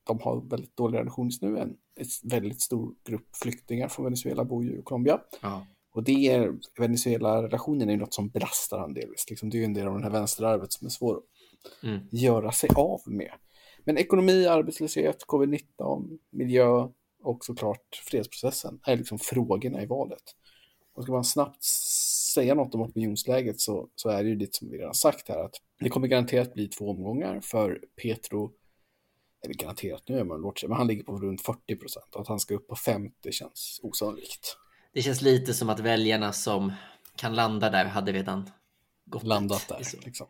De 0.04 0.20
har 0.20 0.50
väldigt 0.50 0.78
dålig 0.78 1.00
relation 1.00 1.28
just 1.28 1.41
nu. 1.41 1.58
En 1.58 1.78
väldigt 2.24 2.62
stor 2.62 2.96
grupp 3.04 3.36
flyktingar 3.36 3.88
från 3.88 4.06
Venezuela 4.06 4.46
bor 4.46 4.63
ju 4.63 4.80
i 4.80 4.82
Colombia. 4.82 5.22
Ja. 5.41 5.65
Och 5.91 6.04
det 6.04 6.28
är, 6.28 6.54
Venezuela-relationen 6.80 7.89
är 7.89 7.93
ju 7.93 8.00
något 8.00 8.13
som 8.13 8.30
belastar 8.30 8.80
han 8.80 8.93
delvis. 8.93 9.30
Liksom, 9.30 9.50
det 9.50 9.58
är 9.58 9.60
ju 9.60 9.65
en 9.65 9.74
del 9.74 9.88
av 9.88 9.93
den 9.93 10.04
här 10.04 10.10
vänsterarvet 10.10 10.74
som 10.74 10.86
är 10.86 10.89
svår 10.89 11.17
att 11.17 11.84
mm. 11.84 12.00
göra 12.12 12.52
sig 12.52 12.70
av 12.76 13.02
med. 13.06 13.32
Men 13.84 13.98
ekonomi, 13.98 14.46
arbetslöshet, 14.46 15.26
covid-19, 15.28 16.17
miljö 16.30 16.88
och 17.24 17.46
såklart 17.46 18.02
fredsprocessen 18.10 18.80
är 18.86 18.98
liksom 18.98 19.20
frågorna 19.20 19.84
i 19.84 19.86
valet. 19.86 20.24
Och 20.93 21.04
ska 21.04 21.12
man 21.12 21.24
snabbt 21.24 21.63
säga 22.34 22.56
något 22.56 22.76
om 22.76 22.82
opinionsläget 22.82 23.62
så, 23.62 23.89
så 23.96 24.10
är 24.10 24.24
det 24.24 24.30
ju 24.30 24.36
lite 24.36 24.58
som 24.58 24.70
vi 24.70 24.78
redan 24.78 24.93
sagt 24.93 25.30
här 25.30 25.46
att 25.46 25.56
det 25.80 25.89
kommer 25.89 26.08
garanterat 26.08 26.54
bli 26.54 26.67
två 26.67 26.89
omgångar 26.89 27.41
för 27.41 27.82
Petro, 28.02 28.52
eller 29.43 29.54
garanterat 29.54 30.04
nu 30.08 30.19
är 30.19 30.23
man 30.23 30.41
bortse, 30.41 30.67
men 30.67 30.78
han 30.78 30.88
ligger 30.88 31.04
på 31.04 31.17
runt 31.17 31.41
40 31.41 31.76
procent 31.76 32.15
att 32.15 32.28
han 32.28 32.39
ska 32.39 32.56
upp 32.56 32.67
på 32.67 32.76
50 32.76 33.32
känns 33.32 33.80
osannolikt. 33.84 34.58
Det 34.93 35.02
känns 35.02 35.21
lite 35.21 35.54
som 35.54 35.69
att 35.69 35.80
väljarna 35.80 36.34
som 36.34 36.73
kan 37.15 37.36
landa 37.36 37.69
där 37.69 37.86
hade 37.86 38.12
redan 38.12 38.50
gått 39.06 39.23
landat 39.23 39.65
där. 39.67 40.06
Liksom. 40.06 40.28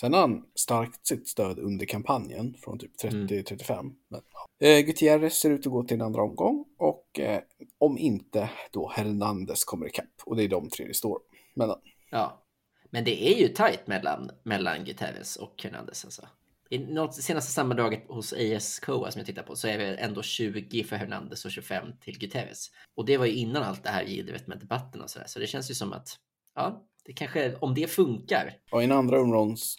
Sen 0.00 0.12
har 0.12 0.20
han 0.20 0.44
starkt 0.54 1.06
sitt 1.06 1.28
stöd 1.28 1.58
under 1.58 1.86
kampanjen 1.86 2.54
från 2.64 2.78
typ 2.78 2.92
30-35. 3.02 3.72
Mm. 3.72 3.92
Men, 4.08 4.20
eh, 4.60 4.80
Gutierrez 4.80 5.34
ser 5.34 5.50
ut 5.50 5.66
att 5.66 5.72
gå 5.72 5.82
till 5.82 5.94
en 5.94 6.02
andra 6.02 6.22
omgång 6.22 6.64
och 6.78 7.20
eh, 7.20 7.42
om 7.78 7.98
inte 7.98 8.50
då 8.72 8.88
Hernandez 8.88 9.64
kommer 9.64 9.86
ikapp 9.86 10.22
och 10.24 10.36
det 10.36 10.44
är 10.44 10.48
de 10.48 10.68
tre 10.68 10.86
det 10.86 10.94
står 10.94 11.18
mellan. 11.54 11.80
Ja, 12.10 12.44
Men 12.90 13.04
det 13.04 13.34
är 13.34 13.38
ju 13.38 13.48
tajt 13.48 13.86
mellan, 13.86 14.30
mellan 14.42 14.84
Guterres 14.84 15.36
och 15.36 15.62
Hernandez. 15.62 16.04
Alltså. 16.04 16.28
I 16.70 16.78
något, 16.78 17.14
senaste 17.14 17.52
sammandraget 17.52 18.04
hos 18.08 18.32
ASCOA 18.32 19.10
som 19.10 19.18
jag 19.20 19.26
tittar 19.26 19.42
på 19.42 19.56
så 19.56 19.68
är 19.68 19.78
det 19.78 19.96
ändå 19.96 20.22
20 20.22 20.84
för 20.84 20.96
Hernandez 20.96 21.44
och 21.44 21.50
25 21.50 21.86
till 22.00 22.18
Guterres. 22.18 22.70
Och 22.94 23.04
det 23.04 23.16
var 23.16 23.26
ju 23.26 23.32
innan 23.32 23.62
allt 23.62 23.84
det 23.84 23.90
här 23.90 24.02
givet 24.02 24.46
med 24.46 24.58
debatten 24.58 25.00
och 25.00 25.10
sådär. 25.10 25.26
Så 25.26 25.38
det 25.38 25.46
känns 25.46 25.70
ju 25.70 25.74
som 25.74 25.92
att, 25.92 26.08
ja, 26.54 26.84
det 27.04 27.12
kanske, 27.12 27.56
om 27.56 27.74
det 27.74 27.90
funkar. 27.90 28.54
Och 28.70 28.82
i 28.82 28.84
en 28.84 28.92
andra 28.92 29.20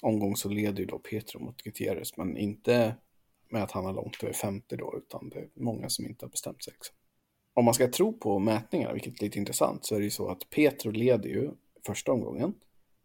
omgång 0.02 0.36
så 0.36 0.50
leder 0.50 0.80
ju 0.80 0.86
då 0.86 1.00
Petro 1.00 1.40
mot 1.40 1.62
Guterres, 1.62 2.18
men 2.18 2.38
inte 2.38 2.96
med 3.52 3.64
att 3.64 3.72
han 3.72 3.86
har 3.86 3.94
långt 3.94 4.24
över 4.24 4.34
50 4.34 4.76
då, 4.76 4.94
utan 4.98 5.30
det 5.30 5.40
är 5.40 5.48
många 5.56 5.90
som 5.90 6.06
inte 6.06 6.26
har 6.26 6.30
bestämt 6.30 6.64
sig. 6.64 6.74
Liksom. 6.74 6.96
Om 7.54 7.66
man 7.66 7.74
ska 7.74 7.92
tro 7.92 8.14
på 8.14 8.40
mätningarna, 8.40 8.94
vilket 8.94 9.20
är 9.20 9.24
lite 9.24 9.40
intressant, 9.40 9.86
så 9.86 9.96
är 9.96 10.00
det 10.00 10.06
ju 10.06 10.12
så 10.12 10.30
att 10.30 10.50
Petro 10.50 10.92
leder 10.92 11.30
ju 11.30 11.52
första 11.86 12.12
omgången 12.12 12.54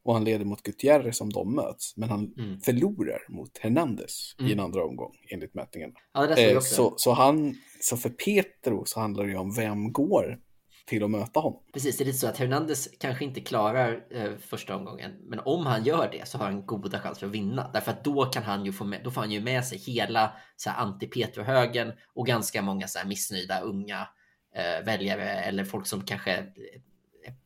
och 0.05 0.15
han 0.15 0.25
leder 0.25 0.45
mot 0.45 0.63
Gutierrez 0.63 1.21
om 1.21 1.33
de 1.33 1.55
möts, 1.55 1.97
men 1.97 2.09
han 2.09 2.35
mm. 2.39 2.61
förlorar 2.61 3.21
mot 3.29 3.59
Hernandez 3.59 4.35
mm. 4.39 4.51
i 4.51 4.53
en 4.53 4.61
andra 4.61 4.85
omgång 4.85 5.13
enligt 5.31 5.55
mätningen. 5.55 5.93
Ja, 6.15 6.37
eh, 6.37 6.61
så, 6.61 6.95
så, 6.97 7.13
han, 7.13 7.55
så 7.81 7.97
för 7.97 8.11
Petro 8.11 8.85
så 8.87 9.01
handlar 9.01 9.25
det 9.25 9.31
ju 9.31 9.37
om 9.37 9.55
vem 9.55 9.93
går 9.93 10.39
till 10.87 11.05
att 11.05 11.11
möta 11.11 11.41
honom. 11.41 11.63
Precis, 11.73 11.97
det 11.97 12.05
är 12.05 12.07
lite 12.07 12.19
så 12.19 12.27
att 12.27 12.39
Hernandez 12.39 12.89
kanske 13.01 13.25
inte 13.25 13.41
klarar 13.41 14.05
eh, 14.11 14.33
första 14.41 14.77
omgången, 14.77 15.13
men 15.23 15.41
om 15.45 15.67
han 15.67 15.85
gör 15.85 16.09
det 16.13 16.29
så 16.29 16.39
har 16.39 16.45
han 16.45 16.67
goda 16.67 17.01
chanser 17.01 17.27
att 17.27 17.33
vinna. 17.33 17.71
Därför 17.73 17.91
att 17.91 18.05
då 18.05 18.25
kan 18.25 18.43
han 18.43 18.65
ju 18.65 18.73
få 18.73 18.85
med, 18.85 19.01
då 19.05 19.11
får 19.11 19.21
han 19.21 19.31
ju 19.31 19.41
med 19.41 19.65
sig 19.65 19.79
hela 19.79 20.33
anti-Petro-högen 20.67 21.93
och 22.15 22.27
ganska 22.27 22.63
många 22.63 22.89
så 22.89 22.99
här, 22.99 23.07
missnöjda 23.07 23.61
unga 23.61 24.09
eh, 24.57 24.85
väljare 24.85 25.31
eller 25.31 25.65
folk 25.65 25.87
som 25.87 26.05
kanske 26.05 26.47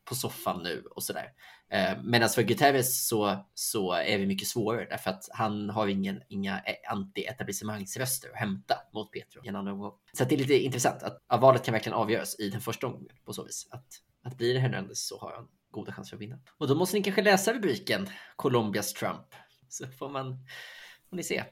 på 0.05 0.15
soffan 0.15 0.63
nu 0.63 0.83
och 0.95 1.03
sådär. 1.03 1.31
Eh, 1.71 1.97
Medan 2.03 2.29
för 2.29 2.41
Guterres 2.41 3.07
så, 3.07 3.45
så 3.53 3.93
är 3.93 4.17
vi 4.17 4.25
mycket 4.25 4.47
svårare 4.47 4.87
därför 4.89 5.09
att 5.09 5.29
han 5.31 5.69
har 5.69 5.87
ingen, 5.87 6.21
inga 6.29 6.59
e, 6.59 6.75
anti-etablissemangsröster 6.89 8.29
att 8.29 8.35
hämta 8.39 8.75
mot 8.93 9.11
Petro. 9.11 9.41
Så 10.13 10.23
det 10.23 10.35
är 10.35 10.39
lite 10.39 10.53
intressant 10.53 11.03
att, 11.03 11.23
att 11.27 11.41
valet 11.41 11.63
kan 11.63 11.71
verkligen 11.71 11.97
avgöras 11.97 12.39
i 12.39 12.49
den 12.49 12.61
första 12.61 12.87
omgången 12.87 13.15
på 13.25 13.33
så 13.33 13.43
vis. 13.43 13.67
Att, 13.71 13.87
att 14.23 14.37
blir 14.37 14.53
det 14.53 14.59
Hernandez 14.59 15.07
så 15.07 15.19
har 15.19 15.33
han 15.35 15.47
goda 15.71 15.93
chanser 15.93 16.15
att 16.15 16.21
vinna. 16.21 16.39
Och 16.57 16.67
då 16.67 16.75
måste 16.75 16.97
ni 16.97 17.03
kanske 17.03 17.21
läsa 17.21 17.53
rubriken 17.53 18.09
Colombias 18.35 18.93
Trump 18.93 19.35
så 19.69 19.87
får 19.87 20.09
man 20.09 20.45
får 21.09 21.15
ni 21.15 21.23
se 21.23 21.43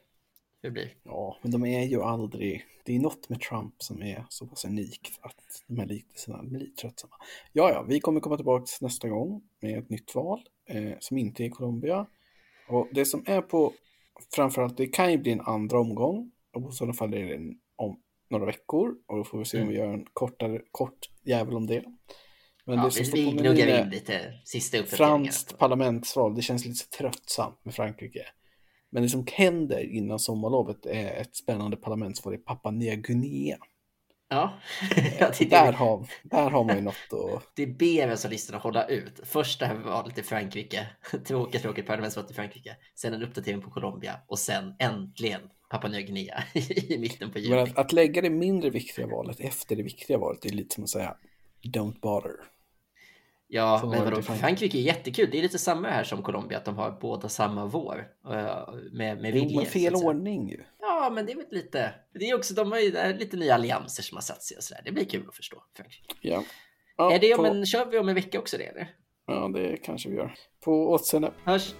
det 0.62 0.70
blir. 0.70 0.94
Ja, 1.02 1.38
men 1.42 1.50
de 1.50 1.64
är 1.64 1.82
ju 1.82 2.02
aldrig... 2.02 2.64
Det 2.84 2.96
är 2.96 3.00
något 3.00 3.28
med 3.28 3.40
Trump 3.40 3.74
som 3.78 4.02
är 4.02 4.24
så 4.28 4.46
pass 4.46 4.64
unikt 4.64 5.18
att 5.20 5.64
de 5.66 5.78
här 5.78 5.86
liknelserna 5.86 6.42
blir 6.42 6.66
tröttsamma. 6.66 7.14
Ja, 7.52 7.70
ja, 7.70 7.82
vi 7.82 8.00
kommer 8.00 8.20
komma 8.20 8.36
tillbaka 8.36 8.64
nästa 8.80 9.08
gång 9.08 9.42
med 9.60 9.78
ett 9.78 9.90
nytt 9.90 10.14
val 10.14 10.40
eh, 10.68 10.92
som 11.00 11.18
inte 11.18 11.44
är 11.44 11.48
Colombia. 11.48 12.06
Och 12.68 12.88
det 12.92 13.04
som 13.04 13.24
är 13.26 13.40
på 13.40 13.72
framförallt, 14.34 14.76
det 14.76 14.86
kan 14.86 15.12
ju 15.12 15.18
bli 15.18 15.32
en 15.32 15.40
andra 15.40 15.80
omgång 15.80 16.32
och 16.52 16.72
i 16.72 16.74
sådana 16.74 16.94
fall 16.94 17.14
är 17.14 17.26
det 17.26 17.34
en, 17.34 17.58
om 17.76 18.00
några 18.30 18.46
veckor 18.46 18.94
och 19.06 19.16
då 19.16 19.24
får 19.24 19.38
vi 19.38 19.44
se 19.44 19.62
om 19.62 19.68
vi 19.68 19.76
mm. 19.76 19.86
gör 19.86 19.94
en 19.94 20.06
kortare, 20.12 20.60
kort 20.70 20.98
jävel 21.22 21.54
om 21.54 21.66
det. 21.66 21.84
Men 22.64 22.78
ja, 22.78 22.90
det 22.96 23.14
vi 23.14 23.30
gnuggar 23.30 23.84
in 23.84 23.90
lite 23.90 24.40
sista 24.44 24.78
uppdateringar. 24.78 25.16
Franskt 25.16 25.58
parlamentsval, 25.58 26.34
det 26.34 26.42
känns 26.42 26.64
lite 26.64 26.88
tröttsamt 26.88 27.64
med 27.64 27.74
Frankrike. 27.74 28.26
Men 28.90 29.02
det 29.02 29.08
som 29.08 29.26
händer 29.32 29.94
innan 29.94 30.18
sommarlovet 30.18 30.86
är 30.86 31.20
ett 31.20 31.36
spännande 31.36 31.76
parlamentsval 31.76 32.34
i 32.34 32.38
Papua 32.38 32.72
Nya 32.72 32.94
Guinea. 32.94 33.58
Ja, 34.30 34.52
där, 35.50 35.72
har, 35.72 36.06
där 36.22 36.50
har 36.50 36.64
man 36.64 36.76
ju 36.76 36.82
något 36.82 36.94
att... 37.12 37.42
Det 37.56 37.66
ber 37.66 38.08
alltså 38.08 38.28
listorna 38.28 38.58
hålla 38.58 38.86
ut. 38.86 39.20
Först 39.22 39.60
det 39.60 39.66
här 39.66 39.74
valet 39.74 40.18
i 40.18 40.22
Frankrike, 40.22 40.86
tråkigt, 41.26 41.62
tråkigt 41.62 41.86
parlamentsval 41.86 42.26
i 42.30 42.34
Frankrike. 42.34 42.76
Sen 42.94 43.14
en 43.14 43.22
uppdatering 43.22 43.62
på 43.62 43.70
Colombia 43.70 44.20
och 44.26 44.38
sen 44.38 44.74
äntligen 44.78 45.40
Papua 45.70 45.90
Nya 45.90 46.00
Guinea 46.00 46.42
i 46.88 46.98
mitten 46.98 47.32
på 47.32 47.38
juli. 47.38 47.50
Men 47.50 47.64
att, 47.64 47.78
att 47.78 47.92
lägga 47.92 48.22
det 48.22 48.30
mindre 48.30 48.70
viktiga 48.70 49.06
valet 49.06 49.40
efter 49.40 49.76
det 49.76 49.82
viktiga 49.82 50.18
valet 50.18 50.44
är 50.44 50.50
lite 50.50 50.74
som 50.74 50.84
att 50.84 50.90
säga 50.90 51.16
don't 51.74 52.00
bother. 52.00 52.57
Ja, 53.50 53.80
men 53.90 54.04
vadå, 54.04 54.22
Frankrike 54.22 54.78
är 54.78 54.82
jättekul. 54.82 55.28
Det 55.32 55.38
är 55.38 55.42
lite 55.42 55.58
samma 55.58 55.88
här 55.88 56.04
som 56.04 56.22
Colombia, 56.22 56.58
att 56.58 56.64
de 56.64 56.76
har 56.78 56.98
båda 57.00 57.28
samma 57.28 57.66
vår. 57.66 58.08
Uh, 58.26 58.34
med, 58.92 59.20
med 59.20 59.32
vilje. 59.32 59.48
Jo, 59.50 59.56
men 59.56 59.66
fel 59.66 59.94
ordning 59.94 60.48
ju. 60.48 60.64
Ja, 60.80 61.10
men 61.14 61.26
det 61.26 61.32
är 61.32 61.36
väl 61.36 61.46
lite... 61.50 61.94
Det 62.14 62.30
är 62.30 62.34
också, 62.34 62.54
de 62.54 62.72
har 62.72 62.78
ju 62.78 63.16
lite 63.18 63.36
nya 63.36 63.54
allianser 63.54 64.02
som 64.02 64.16
har 64.16 64.22
satt 64.22 64.42
sig 64.42 64.56
och 64.56 64.62
sådär. 64.62 64.82
Det 64.84 64.92
blir 64.92 65.04
kul 65.04 65.24
att 65.28 65.36
förstå 65.36 65.62
Frankrike. 65.76 66.14
Ja. 66.20 66.42
ja 66.96 67.12
är 67.12 67.18
det 67.18 67.34
om 67.34 67.44
på... 67.44 67.46
en, 67.46 67.66
kör 67.66 67.86
vi 67.86 67.98
om 67.98 68.08
en 68.08 68.14
vecka 68.14 68.38
också 68.38 68.58
det 68.58 68.64
eller? 68.64 68.90
Ja, 69.26 69.50
det 69.54 69.76
kanske 69.76 70.08
vi 70.08 70.16
gör. 70.16 70.34
På 70.64 70.90
återseende. 70.90 71.32
Hörs. 71.44 71.74